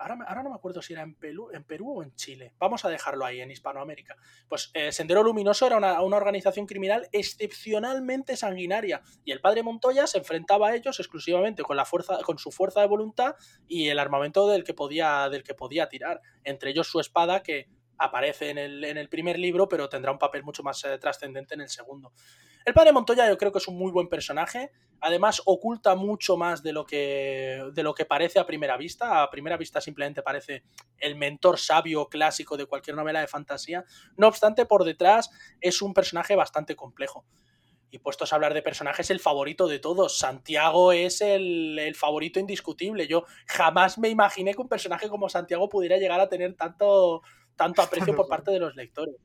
Ahora, 0.00 0.42
no 0.42 0.48
me 0.48 0.56
acuerdo 0.56 0.80
si 0.80 0.94
era 0.94 1.02
en 1.02 1.14
Perú, 1.14 1.50
en 1.52 1.62
Perú 1.62 1.98
o 1.98 2.02
en 2.02 2.14
Chile. 2.14 2.54
Vamos 2.58 2.84
a 2.86 2.88
dejarlo 2.88 3.26
ahí, 3.26 3.40
en 3.40 3.50
Hispanoamérica. 3.50 4.16
Pues 4.48 4.70
eh, 4.72 4.92
Sendero 4.92 5.22
Luminoso 5.22 5.66
era 5.66 5.76
una, 5.76 6.00
organización 6.00 6.66
criminal 6.66 7.06
excepcionalmente 7.12 8.34
sanguinaria. 8.36 9.02
Y 9.24 9.32
el 9.32 9.42
padre 9.42 9.62
Montoya 9.62 10.06
se 10.06 10.18
enfrentaba 10.18 10.68
a 10.68 10.74
ellos 10.74 10.98
exclusivamente 11.00 11.62
con, 11.62 11.76
la 11.76 11.84
fuerza, 11.84 12.18
con 12.22 12.38
su 12.38 12.50
fuerza 12.50 12.80
de 12.80 12.86
voluntad 12.86 13.34
y 13.68 13.88
el 13.88 13.98
armamento 13.98 14.48
del 14.48 14.64
que 14.64 14.72
podía, 14.72 15.28
del 15.28 15.42
que 15.42 15.54
podía 15.54 15.88
tirar. 15.88 16.22
Entre 16.44 16.70
ellos 16.70 16.88
su 16.88 16.98
espada, 16.98 17.42
que 17.42 17.68
aparece 17.98 18.48
en 18.48 18.56
el, 18.56 18.82
en 18.84 18.96
el 18.96 19.10
primer 19.10 19.38
libro, 19.38 19.68
pero 19.68 19.90
tendrá 19.90 20.10
un 20.10 20.18
papel 20.18 20.42
mucho 20.42 20.62
más 20.62 20.82
eh, 20.84 20.96
trascendente 20.96 21.54
en 21.54 21.60
el 21.60 21.68
segundo. 21.68 22.12
El 22.64 22.74
padre 22.74 22.92
Montoya 22.92 23.28
yo 23.28 23.38
creo 23.38 23.52
que 23.52 23.58
es 23.58 23.68
un 23.68 23.78
muy 23.78 23.90
buen 23.90 24.08
personaje. 24.08 24.70
Además, 25.00 25.40
oculta 25.46 25.94
mucho 25.94 26.36
más 26.36 26.62
de 26.62 26.72
lo, 26.72 26.84
que, 26.84 27.64
de 27.72 27.82
lo 27.82 27.94
que 27.94 28.04
parece 28.04 28.38
a 28.38 28.46
primera 28.46 28.76
vista. 28.76 29.22
A 29.22 29.30
primera 29.30 29.56
vista 29.56 29.80
simplemente 29.80 30.22
parece 30.22 30.64
el 30.98 31.16
mentor 31.16 31.58
sabio 31.58 32.08
clásico 32.08 32.56
de 32.56 32.66
cualquier 32.66 32.96
novela 32.96 33.20
de 33.20 33.26
fantasía. 33.26 33.84
No 34.16 34.28
obstante, 34.28 34.66
por 34.66 34.84
detrás 34.84 35.30
es 35.60 35.80
un 35.80 35.94
personaje 35.94 36.36
bastante 36.36 36.76
complejo. 36.76 37.24
Y 37.90 37.98
puestos 37.98 38.32
a 38.32 38.36
hablar 38.36 38.54
de 38.54 38.62
personajes, 38.62 39.10
el 39.10 39.20
favorito 39.20 39.66
de 39.66 39.78
todos. 39.78 40.18
Santiago 40.18 40.92
es 40.92 41.22
el, 41.22 41.78
el, 41.78 41.94
favorito 41.96 42.38
indiscutible. 42.38 43.08
Yo 43.08 43.24
jamás 43.46 43.98
me 43.98 44.10
imaginé 44.10 44.54
que 44.54 44.60
un 44.60 44.68
personaje 44.68 45.08
como 45.08 45.28
Santiago 45.28 45.68
pudiera 45.68 45.96
llegar 45.96 46.20
a 46.20 46.28
tener 46.28 46.54
tanto, 46.54 47.22
tanto 47.56 47.82
aprecio 47.82 48.14
por 48.14 48.28
parte 48.28 48.50
de 48.52 48.60
los 48.60 48.76
lectores. 48.76 49.16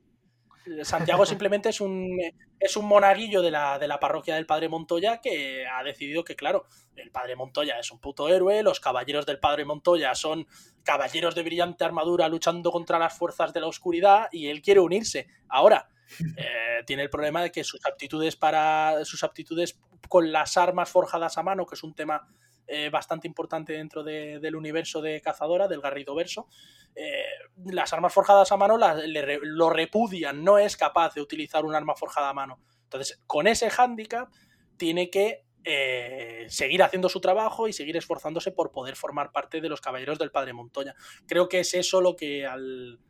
Santiago 0.82 1.24
simplemente 1.26 1.68
es 1.68 1.80
un, 1.80 2.18
es 2.58 2.76
un 2.76 2.86
monaguillo 2.86 3.42
de 3.42 3.50
la, 3.50 3.78
de 3.78 3.88
la, 3.88 4.00
parroquia 4.00 4.34
del 4.34 4.46
Padre 4.46 4.68
Montoya 4.68 5.20
que 5.20 5.66
ha 5.66 5.82
decidido 5.82 6.24
que, 6.24 6.36
claro, 6.36 6.64
el 6.96 7.10
Padre 7.10 7.36
Montoya 7.36 7.78
es 7.78 7.90
un 7.90 8.00
puto 8.00 8.28
héroe, 8.28 8.62
los 8.62 8.80
caballeros 8.80 9.26
del 9.26 9.38
Padre 9.38 9.64
Montoya 9.64 10.14
son 10.14 10.46
caballeros 10.82 11.34
de 11.34 11.42
brillante 11.42 11.84
armadura 11.84 12.28
luchando 12.28 12.70
contra 12.70 12.98
las 12.98 13.16
fuerzas 13.16 13.52
de 13.52 13.60
la 13.60 13.66
oscuridad 13.66 14.28
y 14.32 14.48
él 14.48 14.62
quiere 14.62 14.80
unirse. 14.80 15.28
Ahora, 15.48 15.88
eh, 16.36 16.82
tiene 16.86 17.02
el 17.02 17.10
problema 17.10 17.42
de 17.42 17.50
que 17.50 17.64
sus 17.64 17.84
aptitudes 17.84 18.36
para 18.36 19.04
sus 19.04 19.24
aptitudes 19.24 19.78
con 20.08 20.30
las 20.32 20.56
armas 20.56 20.88
forjadas 20.88 21.36
a 21.38 21.42
mano, 21.42 21.66
que 21.66 21.74
es 21.74 21.82
un 21.82 21.94
tema 21.94 22.28
eh, 22.66 22.90
bastante 22.90 23.26
importante 23.26 23.72
dentro 23.72 24.02
del 24.02 24.56
universo 24.56 25.00
de 25.00 25.20
Cazadora, 25.20 25.68
del 25.68 25.80
Garrido 25.80 26.14
Verso. 26.14 26.48
Eh, 26.94 27.24
las 27.66 27.92
armas 27.92 28.12
forjadas 28.12 28.50
a 28.52 28.56
mano 28.56 28.78
lo 28.78 29.70
repudian, 29.70 30.42
no 30.42 30.58
es 30.58 30.76
capaz 30.76 31.14
de 31.14 31.20
utilizar 31.20 31.64
un 31.64 31.74
arma 31.74 31.94
forjada 31.94 32.30
a 32.30 32.34
mano. 32.34 32.60
Entonces, 32.84 33.22
con 33.26 33.46
ese 33.46 33.70
hándicap, 33.70 34.30
tiene 34.76 35.10
que 35.10 35.44
eh, 35.64 36.46
seguir 36.48 36.82
haciendo 36.82 37.08
su 37.08 37.20
trabajo 37.20 37.66
y 37.66 37.72
seguir 37.72 37.96
esforzándose 37.96 38.52
por 38.52 38.70
poder 38.70 38.94
formar 38.94 39.32
parte 39.32 39.60
de 39.60 39.68
los 39.68 39.80
caballeros 39.80 40.18
del 40.18 40.30
Padre 40.30 40.52
Montoya. 40.52 40.94
Creo 41.26 41.48
que 41.48 41.60
es 41.60 41.74
eso 41.74 42.00
lo 42.00 42.14
que 42.14 42.46
al, 42.46 43.00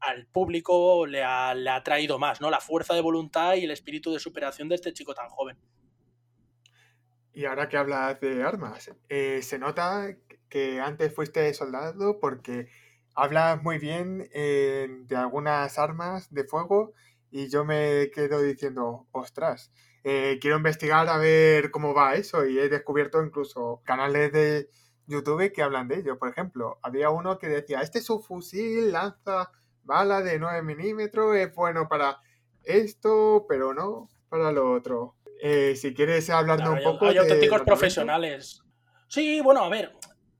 al 0.00 0.26
público 0.26 1.06
le 1.06 1.22
ha, 1.22 1.54
le 1.54 1.70
ha 1.70 1.82
traído 1.82 2.18
más, 2.18 2.40
¿no? 2.40 2.50
La 2.50 2.60
fuerza 2.60 2.94
de 2.94 3.00
voluntad 3.00 3.54
y 3.54 3.64
el 3.64 3.70
espíritu 3.70 4.12
de 4.12 4.18
superación 4.18 4.68
de 4.68 4.74
este 4.74 4.92
chico 4.92 5.14
tan 5.14 5.28
joven. 5.28 5.58
Y 7.36 7.44
ahora 7.44 7.68
que 7.68 7.76
hablas 7.76 8.18
de 8.18 8.42
armas, 8.42 8.90
eh, 9.10 9.42
se 9.42 9.58
nota 9.58 10.16
que 10.48 10.80
antes 10.80 11.14
fuiste 11.14 11.52
soldado 11.52 12.18
porque 12.18 12.70
hablas 13.14 13.62
muy 13.62 13.78
bien 13.78 14.26
eh, 14.32 14.88
de 15.02 15.16
algunas 15.16 15.78
armas 15.78 16.32
de 16.32 16.44
fuego 16.44 16.94
y 17.30 17.50
yo 17.50 17.66
me 17.66 18.10
quedo 18.10 18.40
diciendo, 18.40 19.06
ostras, 19.12 19.70
eh, 20.02 20.38
quiero 20.40 20.56
investigar 20.56 21.10
a 21.10 21.18
ver 21.18 21.70
cómo 21.70 21.92
va 21.92 22.14
eso 22.14 22.46
y 22.46 22.58
he 22.58 22.70
descubierto 22.70 23.22
incluso 23.22 23.82
canales 23.84 24.32
de 24.32 24.70
YouTube 25.06 25.52
que 25.52 25.62
hablan 25.62 25.88
de 25.88 25.96
ello. 25.96 26.18
Por 26.18 26.30
ejemplo, 26.30 26.78
había 26.80 27.10
uno 27.10 27.38
que 27.38 27.48
decía, 27.48 27.82
este 27.82 27.98
es 27.98 28.08
un 28.08 28.22
fusil, 28.22 28.92
lanza 28.92 29.50
bala 29.82 30.22
de 30.22 30.38
9 30.38 30.62
milímetros, 30.62 31.36
es 31.36 31.54
bueno 31.54 31.86
para 31.86 32.18
esto, 32.64 33.44
pero 33.46 33.74
no 33.74 34.08
para 34.30 34.52
lo 34.52 34.72
otro. 34.72 35.16
Eh, 35.42 35.74
si 35.76 35.94
quieres 35.94 36.28
hablarnos 36.30 36.78
un 36.78 36.82
poco. 36.82 37.06
Hay 37.06 37.16
auténticos 37.18 37.62
profesionales. 37.62 38.62
Sí, 39.08 39.40
bueno, 39.40 39.64
a 39.64 39.68
ver. 39.68 39.92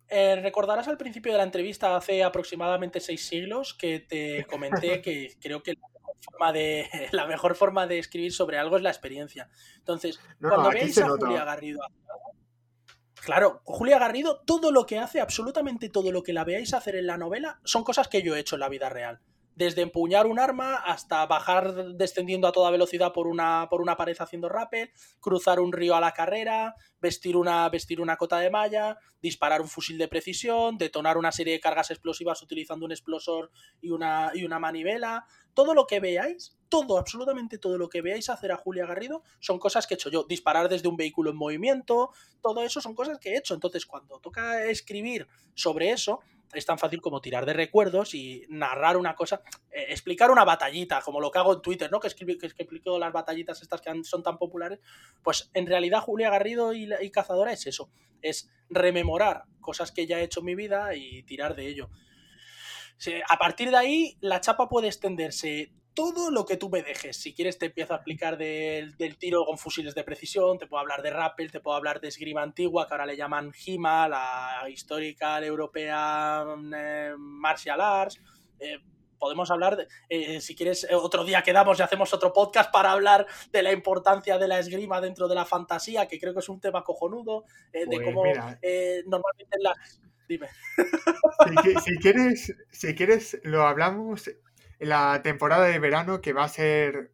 Eh, 0.09 0.37
recordarás 0.41 0.87
al 0.87 0.97
principio 0.97 1.33
de 1.33 1.39
la 1.39 1.45
entrevista 1.45 1.97
hace 1.97 2.23
aproximadamente 2.23 3.01
seis 3.01 3.27
siglos 3.27 3.75
que 3.75 3.99
te 3.99 4.45
comenté 4.45 5.03
que 5.03 5.35
creo 5.41 5.65
que 5.65 5.73
la 5.73 5.89
mejor 5.89 6.17
forma 6.23 6.53
de, 6.53 6.89
la 7.13 7.27
mejor 7.27 7.55
forma 7.57 7.87
de 7.87 7.99
escribir 7.99 8.33
sobre 8.33 8.59
algo 8.59 8.77
es 8.77 8.83
la 8.83 8.91
experiencia. 8.91 9.49
Entonces, 9.79 10.21
cuando 10.41 10.71
veáis 10.71 10.97
a 10.99 11.09
Julia 11.09 11.45
Garrido 11.45 11.81
Claro, 13.25 13.61
Julia 13.65 13.99
Garrido, 13.99 14.43
todo 14.47 14.71
lo 14.71 14.87
que 14.87 15.01
hace, 15.01 15.21
absolutamente 15.21 15.89
todo 15.89 16.13
lo 16.13 16.23
que 16.23 16.33
la 16.33 16.45
veáis 16.45 16.73
hacer 16.75 16.95
en 16.95 17.09
la 17.09 17.19
novela, 17.19 17.59
son 17.65 17.83
cosas 17.83 18.07
que 18.07 18.23
yo 18.23 18.37
he 18.37 18.39
hecho 18.39 18.55
en 18.55 18.61
la 18.61 18.69
vida 18.69 18.89
real 18.89 19.21
desde 19.57 19.81
empuñar 19.83 20.27
un 20.27 20.39
arma 20.39 20.77
hasta 20.77 21.25
bajar 21.27 21.97
descendiendo 21.97 22.47
a 22.47 22.53
toda 22.53 22.71
velocidad 22.71 23.13
por 23.13 23.27
una, 23.27 23.67
por 23.71 23.81
una 23.81 23.97
pared 23.97 24.15
haciendo 24.19 24.51
rappel, 24.51 24.91
cruzar 25.19 25.61
un 25.61 25.73
río 25.73 25.97
a 25.97 26.01
la 26.01 26.13
carrera, 26.13 26.75
vestir 27.01 27.39
una, 27.39 27.69
vestir 27.71 28.01
una 28.03 28.19
cota 28.19 28.39
de 28.39 28.51
malla, 28.51 28.99
disparar 29.21 29.63
un 29.63 29.69
fusil 29.69 29.97
de 29.97 30.09
precisión, 30.09 30.77
detonar 30.77 31.17
una 31.17 31.33
serie 31.33 31.55
de 31.55 31.61
cargas 31.61 31.91
explosivas 31.91 32.43
utilizando 32.43 32.85
un 32.85 32.93
explosor 32.93 33.51
y 33.81 33.91
una, 33.91 34.31
y 34.35 34.45
una 34.45 34.59
manivela. 34.59 35.25
Todo 35.55 35.73
lo 35.73 35.87
que 35.87 36.01
veáis, 36.01 36.55
todo, 36.69 36.99
absolutamente 36.99 37.57
todo 37.57 37.79
lo 37.79 37.89
que 37.89 38.03
veáis 38.03 38.29
hacer 38.29 38.53
a 38.53 38.59
Julia 38.59 38.85
Garrido 38.85 39.23
son 39.41 39.59
cosas 39.59 39.87
que 39.87 39.95
he 39.95 39.97
hecho 39.97 40.11
yo. 40.11 40.25
Disparar 40.25 40.69
desde 40.69 40.89
un 40.89 40.99
vehículo 40.99 41.31
en 41.31 41.37
movimiento, 41.37 42.11
todo 42.43 42.63
eso 42.63 42.83
son 42.83 42.95
cosas 42.95 43.19
que 43.19 43.31
he 43.31 43.39
hecho. 43.39 43.55
Entonces, 43.55 43.87
cuando 43.87 44.21
toca 44.21 44.67
escribir 44.67 45.27
sobre 45.55 45.93
eso, 45.93 46.21
es 46.53 46.67
tan 46.67 46.79
fácil 46.79 47.01
como 47.01 47.21
tirar 47.21 47.47
de 47.47 47.53
recuerdos 47.53 48.15
y 48.15 48.45
narrar 48.49 48.97
una 48.97 49.15
cosa, 49.15 49.43
eh, 49.71 49.87
explicar 49.89 50.31
una 50.31 50.45
batallita, 50.45 51.01
como 51.03 51.21
lo 51.21 51.31
que 51.31 51.39
hago 51.39 51.55
en 51.55 51.63
Twitter, 51.63 51.91
¿no? 51.91 52.01
Que, 52.01 52.09
escribo, 52.09 52.39
que, 52.39 52.47
explico 52.47 52.99
las 52.99 53.13
batallitas 53.13 53.63
estas 53.63 53.81
que 53.81 53.93
son 54.05 54.23
tan 54.23 54.39
populares. 54.39 54.81
Pues 55.23 55.51
en 55.55 55.67
realidad 55.67 56.01
Julia 56.01 56.31
Garrido 56.31 56.73
y, 56.73 56.89
y, 57.01 57.11
Cazadora 57.11 57.53
es 57.53 57.67
eso, 57.67 57.91
es 58.23 58.51
rememorar 58.69 59.45
cosas 59.61 59.93
que 59.93 60.07
ya 60.07 60.21
he 60.21 60.25
hecho 60.25 60.41
en 60.41 60.47
mi 60.47 60.55
vida 60.55 60.95
y 60.95 61.23
tirar 61.25 61.55
de 61.55 61.67
ello. 61.67 61.91
A 63.29 63.37
partir 63.37 63.71
de 63.71 63.77
ahí, 63.77 64.17
la 64.21 64.41
chapa 64.41 64.69
puede 64.69 64.87
extenderse 64.87 65.73
todo 65.97 66.31
lo 66.31 66.45
que 66.45 66.59
tú 66.59 66.69
me 66.69 66.83
dejes. 66.83 67.17
Si 67.17 67.33
quieres, 67.33 67.59
te 67.59 67.67
empiezo 67.67 67.95
a 67.95 67.97
explicar 67.97 68.37
del, 68.37 68.95
tiro 69.19 69.47
con 69.47 69.57
fusiles 69.57 69.95
de 69.95 70.05
precisión, 70.05 70.59
te 70.59 70.67
puedo 70.67 70.81
hablar 70.81 71.03
de 71.03 71.11
rappel, 71.11 71.51
te 71.51 71.59
puedo 71.59 71.75
hablar 71.75 72.01
de 72.01 72.09
esgrima 72.09 72.43
antigua, 72.43 72.87
que 72.87 72.93
ahora 72.93 73.07
le 73.07 73.17
llaman 73.17 73.51
HIMA, 73.53 74.07
la 74.07 74.69
histórica 74.69 75.43
europea 75.43 76.45
eh, 76.77 77.15
martial 77.17 77.81
arts. 77.81 78.21
Eh, 78.61 78.79
podemos 79.19 79.51
hablar, 79.51 79.79
de, 79.79 79.89
eh, 80.11 80.41
si 80.43 80.55
quieres, 80.55 80.87
otro 80.93 81.25
día 81.25 81.43
quedamos 81.43 81.79
y 81.79 81.83
hacemos 81.83 82.13
otro 82.13 82.31
podcast 82.31 82.71
para 82.71 82.93
hablar 82.93 83.27
de 83.51 83.63
la 83.63 83.73
importancia 83.73 84.37
de 84.37 84.49
la 84.49 84.59
esgrima 84.59 85.01
dentro 85.01 85.29
de 85.29 85.35
la 85.35 85.47
fantasía, 85.47 86.07
que 86.07 86.21
creo 86.21 86.35
que 86.35 86.41
es 86.41 86.49
un 86.51 86.61
tema 86.61 86.85
cojonudo, 86.85 87.45
de 87.73 87.87
pues 87.87 88.01
cómo 88.05 88.23
normalmente 88.23 89.57
las... 89.61 90.01
Dime. 90.29 90.49
si, 91.85 91.97
quieres, 91.99 92.53
si 92.71 92.95
quieres, 92.97 93.41
lo 93.45 93.63
hablamos 93.63 94.29
la 94.79 95.20
temporada 95.22 95.66
de 95.66 95.79
verano 95.79 96.20
que 96.20 96.33
va 96.33 96.45
a 96.45 96.49
ser 96.49 97.12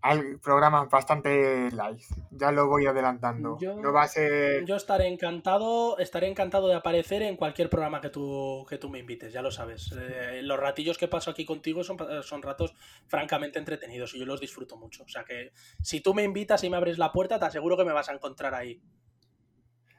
al 0.00 0.38
programas 0.38 0.88
bastante 0.88 1.70
live. 1.72 2.04
Ya 2.30 2.52
lo 2.52 2.68
voy 2.68 2.86
adelantando. 2.86 3.58
Yo- 3.60 3.74
no 3.74 3.92
va 3.92 4.02
a 4.02 4.08
ser. 4.08 4.64
Yo 4.64 4.76
estaré 4.76 5.08
encantado, 5.08 5.98
estaré 5.98 6.28
encantado 6.28 6.68
de 6.68 6.74
aparecer 6.74 7.22
en 7.22 7.36
cualquier 7.36 7.68
programa 7.68 8.00
que 8.00 8.08
tú, 8.10 8.64
que 8.68 8.78
tú 8.78 8.88
me 8.90 9.00
invites, 9.00 9.32
ya 9.32 9.42
lo 9.42 9.50
sabes. 9.50 9.92
Eh, 9.98 10.40
los 10.44 10.58
ratillos 10.60 10.98
que 10.98 11.08
paso 11.08 11.32
aquí 11.32 11.44
contigo 11.44 11.82
son, 11.82 11.98
son 12.22 12.42
ratos 12.42 12.74
francamente 13.08 13.58
entretenidos 13.58 14.14
y 14.14 14.20
yo 14.20 14.24
los 14.24 14.40
disfruto 14.40 14.76
mucho. 14.76 15.02
O 15.02 15.08
sea 15.08 15.24
que 15.24 15.50
si 15.82 16.00
tú 16.00 16.14
me 16.14 16.22
invitas 16.22 16.62
y 16.62 16.70
me 16.70 16.76
abres 16.76 16.96
la 16.98 17.10
puerta, 17.10 17.40
te 17.40 17.46
aseguro 17.46 17.76
que 17.76 17.84
me 17.84 17.92
vas 17.92 18.08
a 18.08 18.12
encontrar 18.14 18.54
ahí. 18.54 18.80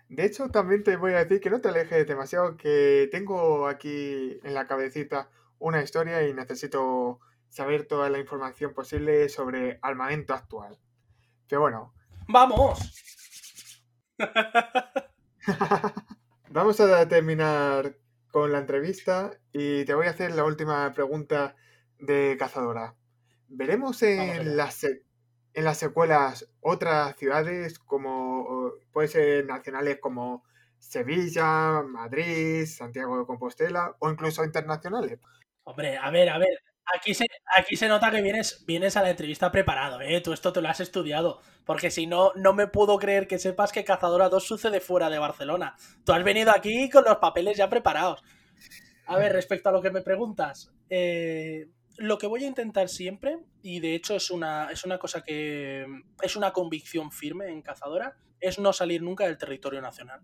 De 0.08 0.26
hecho, 0.26 0.48
también 0.50 0.84
te 0.84 0.96
voy 0.96 1.12
a 1.14 1.20
decir 1.26 1.40
que 1.42 1.50
no 1.52 1.60
te 1.62 1.68
alejes 1.70 2.08
demasiado, 2.08 2.56
que 2.58 3.10
tengo 3.12 3.68
aquí 3.68 4.40
en 4.44 4.54
la 4.54 4.66
cabecita 4.66 5.30
una 5.60 5.82
historia 5.82 6.28
y 6.28 6.34
necesito 6.34 7.20
saber 7.50 7.88
toda 7.88 8.10
la 8.10 8.20
información 8.20 8.74
posible 8.74 9.30
sobre 9.30 9.80
armamento 9.82 10.34
actual. 10.34 10.78
Pero 11.48 11.62
bueno, 11.62 11.94
¡Vamos! 12.32 12.78
vamos 16.52 16.80
a 16.80 17.08
terminar 17.08 17.98
con 18.30 18.52
la 18.52 18.60
entrevista 18.60 19.32
y 19.52 19.84
te 19.86 19.96
voy 19.96 20.06
a 20.06 20.12
hacer 20.12 20.36
la 20.36 20.44
última 20.44 20.94
pregunta 20.94 21.56
de 21.98 22.36
Cazadora. 22.38 22.96
¿Veremos 23.48 24.04
en 24.04 24.56
las, 24.56 24.84
en 24.84 25.66
las 25.66 25.80
secuelas 25.80 26.48
otras 26.60 27.18
ciudades 27.18 27.80
como, 27.80 28.74
puede 28.92 29.08
ser 29.08 29.48
nacionales 29.48 29.98
como 30.00 30.44
Sevilla, 30.78 31.82
Madrid, 31.82 32.68
Santiago 32.68 33.18
de 33.18 33.26
Compostela 33.26 33.96
o 33.98 34.12
incluso 34.12 34.44
internacionales? 34.44 35.18
Hombre, 35.70 35.98
a 35.98 36.10
ver, 36.10 36.30
a 36.30 36.40
ver. 36.40 36.64
Aquí 36.96 37.14
se, 37.14 37.28
aquí 37.56 37.76
se 37.76 37.88
nota 37.88 38.10
que 38.10 38.24
vienes, 38.24 38.66
vienes 38.66 38.98
a 38.98 39.04
la 39.04 39.12
entrevista 39.12 39.52
preparado, 39.52 40.02
¿eh? 40.02 40.20
Tú 40.20 40.34
esto 40.34 40.52
te 40.52 40.62
lo 40.62 40.68
has 40.68 40.80
estudiado. 40.80 41.42
Porque 41.64 41.92
si 41.92 42.08
no, 42.08 42.32
no 42.36 42.54
me 42.54 42.66
puedo 42.66 42.98
creer 42.98 43.28
que 43.28 43.38
sepas 43.38 43.72
que 43.72 43.84
Cazadora 43.84 44.30
2 44.30 44.44
sucede 44.44 44.80
fuera 44.80 45.12
de 45.12 45.20
Barcelona. 45.20 45.76
Tú 46.04 46.14
has 46.14 46.24
venido 46.24 46.50
aquí 46.50 46.90
con 46.90 47.04
los 47.04 47.18
papeles 47.18 47.56
ya 47.56 47.70
preparados. 47.70 48.24
A 49.06 49.18
ver, 49.18 49.32
respecto 49.32 49.70
a 49.70 49.72
lo 49.72 49.84
que 49.84 49.92
me 49.92 50.02
preguntas, 50.02 50.74
eh, 50.90 51.68
lo 51.98 52.18
que 52.18 52.26
voy 52.26 52.46
a 52.46 52.48
intentar 52.48 52.90
siempre, 52.90 53.38
y 53.62 53.80
de 53.80 53.94
hecho 53.94 54.16
es 54.16 54.32
una, 54.32 54.72
es 54.72 54.86
una 54.86 54.98
cosa 54.98 55.22
que 55.22 55.86
es 56.20 56.36
una 56.36 56.52
convicción 56.52 57.12
firme 57.12 57.50
en 57.50 57.62
Cazadora, 57.62 58.18
es 58.40 58.58
no 58.58 58.74
salir 58.74 59.04
nunca 59.04 59.26
del 59.26 59.38
territorio 59.38 59.82
nacional. 59.82 60.22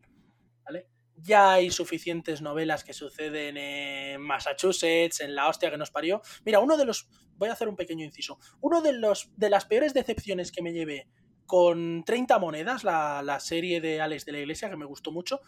Ya 1.18 1.54
hay 1.54 1.72
suficientes 1.72 2.42
novelas 2.42 2.84
que 2.84 2.94
suceden 2.94 3.58
en 3.58 4.22
Massachusetts, 4.22 5.22
en 5.22 5.36
la 5.36 5.48
hostia 5.48 5.72
que 5.72 5.78
nos 5.78 5.92
parió. 5.92 6.22
Mira, 6.46 6.60
uno 6.60 6.78
de 6.78 6.86
los. 6.86 7.08
Voy 7.38 7.50
a 7.50 7.54
hacer 7.54 7.68
un 7.68 7.76
pequeño 7.76 8.06
inciso. 8.06 8.40
Uno 8.62 8.82
de 8.82 8.94
los 8.94 9.32
de 9.36 9.50
las 9.50 9.66
peores 9.66 9.94
decepciones 9.94 10.52
que 10.52 10.62
me 10.62 10.74
llevé 10.74 11.08
con 11.46 12.04
30 12.04 12.40
monedas, 12.40 12.84
la, 12.84 13.22
la 13.22 13.40
serie 13.40 13.82
de 13.82 14.02
Alex 14.02 14.26
de 14.26 14.32
la 14.32 14.40
Iglesia, 14.40 14.70
que 14.70 14.78
me 14.78 14.86
gustó 14.86 15.12
mucho, 15.12 15.42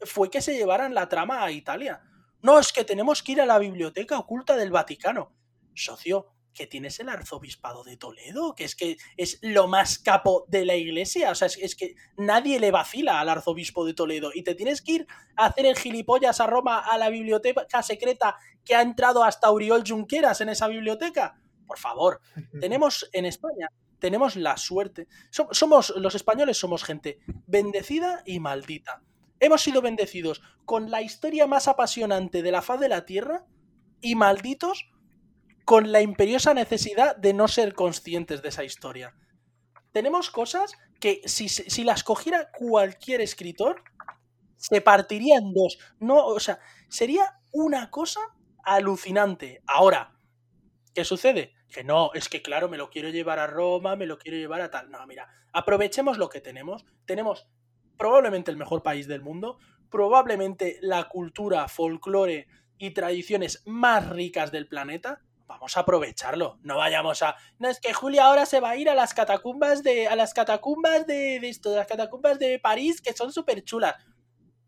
fue 0.00 0.30
que 0.30 0.42
se 0.42 0.56
llevaran 0.56 0.94
la 0.94 1.08
trama 1.08 1.44
a 1.44 1.50
Italia. 1.52 2.02
No, 2.42 2.58
es 2.58 2.72
que 2.72 2.84
tenemos 2.84 3.22
que 3.22 3.32
ir 3.32 3.40
a 3.40 3.46
la 3.46 3.58
biblioteca 3.58 4.18
oculta 4.18 4.56
del 4.56 4.70
Vaticano. 4.72 5.32
Socio, 5.74 6.34
que 6.52 6.66
tienes 6.66 7.00
el 7.00 7.08
arzobispado 7.08 7.84
de 7.84 7.96
Toledo, 7.96 8.54
que 8.54 8.64
es 8.64 8.74
que 8.76 8.96
es 9.16 9.38
lo 9.42 9.68
más 9.68 9.98
capo 9.98 10.44
de 10.48 10.64
la 10.64 10.76
iglesia. 10.76 11.30
O 11.30 11.34
sea, 11.34 11.46
es, 11.46 11.56
es 11.58 11.74
que 11.76 11.94
nadie 12.16 12.60
le 12.60 12.70
vacila 12.70 13.20
al 13.20 13.28
arzobispo 13.28 13.84
de 13.84 13.94
Toledo. 13.94 14.30
Y 14.34 14.42
te 14.42 14.54
tienes 14.54 14.82
que 14.82 14.92
ir 14.92 15.06
a 15.36 15.46
hacer 15.46 15.66
el 15.66 15.76
gilipollas 15.76 16.40
a 16.40 16.46
Roma 16.46 16.78
a 16.80 16.98
la 16.98 17.08
biblioteca 17.10 17.82
secreta 17.82 18.36
que 18.64 18.74
ha 18.74 18.82
entrado 18.82 19.24
hasta 19.24 19.50
Uriol 19.50 19.84
Junqueras 19.86 20.40
en 20.40 20.48
esa 20.50 20.68
biblioteca. 20.68 21.40
Por 21.66 21.78
favor, 21.78 22.20
tenemos 22.60 23.08
en 23.12 23.24
España, 23.26 23.68
tenemos 23.98 24.36
la 24.36 24.56
suerte. 24.56 25.08
So- 25.30 25.48
Somos, 25.52 25.90
los 25.96 26.14
españoles 26.14 26.58
somos 26.58 26.84
gente 26.84 27.18
bendecida 27.46 28.22
y 28.26 28.40
maldita. 28.40 29.02
Hemos 29.40 29.62
sido 29.62 29.82
bendecidos 29.82 30.40
con 30.64 30.90
la 30.90 31.02
historia 31.02 31.46
más 31.48 31.66
apasionante 31.66 32.42
de 32.42 32.52
la 32.52 32.62
faz 32.62 32.78
de 32.78 32.88
la 32.88 33.04
tierra 33.04 33.44
y 34.00 34.14
malditos 34.14 34.88
con 35.64 35.92
la 35.92 36.00
imperiosa 36.00 36.54
necesidad 36.54 37.16
de 37.16 37.34
no 37.34 37.48
ser 37.48 37.74
conscientes 37.74 38.42
de 38.42 38.48
esa 38.48 38.64
historia. 38.64 39.14
Tenemos 39.92 40.30
cosas 40.30 40.72
que 41.00 41.20
si, 41.26 41.48
si 41.48 41.84
las 41.84 42.04
cogiera 42.04 42.50
cualquier 42.50 43.20
escritor, 43.20 43.82
se 44.56 44.80
partiría 44.80 45.38
en 45.38 45.52
dos. 45.52 45.78
No, 45.98 46.26
o 46.26 46.40
sea, 46.40 46.60
sería 46.88 47.40
una 47.52 47.90
cosa 47.90 48.20
alucinante. 48.64 49.62
Ahora, 49.66 50.16
¿qué 50.94 51.04
sucede? 51.04 51.52
Que 51.68 51.84
no, 51.84 52.12
es 52.14 52.28
que 52.28 52.42
claro, 52.42 52.68
me 52.68 52.76
lo 52.76 52.90
quiero 52.90 53.08
llevar 53.08 53.38
a 53.38 53.46
Roma, 53.46 53.96
me 53.96 54.06
lo 54.06 54.18
quiero 54.18 54.38
llevar 54.38 54.60
a 54.60 54.70
tal. 54.70 54.90
No, 54.90 55.04
mira, 55.06 55.28
aprovechemos 55.52 56.18
lo 56.18 56.28
que 56.28 56.40
tenemos. 56.40 56.84
Tenemos 57.06 57.48
probablemente 57.98 58.50
el 58.50 58.56
mejor 58.56 58.82
país 58.82 59.06
del 59.08 59.22
mundo, 59.22 59.58
probablemente 59.90 60.78
la 60.80 61.08
cultura, 61.08 61.68
folclore 61.68 62.46
y 62.78 62.90
tradiciones 62.90 63.62
más 63.66 64.08
ricas 64.10 64.52
del 64.52 64.68
planeta. 64.68 65.22
Vamos 65.46 65.76
a 65.76 65.80
aprovecharlo. 65.80 66.58
No 66.62 66.76
vayamos 66.76 67.22
a. 67.22 67.36
No, 67.58 67.68
es 67.68 67.80
que 67.80 67.92
Julia 67.92 68.26
ahora 68.26 68.46
se 68.46 68.60
va 68.60 68.70
a 68.70 68.76
ir 68.76 68.88
a 68.88 68.94
las 68.94 69.14
catacumbas 69.14 69.82
de. 69.82 70.08
a 70.08 70.16
las 70.16 70.34
catacumbas 70.34 71.06
de, 71.06 71.40
de 71.40 71.48
esto, 71.48 71.74
las 71.74 71.86
catacumbas 71.86 72.38
de 72.38 72.58
París, 72.58 73.00
que 73.00 73.12
son 73.12 73.32
súper 73.32 73.64
chulas. 73.64 73.94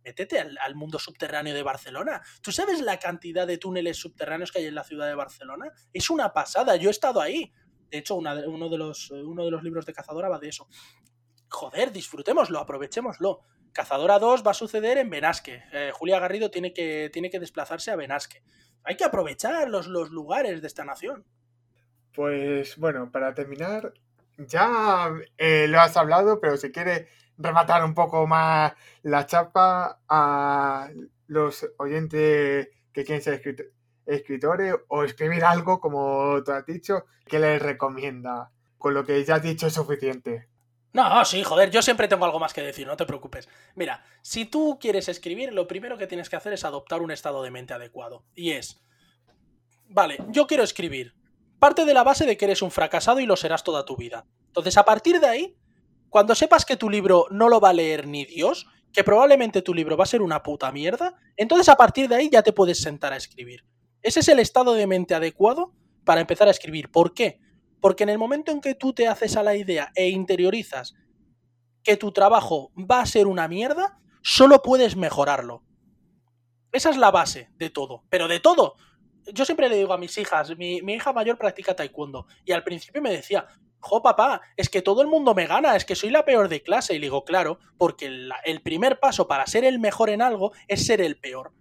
Métete 0.05 0.39
al, 0.39 0.75
mundo 0.75 0.99
subterráneo 0.99 1.55
de 1.55 1.63
Barcelona. 1.63 2.23
¿Tú 2.43 2.53
sabes 2.53 2.83
la 2.83 2.99
cantidad 2.99 3.47
de 3.47 3.57
túneles 3.57 3.97
subterráneos 3.97 4.53
que 4.53 4.59
hay 4.59 4.67
en 4.67 4.75
la 4.75 4.85
ciudad 4.85 5.07
de 5.07 5.15
Barcelona? 5.15 5.73
Es 5.95 6.11
una 6.11 6.33
pasada. 6.35 6.77
Yo 6.77 6.91
he 6.91 6.91
estado 6.91 7.23
ahí. 7.23 7.53
De 7.91 7.99
hecho, 7.99 8.17
uno, 8.17 8.69
de 8.69 8.79
los, 8.79 9.11
uno 9.11 9.45
de 9.45 9.51
los 9.51 9.63
libros 9.63 9.87
de 9.87 9.95
Cazadora 9.95 10.29
va 10.29 10.39
de 10.39 10.49
eso. 10.49 10.69
Joder, 11.49 11.91
disfrutémoslo, 11.91 12.59
aprovechémoslo. 12.59 13.41
Cazadora 13.73 14.19
2 14.19 14.47
va 14.47 14.51
a 14.51 14.55
suceder 14.55 14.99
en 14.99 15.09
Benasque. 15.09 15.63
Eh, 15.73 15.91
Julia 15.95 16.21
Garrido 16.21 16.51
tiene 16.51 16.75
que, 16.75 17.09
tiene 17.11 17.31
que 17.31 17.41
desplazarse 17.41 17.91
a 17.91 17.97
Benasque. 17.97 18.43
Hay 18.85 18.97
que 18.97 19.05
aprovechar 19.05 19.69
los, 19.69 19.87
los 19.87 20.11
lugares 20.11 20.61
de 20.61 20.67
esta 20.67 20.85
nación. 20.85 21.25
Pues 22.15 22.77
bueno, 22.77 23.11
para 23.11 23.35
terminar, 23.35 23.93
ya 24.39 25.11
eh, 25.39 25.67
lo 25.69 25.81
has 25.81 25.97
hablado, 25.97 26.41
pero 26.41 26.57
si 26.57 26.71
quieres 26.71 27.09
rematar 27.39 27.85
un 27.85 27.95
poco 27.95 28.27
más 28.27 28.75
la 29.03 29.27
chapa 29.27 30.01
a 30.09 30.91
los 31.27 31.69
oyentes 31.79 32.69
que 32.93 33.05
quieren 33.05 33.23
ser 33.23 33.43
escrit- 33.43 33.71
escritores 34.07 34.77
o 34.89 35.03
escribir 35.03 35.45
algo, 35.45 35.81
como 35.81 36.43
tú 36.45 36.53
has 36.53 36.65
dicho, 36.67 37.07
¿qué 37.27 37.39
les 37.41 37.61
recomienda? 37.61 38.53
Con 38.79 38.95
lo 38.95 39.05
que 39.05 39.25
ya 39.25 39.37
has 39.37 39.43
dicho 39.43 39.67
es 39.67 39.73
suficiente. 39.73 40.49
No, 40.95 41.25
sí, 41.25 41.43
joder, 41.43 41.73
yo 41.73 41.83
siempre 41.83 42.07
tengo 42.07 42.25
algo 42.25 42.39
más 42.39 42.55
que 42.55 42.63
decir, 42.63 42.87
no 42.87 42.97
te 42.97 43.05
preocupes. 43.05 43.49
Mira, 43.75 44.05
si 44.23 44.45
tú 44.45 44.79
quieres 44.81 45.09
escribir, 45.09 45.53
lo 45.53 45.67
primero 45.67 45.99
que 45.99 46.07
tienes 46.07 46.31
que 46.31 46.37
hacer 46.37 46.53
es 46.53 46.65
adoptar 46.65 47.03
un 47.03 47.11
estado 47.11 47.43
de 47.43 47.51
mente 47.51 47.75
adecuado. 47.75 48.25
Y 48.33 48.53
es, 48.53 48.81
vale, 49.89 50.19
yo 50.29 50.47
quiero 50.47 50.63
escribir. 50.63 51.17
Parte 51.59 51.85
de 51.85 51.95
la 51.95 52.05
base 52.05 52.27
de 52.27 52.37
que 52.37 52.45
eres 52.45 52.63
un 52.63 52.71
fracasado 52.71 53.19
y 53.19 53.27
lo 53.27 53.35
serás 53.35 53.65
toda 53.65 53.85
tu 53.85 53.97
vida. 53.97 54.25
Entonces, 54.47 54.77
a 54.77 54.85
partir 54.85 55.19
de 55.19 55.27
ahí, 55.27 55.57
cuando 56.11 56.37
sepas 56.37 56.65
que 56.65 56.77
tu 56.77 56.89
libro 56.89 57.27
no 57.29 57.49
lo 57.49 57.59
va 57.59 57.71
a 57.71 57.75
leer 57.75 58.07
ni 58.07 58.25
Dios, 58.25 58.69
que 58.93 59.03
probablemente 59.03 59.63
tu 59.63 59.75
libro 59.75 59.97
va 59.97 60.05
a 60.05 60.07
ser 60.07 60.23
una 60.23 60.45
puta 60.45 60.71
mierda, 60.71 61.17
entonces 61.37 61.69
a 61.69 61.77
partir 61.77 62.09
de 62.09 62.15
ahí 62.15 62.31
ya 62.31 62.43
te 62.43 62.53
puedes 62.53 62.81
sentar 62.81 63.13
a 63.13 63.17
escribir. 63.17 63.65
Ese 64.01 64.21
es 64.21 64.29
el 64.29 64.39
estado 64.39 64.75
de 64.75 64.87
mente 64.87 65.17
adecuado 65.17 65.73
para 66.05 66.21
empezar 66.21 66.47
a 66.47 66.53
escribir. 66.53 66.93
¿Por 66.93 67.15
qué? 67.15 67.41
Porque 67.85 68.05
en 68.05 68.09
el 68.09 68.17
momento 68.17 68.51
en 68.51 68.63
que 68.63 68.75
tú 68.75 68.95
te 68.95 69.09
haces 69.09 69.37
a 69.37 69.43
la 69.43 69.57
idea 69.57 69.93
e 69.95 70.09
interiorizas 70.09 70.95
que 71.83 71.99
tu 71.99 72.13
trabajo 72.13 72.73
va 72.79 73.03
a 73.03 73.05
ser 73.05 73.27
una 73.27 73.47
mierda, 73.47 73.99
solo 74.23 74.63
puedes 74.63 74.97
mejorarlo. 74.97 75.63
Esa 76.73 76.89
es 76.89 76.97
la 76.97 77.11
base 77.11 77.51
de 77.59 77.69
todo, 77.69 78.05
pero 78.09 78.27
de 78.27 78.41
todo. 78.41 78.77
Yo 79.35 79.45
siempre 79.45 79.69
le 79.69 79.77
digo 79.77 79.93
a 79.93 79.99
mis 79.99 80.17
hijas, 80.17 80.57
mi, 80.57 80.77
hija 80.77 81.13
mayor 81.13 81.37
practica 81.37 81.77
taekwondo 81.77 82.27
y 82.47 82.53
al 82.53 82.65
principio 82.65 83.03
me 83.03 83.13
decía, 83.13 83.47
jo 83.81 84.03
papá, 84.03 84.41
es 84.57 84.71
que 84.71 84.81
todo 84.81 85.03
el 85.03 85.09
mundo 85.09 85.35
me 85.35 85.47
gana, 85.47 85.77
es 85.77 85.85
que 85.85 85.95
soy 85.95 86.09
la 86.09 86.25
peor 86.25 86.49
de 86.49 86.63
clase. 86.63 86.95
Y 86.95 86.99
le 86.99 87.09
digo, 87.09 87.27
claro, 87.27 87.59
porque 87.77 88.07
el 88.07 88.63
primer 88.63 88.99
paso 88.99 89.29
para 89.29 89.47
ser 89.47 89.63
el 89.63 89.79
mejor 89.79 90.09
en 90.09 90.23
algo 90.23 90.53
es 90.69 90.87
ser 90.87 91.03
el 91.03 91.19
peor. 91.19 91.53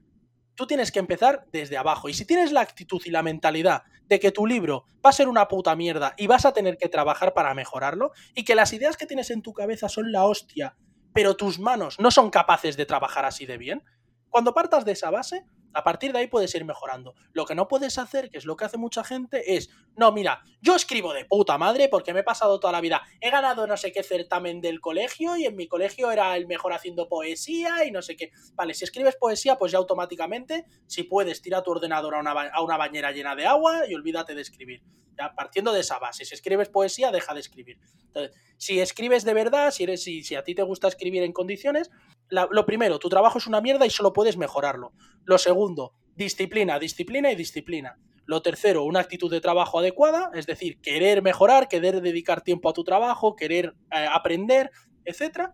Tú 0.55 0.67
tienes 0.67 0.91
que 0.91 0.99
empezar 0.99 1.45
desde 1.51 1.77
abajo. 1.77 2.09
Y 2.09 2.13
si 2.13 2.25
tienes 2.25 2.51
la 2.51 2.61
actitud 2.61 3.01
y 3.05 3.09
la 3.09 3.23
mentalidad 3.23 3.83
de 4.07 4.19
que 4.19 4.31
tu 4.31 4.45
libro 4.45 4.85
va 5.03 5.09
a 5.09 5.13
ser 5.13 5.27
una 5.27 5.47
puta 5.47 5.75
mierda 5.75 6.13
y 6.17 6.27
vas 6.27 6.45
a 6.45 6.53
tener 6.53 6.77
que 6.77 6.89
trabajar 6.89 7.33
para 7.33 7.53
mejorarlo, 7.53 8.11
y 8.35 8.43
que 8.43 8.55
las 8.55 8.73
ideas 8.73 8.97
que 8.97 9.05
tienes 9.05 9.31
en 9.31 9.41
tu 9.41 9.53
cabeza 9.53 9.89
son 9.89 10.11
la 10.11 10.25
hostia, 10.25 10.75
pero 11.13 11.35
tus 11.35 11.59
manos 11.59 11.99
no 11.99 12.11
son 12.11 12.29
capaces 12.29 12.77
de 12.77 12.85
trabajar 12.85 13.25
así 13.25 13.45
de 13.45 13.57
bien, 13.57 13.83
cuando 14.29 14.53
partas 14.53 14.85
de 14.85 14.93
esa 14.93 15.09
base, 15.11 15.45
A 15.73 15.83
partir 15.83 16.13
de 16.13 16.19
ahí 16.19 16.27
puedes 16.27 16.53
ir 16.55 16.65
mejorando. 16.65 17.15
Lo 17.31 17.45
que 17.45 17.55
no 17.55 17.67
puedes 17.67 17.97
hacer, 17.97 18.29
que 18.29 18.37
es 18.37 18.45
lo 18.45 18.55
que 18.55 18.65
hace 18.65 18.77
mucha 18.77 19.03
gente, 19.03 19.55
es, 19.55 19.69
no, 19.95 20.11
mira, 20.11 20.41
yo 20.61 20.75
escribo 20.75 21.13
de 21.13 21.25
puta 21.25 21.57
madre 21.57 21.89
porque 21.89 22.13
me 22.13 22.21
he 22.21 22.23
pasado 22.23 22.59
toda 22.59 22.73
la 22.73 22.81
vida, 22.81 23.01
he 23.19 23.29
ganado 23.29 23.67
no 23.67 23.77
sé 23.77 23.91
qué 23.91 24.03
certamen 24.03 24.61
del 24.61 24.79
colegio 24.79 25.35
y 25.37 25.45
en 25.45 25.55
mi 25.55 25.67
colegio 25.67 26.11
era 26.11 26.35
el 26.35 26.47
mejor 26.47 26.73
haciendo 26.73 27.07
poesía 27.07 27.85
y 27.85 27.91
no 27.91 28.01
sé 28.01 28.15
qué. 28.15 28.31
Vale, 28.53 28.73
si 28.73 28.83
escribes 28.83 29.15
poesía, 29.15 29.57
pues 29.57 29.71
ya 29.71 29.77
automáticamente, 29.77 30.65
si 30.87 31.03
puedes, 31.03 31.41
tira 31.41 31.63
tu 31.63 31.71
ordenador 31.71 32.15
a 32.15 32.19
una, 32.19 32.31
a 32.31 32.61
una 32.61 32.77
bañera 32.77 33.11
llena 33.11 33.35
de 33.35 33.45
agua 33.45 33.87
y 33.87 33.95
olvídate 33.95 34.35
de 34.35 34.41
escribir. 34.41 34.81
Ya, 35.17 35.31
partiendo 35.35 35.71
de 35.71 35.81
esa 35.81 35.99
base, 35.99 36.25
si 36.25 36.33
escribes 36.33 36.69
poesía, 36.69 37.11
deja 37.11 37.35
de 37.35 37.39
escribir. 37.39 37.77
Entonces, 38.07 38.35
si 38.57 38.79
escribes 38.79 39.23
de 39.23 39.33
verdad, 39.35 39.69
si, 39.69 39.83
eres, 39.83 40.03
si, 40.03 40.23
si 40.23 40.33
a 40.33 40.43
ti 40.43 40.55
te 40.55 40.63
gusta 40.63 40.87
escribir 40.87 41.21
en 41.21 41.33
condiciones, 41.33 41.91
lo 42.29 42.65
primero, 42.65 42.99
tu 42.99 43.09
trabajo 43.09 43.37
es 43.37 43.47
una 43.47 43.61
mierda 43.61 43.85
y 43.85 43.89
solo 43.89 44.13
puedes 44.13 44.37
mejorarlo. 44.37 44.93
Lo 45.25 45.37
segundo, 45.37 45.93
disciplina, 46.15 46.79
disciplina 46.79 47.31
y 47.31 47.35
disciplina. 47.35 47.97
Lo 48.25 48.41
tercero, 48.41 48.83
una 48.83 49.01
actitud 49.01 49.29
de 49.29 49.41
trabajo 49.41 49.79
adecuada, 49.79 50.31
es 50.33 50.45
decir, 50.45 50.79
querer 50.79 51.21
mejorar, 51.21 51.67
querer 51.67 52.01
dedicar 52.01 52.41
tiempo 52.41 52.69
a 52.69 52.73
tu 52.73 52.83
trabajo, 52.83 53.35
querer 53.35 53.75
eh, 53.91 54.07
aprender, 54.09 54.71
etc. 55.03 55.49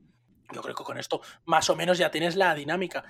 Yo 0.54 0.62
creo 0.62 0.76
que 0.76 0.84
con 0.84 0.98
esto 0.98 1.22
más 1.46 1.70
o 1.70 1.76
menos 1.76 1.98
ya 1.98 2.12
tienes 2.12 2.36
la 2.36 2.54
dinámica. 2.54 3.04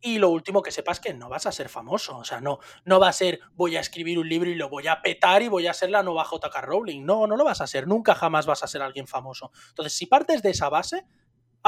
Y 0.00 0.18
lo 0.18 0.28
último 0.28 0.62
que 0.62 0.70
sepas 0.70 1.00
que 1.00 1.12
no 1.12 1.28
vas 1.28 1.46
a 1.46 1.52
ser 1.52 1.68
famoso. 1.68 2.18
O 2.18 2.24
sea, 2.24 2.40
no, 2.40 2.58
no 2.84 3.00
va 3.00 3.08
a 3.08 3.12
ser 3.12 3.40
voy 3.54 3.76
a 3.76 3.80
escribir 3.80 4.18
un 4.18 4.28
libro 4.28 4.48
y 4.48 4.54
lo 4.54 4.68
voy 4.68 4.86
a 4.86 5.02
petar 5.02 5.42
y 5.42 5.48
voy 5.48 5.66
a 5.66 5.74
ser 5.74 5.90
la 5.90 6.02
nueva 6.02 6.24
JK 6.24 6.54
Rowling. 6.62 7.04
No, 7.04 7.26
no 7.26 7.36
lo 7.36 7.44
vas 7.44 7.60
a 7.60 7.66
ser. 7.66 7.88
Nunca 7.88 8.14
jamás 8.14 8.46
vas 8.46 8.62
a 8.62 8.68
ser 8.68 8.82
alguien 8.82 9.08
famoso. 9.08 9.50
Entonces, 9.70 9.94
si 9.94 10.06
partes 10.06 10.42
de 10.42 10.50
esa 10.50 10.68
base, 10.68 11.04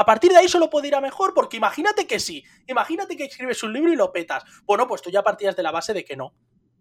a 0.01 0.05
partir 0.05 0.31
de 0.31 0.37
ahí 0.39 0.49
solo 0.49 0.71
puede 0.71 0.87
ir 0.87 0.95
a 0.95 1.01
mejor, 1.01 1.35
porque 1.35 1.57
imagínate 1.57 2.07
que 2.07 2.19
sí. 2.19 2.43
Imagínate 2.67 3.15
que 3.15 3.25
escribes 3.25 3.61
un 3.61 3.71
libro 3.71 3.93
y 3.93 3.95
lo 3.95 4.11
petas. 4.11 4.43
Bueno, 4.65 4.87
pues 4.87 5.03
tú 5.03 5.11
ya 5.11 5.21
partías 5.21 5.55
de 5.55 5.61
la 5.61 5.69
base 5.69 5.93
de 5.93 6.03
que 6.03 6.17
no. 6.17 6.33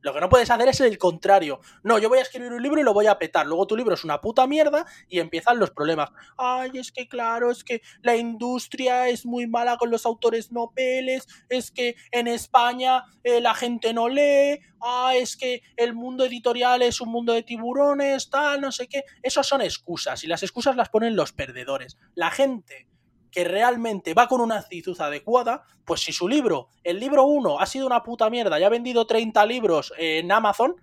Lo 0.02 0.14
que 0.14 0.20
no 0.20 0.30
puedes 0.30 0.50
hacer 0.50 0.66
es 0.68 0.80
el 0.80 0.96
contrario. 0.96 1.60
No, 1.82 1.98
yo 1.98 2.08
voy 2.08 2.18
a 2.18 2.22
escribir 2.22 2.50
un 2.52 2.62
libro 2.62 2.80
y 2.80 2.84
lo 2.84 2.94
voy 2.94 3.06
a 3.06 3.18
petar. 3.18 3.46
Luego 3.46 3.66
tu 3.66 3.76
libro 3.76 3.94
es 3.94 4.04
una 4.04 4.22
puta 4.22 4.46
mierda 4.46 4.86
y 5.08 5.20
empiezan 5.20 5.58
los 5.58 5.70
problemas. 5.70 6.10
Ay, 6.38 6.70
es 6.74 6.90
que 6.90 7.06
claro, 7.06 7.50
es 7.50 7.62
que 7.62 7.82
la 8.00 8.16
industria 8.16 9.08
es 9.08 9.26
muy 9.26 9.46
mala 9.46 9.76
con 9.76 9.90
los 9.90 10.06
autores 10.06 10.52
noveles. 10.52 11.26
Es 11.50 11.70
que 11.70 11.96
en 12.12 12.28
España 12.28 13.04
eh, 13.22 13.42
la 13.42 13.54
gente 13.54 13.92
no 13.92 14.08
lee. 14.08 14.60
Ah, 14.80 15.12
es 15.14 15.36
que 15.36 15.62
el 15.76 15.92
mundo 15.92 16.24
editorial 16.24 16.80
es 16.80 17.02
un 17.02 17.10
mundo 17.10 17.34
de 17.34 17.42
tiburones, 17.42 18.30
tal, 18.30 18.62
no 18.62 18.72
sé 18.72 18.88
qué. 18.88 19.04
Esas 19.22 19.46
son 19.46 19.60
excusas 19.60 20.24
y 20.24 20.26
las 20.26 20.42
excusas 20.42 20.76
las 20.76 20.88
ponen 20.88 21.14
los 21.14 21.32
perdedores. 21.34 21.98
La 22.14 22.30
gente 22.30 22.89
que 23.30 23.44
realmente 23.44 24.14
va 24.14 24.28
con 24.28 24.40
una 24.40 24.58
actitud 24.58 25.00
adecuada, 25.00 25.64
pues 25.84 26.02
si 26.02 26.12
su 26.12 26.28
libro, 26.28 26.68
el 26.84 26.98
libro 27.00 27.24
1, 27.24 27.60
ha 27.60 27.66
sido 27.66 27.86
una 27.86 28.02
puta 28.02 28.30
mierda 28.30 28.58
y 28.58 28.64
ha 28.64 28.68
vendido 28.68 29.06
30 29.06 29.46
libros 29.46 29.92
en 29.98 30.30
Amazon, 30.32 30.76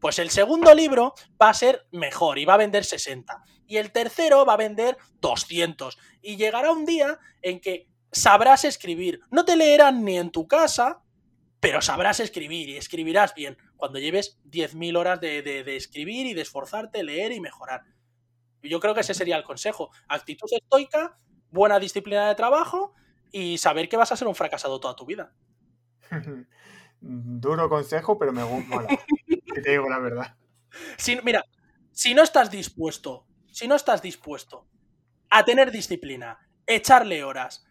pues 0.00 0.18
el 0.18 0.30
segundo 0.30 0.74
libro 0.74 1.14
va 1.40 1.50
a 1.50 1.54
ser 1.54 1.86
mejor 1.90 2.38
y 2.38 2.44
va 2.44 2.54
a 2.54 2.58
vender 2.58 2.84
60. 2.84 3.42
Y 3.66 3.78
el 3.78 3.90
tercero 3.92 4.44
va 4.44 4.54
a 4.54 4.58
vender 4.58 4.96
200. 5.20 5.98
Y 6.22 6.36
llegará 6.36 6.70
un 6.70 6.86
día 6.86 7.18
en 7.42 7.60
que 7.60 7.88
sabrás 8.12 8.64
escribir. 8.64 9.20
No 9.30 9.44
te 9.44 9.56
leerán 9.56 10.04
ni 10.04 10.18
en 10.18 10.30
tu 10.30 10.46
casa, 10.46 11.02
pero 11.60 11.82
sabrás 11.82 12.20
escribir 12.20 12.68
y 12.68 12.76
escribirás 12.76 13.34
bien 13.34 13.56
cuando 13.76 13.98
lleves 13.98 14.38
10.000 14.44 14.96
horas 14.96 15.20
de, 15.20 15.42
de, 15.42 15.76
escribir 15.76 16.26
y 16.26 16.34
de 16.34 16.42
esforzarte, 16.42 17.02
leer 17.02 17.32
y 17.32 17.40
mejorar. 17.40 17.82
Yo 18.62 18.80
creo 18.80 18.94
que 18.94 19.00
ese 19.00 19.14
sería 19.14 19.36
el 19.36 19.44
consejo. 19.44 19.90
Actitud 20.08 20.48
estoica, 20.50 21.18
buena 21.50 21.78
disciplina 21.78 22.28
de 22.28 22.34
trabajo 22.34 22.94
y 23.32 23.58
saber 23.58 23.88
que 23.88 23.96
vas 23.96 24.12
a 24.12 24.16
ser 24.16 24.28
un 24.28 24.34
fracasado 24.34 24.80
toda 24.80 24.96
tu 24.96 25.06
vida. 25.06 25.32
Duro 27.00 27.68
consejo, 27.68 28.18
pero 28.18 28.32
me 28.32 28.42
gusta. 28.42 28.86
te 29.54 29.70
digo 29.70 29.88
la 29.88 29.98
verdad. 29.98 30.36
Si, 30.96 31.20
mira, 31.22 31.44
si 31.92 32.14
no 32.14 32.22
estás 32.22 32.50
dispuesto, 32.50 33.26
si 33.50 33.68
no 33.68 33.74
estás 33.74 34.02
dispuesto 34.02 34.66
a 35.30 35.44
tener 35.44 35.70
disciplina, 35.70 36.38
echarle 36.66 37.24
horas 37.24 37.66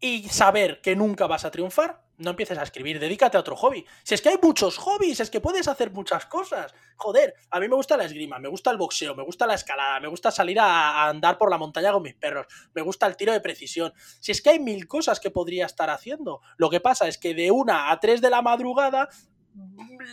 y 0.00 0.28
saber 0.28 0.80
que 0.80 0.96
nunca 0.96 1.26
vas 1.26 1.44
a 1.44 1.50
triunfar, 1.50 2.05
no 2.18 2.30
empieces 2.30 2.58
a 2.58 2.62
escribir, 2.62 2.98
dedícate 2.98 3.36
a 3.36 3.40
otro 3.40 3.56
hobby. 3.56 3.84
Si 4.02 4.14
es 4.14 4.22
que 4.22 4.30
hay 4.30 4.38
muchos 4.42 4.78
hobbies, 4.78 5.20
es 5.20 5.30
que 5.30 5.40
puedes 5.40 5.68
hacer 5.68 5.90
muchas 5.90 6.26
cosas. 6.26 6.74
Joder, 6.96 7.34
a 7.50 7.60
mí 7.60 7.68
me 7.68 7.76
gusta 7.76 7.96
la 7.96 8.04
esgrima, 8.04 8.38
me 8.38 8.48
gusta 8.48 8.70
el 8.70 8.78
boxeo, 8.78 9.14
me 9.14 9.22
gusta 9.22 9.46
la 9.46 9.54
escalada, 9.54 10.00
me 10.00 10.08
gusta 10.08 10.30
salir 10.30 10.58
a, 10.60 11.08
andar 11.08 11.38
por 11.38 11.50
la 11.50 11.58
montaña 11.58 11.92
con 11.92 12.02
mis 12.02 12.14
perros, 12.14 12.46
me 12.74 12.82
gusta 12.82 13.06
el 13.06 13.16
tiro 13.16 13.32
de 13.32 13.40
precisión. 13.40 13.92
Si 14.20 14.32
es 14.32 14.40
que 14.40 14.50
hay 14.50 14.60
mil 14.60 14.86
cosas 14.88 15.20
que 15.20 15.30
podría 15.30 15.66
estar 15.66 15.90
haciendo. 15.90 16.40
Lo 16.56 16.70
que 16.70 16.80
pasa 16.80 17.08
es 17.08 17.18
que 17.18 17.34
de 17.34 17.50
una 17.50 17.90
a 17.90 18.00
tres 18.00 18.20
de 18.20 18.30
la 18.30 18.42
madrugada 18.42 19.08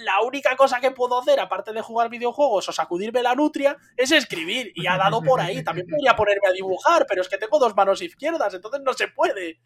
la 0.03 0.21
única 0.21 0.55
cosa 0.55 0.79
que 0.79 0.91
puedo 0.91 1.19
hacer, 1.19 1.39
aparte 1.39 1.73
de 1.73 1.81
jugar 1.81 2.09
videojuegos 2.09 2.69
o 2.69 2.71
sacudirme 2.71 3.21
la 3.21 3.35
nutria, 3.35 3.77
es 3.97 4.11
escribir. 4.11 4.71
Y 4.75 4.87
ha 4.87 4.97
dado 4.97 5.21
por 5.21 5.41
ahí. 5.41 5.63
También 5.63 5.87
podría 5.87 6.15
ponerme 6.15 6.47
a 6.47 6.53
dibujar, 6.53 7.05
pero 7.07 7.21
es 7.21 7.29
que 7.29 7.37
tengo 7.37 7.59
dos 7.59 7.75
manos 7.75 8.01
izquierdas, 8.01 8.53
entonces 8.53 8.81
no 8.81 8.93
se 8.93 9.09
puede. 9.09 9.59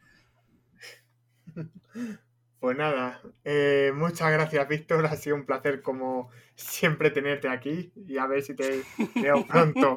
Pues 2.60 2.76
nada, 2.76 3.22
eh, 3.44 3.92
muchas 3.94 4.32
gracias 4.32 4.68
Víctor, 4.68 5.06
ha 5.06 5.16
sido 5.16 5.36
un 5.36 5.46
placer 5.46 5.82
como 5.84 6.30
siempre 6.56 7.12
tenerte 7.12 7.48
aquí 7.48 7.92
y 8.08 8.18
a 8.18 8.26
ver 8.26 8.42
si 8.42 8.56
te 8.56 8.82
veo 9.16 9.46
pronto. 9.46 9.96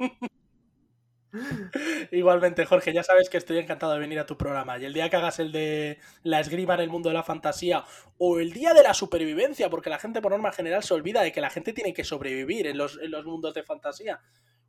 Igualmente, 2.11 2.64
Jorge, 2.66 2.92
ya 2.92 3.02
sabes 3.02 3.30
que 3.30 3.38
estoy 3.38 3.58
encantado 3.58 3.92
de 3.92 4.00
venir 4.00 4.18
a 4.18 4.26
tu 4.26 4.36
programa. 4.36 4.78
Y 4.78 4.84
el 4.84 4.92
día 4.92 5.08
que 5.08 5.16
hagas 5.16 5.38
el 5.38 5.52
de 5.52 5.98
la 6.22 6.40
esgrima 6.40 6.74
en 6.74 6.80
el 6.80 6.90
mundo 6.90 7.08
de 7.08 7.14
la 7.14 7.22
fantasía 7.22 7.84
o 8.18 8.40
el 8.40 8.52
día 8.52 8.74
de 8.74 8.82
la 8.82 8.94
supervivencia, 8.94 9.70
porque 9.70 9.90
la 9.90 9.98
gente 9.98 10.20
por 10.20 10.32
norma 10.32 10.52
general 10.52 10.82
se 10.82 10.94
olvida 10.94 11.22
de 11.22 11.32
que 11.32 11.40
la 11.40 11.50
gente 11.50 11.72
tiene 11.72 11.94
que 11.94 12.04
sobrevivir 12.04 12.66
en 12.66 12.76
los, 12.76 12.98
en 13.00 13.11
los 13.11 13.24
mundos 13.24 13.54
de 13.54 13.62
fantasía. 13.62 14.20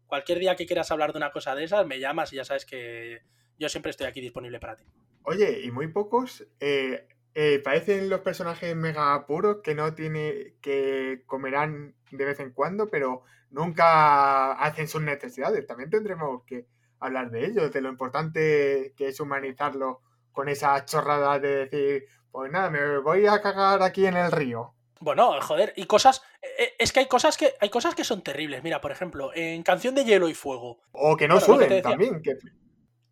Cualquier 0.05 0.39
día 0.39 0.55
que 0.55 0.65
quieras 0.65 0.91
hablar 0.91 1.13
de 1.13 1.17
una 1.17 1.31
cosa 1.31 1.55
de 1.55 1.63
esas, 1.63 1.85
me 1.85 1.99
llamas 1.99 2.31
y 2.31 2.35
ya 2.35 2.45
sabes 2.45 2.65
que 2.65 3.21
yo 3.57 3.69
siempre 3.69 3.89
estoy 3.89 4.07
aquí 4.07 4.21
disponible 4.21 4.59
para 4.59 4.75
ti. 4.75 4.85
Oye, 5.23 5.61
y 5.63 5.71
muy 5.71 5.87
pocos 5.87 6.47
eh, 6.59 7.07
eh, 7.33 7.61
parecen 7.63 8.09
los 8.09 8.21
personajes 8.21 8.75
mega 8.75 9.25
puros 9.25 9.57
que 9.63 9.75
no 9.75 9.93
tiene, 9.93 10.55
que 10.61 11.23
comerán 11.25 11.95
de 12.11 12.25
vez 12.25 12.39
en 12.39 12.51
cuando, 12.51 12.89
pero 12.89 13.23
nunca 13.49 14.53
hacen 14.53 14.87
sus 14.87 15.01
necesidades. 15.01 15.65
También 15.65 15.89
tendremos 15.89 16.43
que 16.45 16.67
hablar 16.99 17.31
de 17.31 17.45
ellos, 17.45 17.71
de 17.71 17.81
lo 17.81 17.89
importante 17.89 18.93
que 18.97 19.07
es 19.07 19.19
humanizarlo 19.19 20.01
con 20.31 20.49
esa 20.49 20.85
chorrada 20.85 21.39
de 21.39 21.67
decir, 21.67 22.05
pues 22.31 22.51
nada, 22.51 22.69
me 22.69 22.97
voy 22.99 23.25
a 23.27 23.41
cagar 23.41 23.81
aquí 23.81 24.05
en 24.05 24.17
el 24.17 24.31
río. 24.31 24.73
Bueno, 24.99 25.41
joder, 25.41 25.73
y 25.75 25.85
cosas. 25.85 26.21
Eh, 26.41 26.47
eh, 26.59 26.73
es 26.77 26.93
que 26.93 26.99
hay 26.99 27.07
cosas 27.07 27.35
que 27.35 27.55
hay 27.59 27.69
cosas 27.69 27.95
que 27.95 28.03
son 28.03 28.21
terribles. 28.21 28.61
Mira, 28.63 28.79
por 28.79 28.91
ejemplo, 28.91 29.31
en 29.33 29.63
Canción 29.63 29.95
de 29.95 30.05
Hielo 30.05 30.29
y 30.29 30.35
Fuego. 30.35 30.79
O 30.91 31.17
que 31.17 31.27
no 31.27 31.39
suben 31.39 31.81
también. 31.81 32.21
Que... 32.21 32.37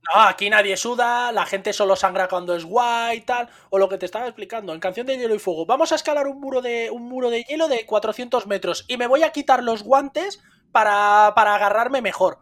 No, 0.01 0.21
aquí 0.21 0.49
nadie 0.49 0.77
suda, 0.77 1.31
la 1.31 1.45
gente 1.45 1.73
solo 1.73 1.95
sangra 1.95 2.27
cuando 2.27 2.55
es 2.55 2.63
guay 2.63 3.17
y 3.17 3.21
tal. 3.21 3.49
O 3.69 3.77
lo 3.77 3.89
que 3.89 3.97
te 3.97 4.05
estaba 4.05 4.27
explicando, 4.27 4.73
en 4.73 4.79
Canción 4.79 5.05
de 5.05 5.17
Hielo 5.17 5.35
y 5.35 5.39
Fuego. 5.39 5.65
Vamos 5.65 5.91
a 5.91 5.95
escalar 5.95 6.27
un 6.27 6.39
muro 6.39 6.61
de, 6.61 6.89
un 6.89 7.03
muro 7.03 7.29
de 7.29 7.43
hielo 7.43 7.67
de 7.67 7.85
400 7.85 8.47
metros 8.47 8.85
y 8.87 8.97
me 8.97 9.07
voy 9.07 9.23
a 9.23 9.31
quitar 9.31 9.63
los 9.63 9.83
guantes 9.83 10.41
para, 10.71 11.33
para 11.35 11.55
agarrarme 11.55 12.01
mejor. 12.01 12.39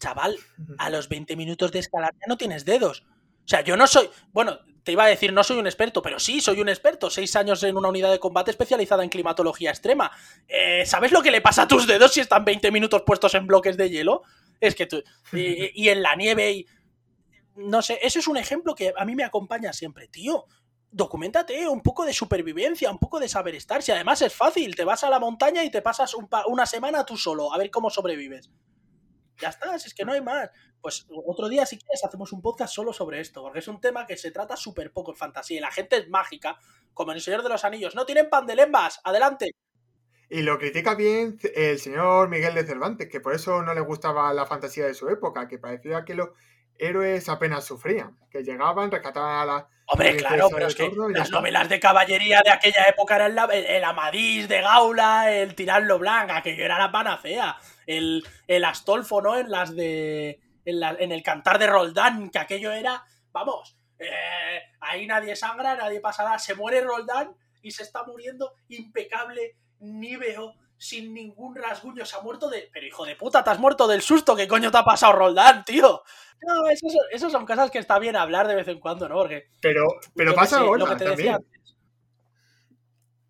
Chaval, 0.00 0.36
a 0.78 0.90
los 0.90 1.08
20 1.08 1.36
minutos 1.36 1.72
de 1.72 1.78
escalar 1.78 2.14
ya 2.14 2.26
no 2.26 2.36
tienes 2.36 2.64
dedos. 2.64 3.04
O 3.44 3.48
sea, 3.48 3.60
yo 3.62 3.76
no 3.76 3.86
soy. 3.86 4.10
Bueno, 4.32 4.58
te 4.82 4.92
iba 4.92 5.04
a 5.04 5.08
decir, 5.08 5.32
no 5.32 5.44
soy 5.44 5.58
un 5.58 5.66
experto, 5.66 6.02
pero 6.02 6.18
sí, 6.18 6.40
soy 6.40 6.60
un 6.60 6.68
experto. 6.68 7.10
Seis 7.10 7.34
años 7.36 7.62
en 7.62 7.76
una 7.76 7.88
unidad 7.88 8.10
de 8.10 8.18
combate 8.18 8.50
especializada 8.50 9.02
en 9.02 9.10
climatología 9.10 9.70
extrema. 9.70 10.10
Eh, 10.48 10.84
¿Sabes 10.86 11.12
lo 11.12 11.22
que 11.22 11.30
le 11.30 11.40
pasa 11.40 11.62
a 11.62 11.68
tus 11.68 11.86
dedos 11.86 12.12
si 12.12 12.20
están 12.20 12.44
20 12.44 12.70
minutos 12.70 13.02
puestos 13.04 13.34
en 13.34 13.46
bloques 13.46 13.76
de 13.76 13.90
hielo? 13.90 14.22
Es 14.60 14.74
que 14.74 14.86
tú. 14.86 15.02
Y, 15.32 15.88
en 15.88 16.02
la 16.02 16.14
nieve 16.16 16.52
y. 16.52 16.66
No 17.56 17.82
sé, 17.82 17.98
eso 18.02 18.18
es 18.18 18.28
un 18.28 18.36
ejemplo 18.36 18.74
que 18.74 18.92
a 18.96 19.04
mí 19.04 19.14
me 19.14 19.24
acompaña 19.24 19.72
siempre, 19.72 20.08
tío. 20.08 20.46
Documentate 20.90 21.68
un 21.68 21.82
poco 21.82 22.04
de 22.04 22.12
supervivencia, 22.12 22.90
un 22.90 22.98
poco 22.98 23.20
de 23.20 23.28
saber 23.28 23.54
estar. 23.54 23.82
Si 23.82 23.92
además 23.92 24.22
es 24.22 24.32
fácil, 24.32 24.74
te 24.74 24.84
vas 24.84 25.04
a 25.04 25.10
la 25.10 25.20
montaña 25.20 25.62
y 25.62 25.70
te 25.70 25.82
pasas 25.82 26.14
una 26.46 26.66
semana 26.66 27.04
tú 27.04 27.16
solo, 27.16 27.52
a 27.52 27.58
ver 27.58 27.70
cómo 27.70 27.90
sobrevives. 27.90 28.50
Ya 29.40 29.48
está, 29.48 29.78
si 29.78 29.88
es 29.88 29.94
que 29.94 30.04
no 30.04 30.12
hay 30.12 30.20
más. 30.20 30.50
Pues 30.80 31.06
otro 31.26 31.48
día, 31.48 31.66
si 31.66 31.78
quieres, 31.78 32.04
hacemos 32.04 32.32
un 32.32 32.42
podcast 32.42 32.74
solo 32.74 32.92
sobre 32.92 33.20
esto, 33.20 33.42
porque 33.42 33.58
es 33.58 33.68
un 33.68 33.80
tema 33.80 34.06
que 34.06 34.16
se 34.16 34.30
trata 34.30 34.56
súper 34.56 34.92
poco 34.92 35.12
en 35.12 35.16
fantasía 35.16 35.58
y 35.58 35.60
la 35.60 35.70
gente 35.70 35.96
es 35.96 36.08
mágica, 36.08 36.58
como 36.94 37.12
en 37.12 37.16
El 37.16 37.22
Señor 37.22 37.42
de 37.42 37.48
los 37.48 37.64
Anillos. 37.64 37.94
No 37.94 38.06
tienen 38.06 38.30
pan 38.30 38.46
de 38.46 38.56
lembas, 38.56 39.00
adelante. 39.04 39.52
Y 40.28 40.42
lo 40.42 40.58
critica 40.58 40.94
bien 40.94 41.38
el 41.56 41.78
señor 41.80 42.28
Miguel 42.28 42.54
de 42.54 42.64
Cervantes, 42.64 43.08
que 43.08 43.20
por 43.20 43.34
eso 43.34 43.62
no 43.62 43.74
le 43.74 43.80
gustaba 43.80 44.32
la 44.32 44.46
fantasía 44.46 44.86
de 44.86 44.94
su 44.94 45.08
época, 45.08 45.48
que 45.48 45.58
parecía 45.58 46.04
que 46.04 46.14
los 46.14 46.28
héroes 46.78 47.28
apenas 47.28 47.64
sufrían, 47.64 48.16
que 48.30 48.42
llegaban, 48.42 48.90
rescataban 48.90 49.40
a 49.40 49.44
la... 49.44 49.68
Hombre, 49.86 50.16
claro, 50.16 50.48
pero 50.52 50.68
es 50.68 50.76
que 50.76 50.88
las 51.10 51.30
novelas 51.30 51.68
de 51.68 51.80
caballería 51.80 52.42
de 52.44 52.50
aquella 52.50 52.84
época 52.84 53.16
eran 53.16 53.36
el, 53.52 53.82
Amadís 53.82 54.48
de 54.48 54.60
Gaula, 54.60 55.32
el 55.32 55.56
Tirarlo 55.56 55.98
Blanca, 55.98 56.42
que 56.42 56.64
era 56.64 56.78
la 56.78 56.92
panacea, 56.92 57.56
el, 57.96 58.24
el 58.46 58.64
Astolfo, 58.64 59.20
¿no? 59.20 59.36
En 59.36 59.50
las 59.50 59.74
de... 59.74 60.40
En, 60.64 60.82
en 60.82 61.10
el 61.10 61.22
Cantar 61.22 61.58
de 61.58 61.66
Roldán, 61.66 62.28
que 62.28 62.38
aquello 62.38 62.70
era, 62.70 63.02
vamos, 63.32 63.78
eh, 63.98 64.60
ahí 64.80 65.06
nadie 65.06 65.34
sangra, 65.34 65.74
nadie 65.74 66.00
pasa 66.00 66.22
nada. 66.22 66.38
Se 66.38 66.54
muere 66.54 66.82
Roldán 66.82 67.34
y 67.62 67.70
se 67.70 67.82
está 67.82 68.04
muriendo 68.04 68.52
impecable, 68.68 69.56
níveo, 69.78 70.54
sin 70.76 71.14
ningún 71.14 71.54
rasguño. 71.56 72.04
Se 72.04 72.16
ha 72.16 72.20
muerto 72.20 72.48
de. 72.48 72.68
Pero 72.72 72.86
hijo 72.86 73.04
de 73.04 73.16
puta, 73.16 73.42
te 73.42 73.50
has 73.50 73.58
muerto 73.58 73.88
del 73.88 74.02
susto. 74.02 74.36
¿Qué 74.36 74.46
coño 74.46 74.70
te 74.70 74.78
ha 74.78 74.84
pasado, 74.84 75.14
Roldán, 75.14 75.64
tío? 75.64 76.02
No, 76.42 76.68
esas 77.10 77.32
son 77.32 77.46
cosas 77.46 77.70
que 77.70 77.78
está 77.78 77.98
bien 77.98 78.16
hablar 78.16 78.48
de 78.48 78.54
vez 78.54 78.68
en 78.68 78.80
cuando, 78.80 79.08
¿no? 79.08 79.16
Porque. 79.16 79.48
Pero, 79.60 79.86
pero 80.14 80.34
pasa 80.34 80.60
ahora 80.60 80.96
también. 80.96 81.38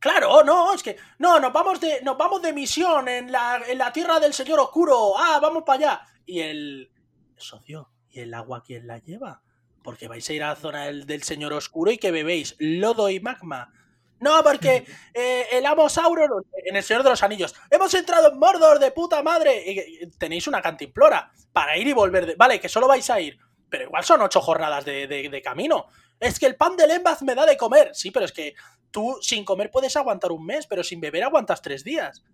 Claro, 0.00 0.42
no, 0.42 0.74
es 0.74 0.82
que. 0.82 0.96
No, 1.18 1.38
nos 1.38 1.52
vamos 1.52 1.80
de, 1.80 2.00
nos 2.02 2.16
vamos 2.16 2.42
de 2.42 2.52
misión 2.52 3.06
en 3.08 3.30
la, 3.30 3.62
en 3.66 3.78
la 3.78 3.92
tierra 3.92 4.18
del 4.18 4.34
señor 4.34 4.58
oscuro. 4.58 5.16
Ah, 5.16 5.38
vamos 5.40 5.62
para 5.64 5.78
allá. 5.78 6.06
Y 6.26 6.40
el. 6.40 6.90
Socio, 7.36 7.90
¿y 8.10 8.20
el 8.20 8.34
agua 8.34 8.62
quién 8.66 8.86
la 8.86 8.98
lleva? 8.98 9.42
Porque 9.82 10.08
vais 10.08 10.28
a 10.28 10.32
ir 10.32 10.42
a 10.42 10.48
la 10.48 10.56
zona 10.56 10.86
del, 10.86 11.06
del 11.06 11.22
señor 11.22 11.52
oscuro 11.52 11.90
y 11.90 11.98
que 11.98 12.10
bebéis 12.10 12.56
lodo 12.58 13.08
y 13.08 13.20
magma. 13.20 13.72
No, 14.20 14.42
porque 14.42 14.86
eh, 15.14 15.46
el 15.50 15.66
amo 15.66 15.88
Sauron, 15.88 16.44
en 16.64 16.76
el 16.76 16.82
Señor 16.82 17.02
de 17.02 17.10
los 17.10 17.22
Anillos, 17.22 17.54
hemos 17.70 17.92
entrado 17.94 18.30
en 18.30 18.38
Mordor 18.38 18.78
de 18.78 18.92
puta 18.92 19.22
madre. 19.22 19.64
Y 19.66 20.06
tenéis 20.18 20.46
una 20.46 20.62
cantimplora 20.62 21.32
para 21.52 21.76
ir 21.76 21.88
y 21.88 21.92
volver. 21.92 22.26
De... 22.26 22.34
Vale, 22.36 22.60
que 22.60 22.68
solo 22.68 22.86
vais 22.86 23.08
a 23.10 23.20
ir, 23.20 23.38
pero 23.68 23.84
igual 23.84 24.04
son 24.04 24.22
ocho 24.22 24.40
jornadas 24.40 24.84
de, 24.84 25.06
de, 25.06 25.42
camino. 25.42 25.86
Es 26.18 26.38
que 26.38 26.46
el 26.46 26.56
pan 26.56 26.76
de 26.76 26.86
Lembaz 26.86 27.22
me 27.22 27.34
da 27.34 27.46
de 27.46 27.56
comer. 27.56 27.90
Sí, 27.94 28.10
pero 28.10 28.26
es 28.26 28.32
que 28.32 28.54
tú 28.90 29.18
sin 29.20 29.44
comer 29.44 29.70
puedes 29.70 29.96
aguantar 29.96 30.32
un 30.32 30.44
mes, 30.44 30.66
pero 30.66 30.82
sin 30.82 31.00
beber 31.00 31.24
aguantas 31.24 31.62
tres 31.62 31.84
días. 31.84 32.24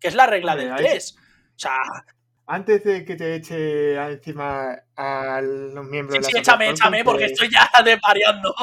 Que 0.00 0.08
es 0.08 0.14
la 0.14 0.26
regla 0.26 0.56
del 0.56 0.74
tres. 0.76 1.16
O 1.18 1.58
sea, 1.58 1.78
antes 2.46 2.84
de 2.84 3.04
que 3.04 3.16
te 3.16 3.34
eche 3.34 3.96
encima 3.96 4.78
a 4.94 5.40
los 5.40 5.84
miembros 5.86 6.14
sí, 6.14 6.20
de 6.20 6.22
la 6.22 6.30
Sí, 6.30 6.38
échame, 6.38 6.70
échame, 6.70 7.04
porque 7.04 7.24
estoy 7.24 7.50
ya 7.50 7.68
desvariando. 7.84 8.54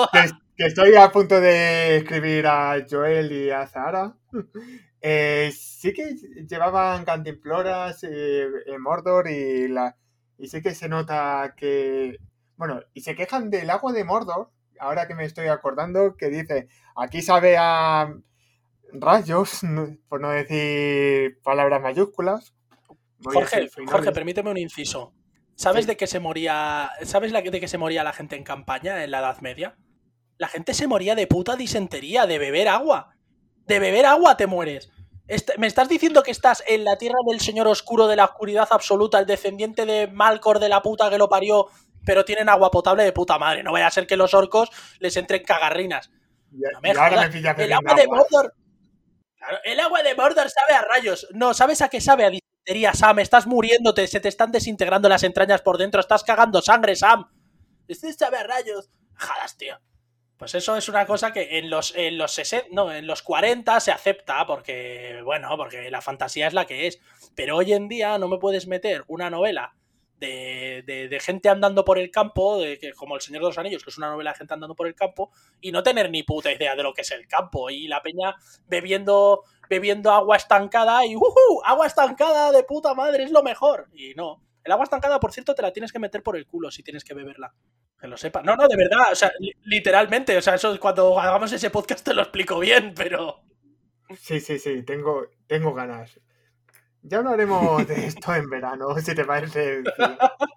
Que, 0.56 0.66
estoy 0.66 0.96
a 0.96 1.12
punto 1.12 1.42
de 1.42 1.98
escribir 1.98 2.48
a 2.48 2.78
Joel 2.90 3.32
y 3.32 3.50
a 3.50 3.68
Zara. 3.68 4.16
Eh, 5.06 5.52
sí 5.54 5.92
que 5.92 6.16
llevaban 6.48 7.04
cantimploras 7.04 8.06
eh, 8.06 8.48
en 8.68 8.82
Mordor 8.82 9.30
y, 9.30 9.68
la, 9.68 9.98
y 10.38 10.48
sí 10.48 10.62
que 10.62 10.74
se 10.74 10.88
nota 10.88 11.56
que... 11.58 12.20
Bueno, 12.56 12.80
y 12.94 13.02
se 13.02 13.14
quejan 13.14 13.50
del 13.50 13.70
agua 13.70 13.92
de 13.92 14.06
Mordor, 14.06 14.50
ahora 14.80 15.08
que 15.08 15.16
me 15.16 15.26
estoy 15.26 15.48
acordando, 15.48 16.16
que 16.16 16.30
dice, 16.30 16.68
aquí 16.96 17.22
sabe 17.22 17.56
a 17.58 18.14
rayos, 18.94 19.62
por 20.10 20.22
no 20.22 20.30
decir 20.30 21.40
palabras 21.44 21.82
mayúsculas, 21.82 22.54
Jorge, 23.24 23.70
Jorge, 23.88 24.12
permíteme 24.12 24.52
un 24.52 24.58
inciso. 24.58 25.14
¿Sabes 25.56 25.88
de 25.88 25.96
qué 25.96 26.08
se 26.08 26.20
moría? 26.20 26.92
¿Sabes 27.04 27.32
de 27.32 27.60
qué 27.60 27.68
se 27.68 27.78
moría 27.78 28.04
la 28.04 28.14
gente 28.14 28.36
en 28.36 28.44
campaña 28.44 29.04
en 29.04 29.12
la 29.12 29.20
Edad 29.20 29.40
Media? 29.42 29.78
La 30.38 30.48
gente 30.48 30.74
se 30.74 30.88
moría 30.88 31.16
de 31.16 31.28
puta 31.28 31.56
disentería, 31.56 32.26
de 32.26 32.40
beber 32.40 32.68
agua. 32.68 33.16
De 33.66 33.80
beber 33.80 34.06
agua 34.06 34.36
te 34.36 34.48
mueres. 34.48 34.92
¿Me 35.58 35.68
estás 35.68 35.88
diciendo 35.88 36.22
que 36.22 36.32
estás 36.32 36.64
en 36.68 36.84
la 36.84 36.98
tierra 36.98 37.20
del 37.28 37.40
señor 37.40 37.68
oscuro 37.68 38.08
de 38.08 38.18
la 38.18 38.26
oscuridad 38.26 38.68
absoluta, 38.72 39.20
el 39.20 39.26
descendiente 39.26 39.86
de 39.86 40.08
Malcor 40.08 40.60
de 40.60 40.70
la 40.70 40.82
puta 40.82 41.10
que 41.10 41.18
lo 41.18 41.30
parió, 41.30 41.68
pero 42.06 42.26
tienen 42.26 42.49
agua 42.49 42.72
potable 42.72 43.04
de 43.04 43.12
puta 43.12 43.38
madre? 43.38 43.64
No 43.64 43.72
vaya 43.72 43.88
a 43.88 43.91
ser 43.91 44.08
que 44.08 44.18
los 44.18 44.34
orcos 44.34 44.70
les 44.99 45.16
entren 45.18 45.43
cagarrinas. 45.43 46.12
el 46.51 47.74
agua 47.74 47.95
de 47.95 48.08
Mordor. 48.08 48.54
el 49.64 49.80
agua 49.80 50.04
de 50.04 50.16
Mordor 50.16 50.49
sabe 50.49 50.74
a 50.74 50.82
rayos. 50.82 51.28
No, 51.34 51.54
¿sabes 51.54 51.82
a 51.82 51.89
qué 51.89 52.01
sabe? 52.01 52.26
A 52.26 52.93
Sam, 52.93 53.20
estás 53.20 53.45
muriéndote, 53.45 54.08
se 54.08 54.22
te 54.22 54.30
están 54.30 54.51
desintegrando 54.51 55.10
las 55.10 55.24
entrañas 55.24 55.62
por 55.62 55.78
dentro, 55.78 55.99
estás 55.99 56.24
cagando 56.24 56.62
sangre, 56.62 56.95
Sam. 56.95 57.30
Este 57.88 58.14
sabe 58.14 58.38
a 58.38 58.43
rayos. 58.43 58.89
Jadas, 59.16 59.58
tío. 59.58 59.78
Pues 60.38 60.56
eso 60.56 60.76
es 60.76 60.89
una 60.89 61.06
cosa 61.06 61.32
que 61.32 61.60
en 61.60 61.70
los, 61.70 61.95
en 61.95 62.18
los 62.18 62.34
60, 62.34 62.68
no, 62.72 62.91
en 62.91 63.08
los 63.08 63.22
40 63.22 63.80
se 63.80 63.91
acepta 63.91 64.45
porque, 64.45 65.22
bueno, 65.24 65.56
porque 65.58 65.89
la 65.89 66.01
fantasía 66.01 66.47
es 66.47 66.54
la 66.54 66.66
que 66.66 66.88
es. 66.88 66.99
Pero 67.36 67.58
hoy 67.58 67.74
en 67.74 67.88
día 67.88 68.18
no 68.18 68.28
me 68.28 68.39
puedes 68.39 68.68
meter 68.68 69.04
una 69.08 69.30
novela 69.30 69.76
de, 70.28 71.20
gente 71.22 71.50
andando 71.50 71.84
por 71.84 71.98
el 71.98 72.10
campo, 72.12 72.60
de, 72.60 72.78
que, 72.80 72.94
como 72.94 73.16
El 73.16 73.22
Señor 73.22 73.42
de 73.42 73.48
los 73.50 73.58
Anillos, 73.58 73.84
que 73.84 73.90
es 73.90 73.98
una 73.98 74.10
novela 74.10 74.32
de 74.32 74.38
gente 74.38 74.54
andando 74.54 74.76
por 74.76 74.88
el 74.88 74.96
campo, 74.96 75.32
y 75.62 75.72
no 75.72 75.84
tener 75.84 76.10
ni 76.10 76.24
puta 76.24 76.52
idea 76.52 76.76
de 76.76 76.84
lo 76.84 76.94
que 76.94 77.02
es 77.02 77.12
el 77.12 77.28
campo. 77.28 77.70
Y 77.70 77.88
la 77.88 78.02
peña 78.02 78.36
bebiendo, 78.68 79.44
bebiendo 79.70 80.12
agua 80.12 80.38
estancada 80.38 81.06
y 81.06 81.16
¡uh! 81.16 81.24
Agua 81.66 81.88
estancada 81.88 82.52
de 82.52 82.64
puta 82.64 82.94
madre, 82.94 83.24
es 83.24 83.32
lo 83.32 83.44
mejor. 83.44 83.90
Y 83.94 84.14
no. 84.16 84.42
El 84.64 84.72
agua 84.72 84.86
estancada, 84.86 85.20
por 85.20 85.34
cierto, 85.34 85.54
te 85.54 85.62
la 85.62 85.74
tienes 85.74 85.92
que 85.92 86.00
meter 86.00 86.24
por 86.24 86.38
el 86.38 86.48
culo 86.48 86.72
si 86.72 86.84
tienes 86.84 87.04
que 87.04 87.14
beberla. 87.14 87.54
Que 88.00 88.08
lo 88.08 88.18
sepa. 88.18 88.42
No, 88.44 88.56
no, 88.56 88.68
de 88.68 88.78
verdad. 88.78 89.12
O 89.12 89.16
sea, 89.16 89.32
literalmente. 89.66 90.38
O 90.38 90.42
sea, 90.42 90.56
eso 90.56 90.80
cuando 90.80 91.20
hagamos 91.20 91.52
ese 91.52 91.70
podcast 91.70 92.06
te 92.06 92.14
lo 92.14 92.22
explico 92.22 92.60
bien, 92.60 92.94
pero. 92.96 93.42
Sí, 94.18 94.40
sí, 94.40 94.60
sí. 94.60 94.84
Tengo, 94.84 95.28
tengo 95.48 95.74
ganas. 95.74 96.20
Ya 97.04 97.18
hablaremos 97.18 97.86
de 97.86 98.08
esto 98.08 98.34
en 98.34 98.49
verano, 98.49 98.95
si 98.99 99.14
te 99.14 99.26
parece. 99.26 99.84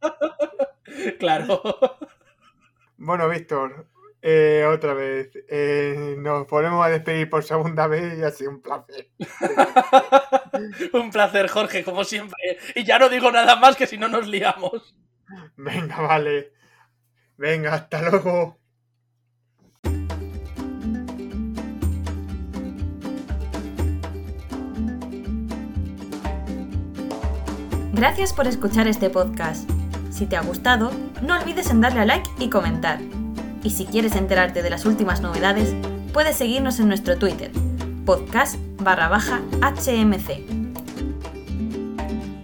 claro. 1.18 1.60
Bueno, 2.96 3.28
Víctor, 3.28 3.88
eh, 4.22 4.64
otra 4.64 4.94
vez. 4.94 5.30
Eh, 5.48 6.14
nos 6.18 6.46
ponemos 6.46 6.86
a 6.86 6.88
despedir 6.88 7.28
por 7.28 7.42
segunda 7.42 7.88
vez 7.88 8.16
y 8.18 8.22
ha 8.22 8.30
sido 8.30 8.50
un 8.50 8.62
placer. 8.62 9.10
un 10.92 11.10
placer, 11.10 11.48
Jorge, 11.48 11.82
como 11.82 12.04
siempre. 12.04 12.58
Y 12.76 12.84
ya 12.84 13.00
no 13.00 13.08
digo 13.08 13.30
nada 13.32 13.56
más 13.56 13.74
que 13.74 13.88
si 13.88 13.98
no 13.98 14.08
nos 14.08 14.28
liamos. 14.28 14.96
Venga, 15.56 16.00
vale. 16.00 16.52
Venga, 17.36 17.74
hasta 17.74 18.08
luego. 18.08 18.58
Gracias 27.96 28.34
por 28.34 28.46
escuchar 28.46 28.86
este 28.88 29.08
podcast. 29.08 29.66
Si 30.10 30.26
te 30.26 30.36
ha 30.36 30.42
gustado, 30.42 30.90
no 31.22 31.34
olvides 31.34 31.70
en 31.70 31.80
darle 31.80 32.00
a 32.00 32.04
like 32.04 32.28
y 32.38 32.50
comentar. 32.50 33.00
Y 33.62 33.70
si 33.70 33.86
quieres 33.86 34.16
enterarte 34.16 34.62
de 34.62 34.68
las 34.68 34.84
últimas 34.84 35.22
novedades, 35.22 35.74
puedes 36.12 36.36
seguirnos 36.36 36.78
en 36.78 36.88
nuestro 36.88 37.16
Twitter, 37.16 37.50
podcast 38.04 38.56
barra 38.82 39.08
HMC. 39.62 40.65